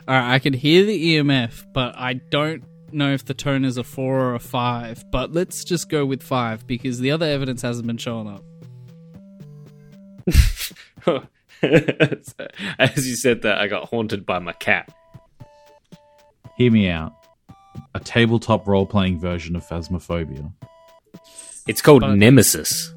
All 0.08 0.16
right, 0.16 0.36
I 0.36 0.40
can 0.40 0.54
hear 0.54 0.86
the 0.86 1.16
EMF, 1.18 1.66
but 1.74 1.96
I 1.98 2.14
don't 2.14 2.64
know 2.94 3.12
if 3.14 3.26
the 3.26 3.34
tone 3.34 3.66
is 3.66 3.78
a 3.78 3.84
four 3.84 4.20
or 4.20 4.36
a 4.36 4.40
five. 4.40 5.04
But 5.12 5.34
let's 5.34 5.64
just 5.64 5.90
go 5.90 6.06
with 6.06 6.22
five 6.24 6.68
because 6.68 7.00
the 7.00 7.12
other 7.12 7.26
evidence 7.26 7.62
hasn't 7.62 7.88
been 7.88 7.98
showing 7.98 8.28
up. 8.28 8.44
As 11.64 13.08
you 13.08 13.16
said 13.16 13.44
that, 13.44 13.58
I 13.60 13.68
got 13.68 13.90
haunted 13.90 14.26
by 14.26 14.40
my 14.40 14.54
cat. 14.54 14.92
Hear 16.58 16.72
me 16.72 16.90
out. 16.90 17.14
A 17.94 18.00
tabletop 18.00 18.68
role 18.68 18.86
playing 18.86 19.20
version 19.20 19.56
of 19.56 19.64
Phasmophobia. 19.68 20.52
It's 21.68 21.82
called 21.82 22.02
But- 22.02 22.16
Nemesis. 22.16 22.94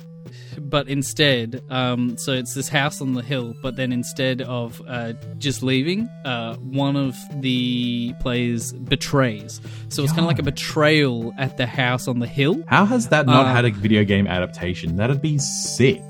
But 0.56 0.88
instead, 0.88 1.62
um, 1.68 2.16
so 2.16 2.32
it's 2.32 2.54
this 2.54 2.68
house 2.68 3.00
on 3.00 3.14
the 3.14 3.22
hill. 3.22 3.54
But 3.60 3.74
then 3.74 3.90
instead 3.92 4.40
of 4.42 4.80
uh, 4.86 5.14
just 5.38 5.64
leaving, 5.64 6.08
uh, 6.24 6.54
one 6.56 6.94
of 6.96 7.16
the 7.40 8.14
players 8.20 8.72
betrays. 8.72 9.60
So 9.88 10.04
it's 10.04 10.12
kind 10.12 10.20
of 10.22 10.26
like 10.26 10.38
a 10.38 10.44
betrayal 10.44 11.34
at 11.38 11.56
the 11.56 11.66
house 11.66 12.06
on 12.06 12.20
the 12.20 12.28
hill. 12.28 12.62
How 12.68 12.84
has 12.86 13.08
that 13.08 13.26
not 13.26 13.46
Uh, 13.46 13.52
had 13.52 13.64
a 13.64 13.70
video 13.72 14.04
game 14.04 14.28
adaptation? 14.28 14.96
That'd 14.96 15.20
be 15.20 15.38
sick. 15.38 16.00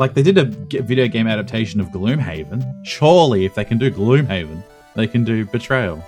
Like 0.00 0.14
they 0.14 0.22
did 0.22 0.38
a 0.38 0.44
video 0.46 1.08
game 1.08 1.26
adaptation 1.26 1.78
of 1.78 1.88
Gloomhaven. 1.88 2.86
Surely, 2.86 3.44
if 3.44 3.54
they 3.54 3.66
can 3.66 3.76
do 3.76 3.90
Gloomhaven, 3.90 4.64
they 4.96 5.06
can 5.06 5.24
do 5.24 5.44
Betrayal. 5.44 6.02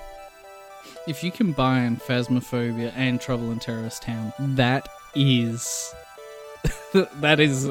If 1.06 1.23
you 1.23 1.31
combine 1.31 1.98
Phasmophobia 1.98 2.90
and 2.97 3.20
Trouble 3.20 3.52
in 3.52 3.59
Terrorist 3.59 4.02
Town, 4.02 4.32
that 4.56 4.89
is 5.14 5.94
that 7.20 7.39
is 7.39 7.69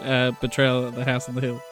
uh, 0.00 0.32
Betrayal 0.40 0.88
at 0.88 0.96
the 0.96 1.04
House 1.04 1.28
on 1.28 1.36
the 1.36 1.40
Hill. 1.40 1.62